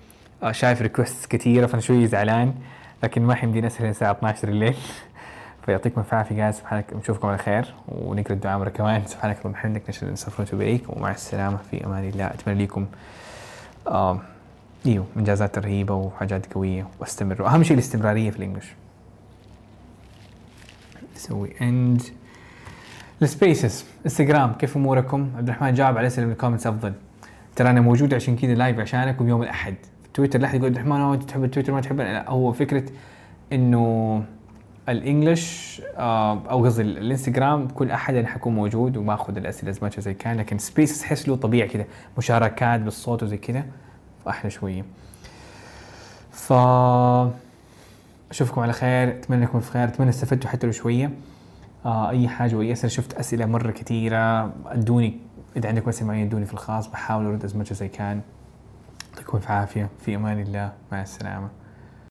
آه 0.43 0.53
شايف 0.53 0.83
request 0.83 1.27
كثيره 1.27 1.67
فأنا 1.67 1.81
شوي 1.81 2.07
زعلان 2.07 2.55
لكن 3.03 3.23
ما 3.23 3.35
حيمديني 3.35 3.67
اسهل 3.67 3.89
الساعة 3.89 4.13
12 4.13 4.49
الليل. 4.49 4.77
فيعطيكم 5.67 6.01
الف 6.01 6.15
عافيه 6.15 6.37
guys 6.37 6.55
سبحانك 6.55 6.85
نشوفكم 6.93 7.29
على 7.29 7.39
خير. 7.39 7.75
ونقرأ 7.89 8.33
الدعاء 8.33 8.59
مرة 8.59 8.69
كمان. 8.69 9.07
سبحانك 9.07 9.37
اللهم 9.37 9.51
وبحمدك 9.51 9.83
نشهد 9.89 10.09
أن 10.09 10.47
إليك 10.53 10.83
ومع 10.89 11.11
السلامة 11.11 11.59
في 11.71 11.87
أمان 11.87 12.09
الله. 12.09 12.27
أتمنى 12.27 12.65
لكم 12.65 12.87
أيوه 14.87 15.07
إنجازات 15.17 15.59
رهيبة 15.59 15.95
وحاجات 15.95 16.53
قوية. 16.53 16.87
واستمروا. 17.01 17.49
أهم 17.49 17.63
شيء 17.63 17.75
الاستمرارية 17.75 18.31
في 18.31 18.37
ال 18.37 18.40
English. 18.40 18.67
نسوي 21.17 21.53
end 21.61 22.03
ال 23.23 23.32
spaces 23.32 23.85
انستغرام 24.05 24.53
كيف 24.53 24.77
أموركم؟ 24.77 25.31
عبد 25.37 25.49
الرحمن 25.49 25.75
جاوب 25.75 25.99
على 25.99 26.07
اسئله 26.07 26.27
من 26.27 26.33
ال 26.33 26.36
comments 26.36 26.67
أفضل. 26.67 26.93
ترى 27.57 27.71
أنا 27.71 27.81
موجود 27.81 28.15
عشان 28.15 28.37
كذا 28.37 28.55
live 28.55 28.79
عشانكم 28.79 29.29
يوم 29.29 29.43
الأحد. 29.43 29.75
تويتر 30.15 30.39
لا 30.39 30.47
احد 30.47 30.55
يقول 30.55 30.67
عبد 30.67 30.77
الرحمن 30.77 31.01
انت 31.01 31.23
تحب 31.23 31.45
التويتر 31.45 31.73
ما 31.73 31.81
تحب 31.81 32.01
لا 32.01 32.31
هو 32.31 32.53
فكرة 32.53 32.83
إنه 33.53 34.25
ال 34.89 35.00
English 35.01 35.83
آه 35.97 36.43
أو 36.51 36.65
قصدي 36.65 36.83
الإنستغرام 36.83 37.69
كل 37.69 37.91
أحد 37.91 38.15
أنا 38.15 38.29
حكون 38.29 38.55
موجود 38.55 38.97
وباخذ 38.97 39.37
الأسئلة 39.37 39.71
as 39.71 39.99
I 39.99 40.15
can 40.15 40.37
لكن 40.37 40.59
spaces 40.59 41.03
احس 41.03 41.29
له 41.29 41.37
طبيعي 41.37 41.69
كذا. 41.69 41.85
مشاركات 42.19 42.81
بالصوت 42.81 43.23
وزي 43.23 43.37
كذا. 43.37 43.65
فاحلى 44.27 44.51
شوية. 44.51 44.85
ف 46.31 46.53
أشوفكم 48.31 48.61
على 48.61 48.73
خير 48.73 49.09
أتمنى 49.09 49.43
انكم 49.43 49.61
في 49.61 49.71
خير 49.71 49.85
أتمنى 49.85 50.11
استفدتوا 50.11 50.51
حتى 50.51 50.67
لو 50.67 50.73
شوية. 50.73 51.11
آه 51.85 52.11
أي 52.11 52.29
حاجة 52.29 52.55
وأي 52.55 52.73
أسئلة 52.73 52.89
شفت 52.89 53.15
أسئلة 53.15 53.47
مرة 53.47 53.71
كثيرة 53.71 54.53
أدوني 54.67 55.21
إذا 55.57 55.69
عندكم 55.69 55.89
اسئله 55.89 56.09
معينه 56.09 56.29
أدوني 56.29 56.47
في 56.47 56.53
الخاص 56.53 56.87
بحاول 56.87 57.27
أرد 57.27 57.45
as 57.45 57.57
much 57.57 57.73
as 57.73 57.89
I 57.89 57.97
can 57.97 58.21
يعطيكم 59.13 59.37
الف 59.39 59.51
عافيه 59.51 59.89
في 60.05 60.17
أمان 60.17 60.41
الله 60.41 60.73
مع 60.93 61.03
السلامة. 61.03 61.49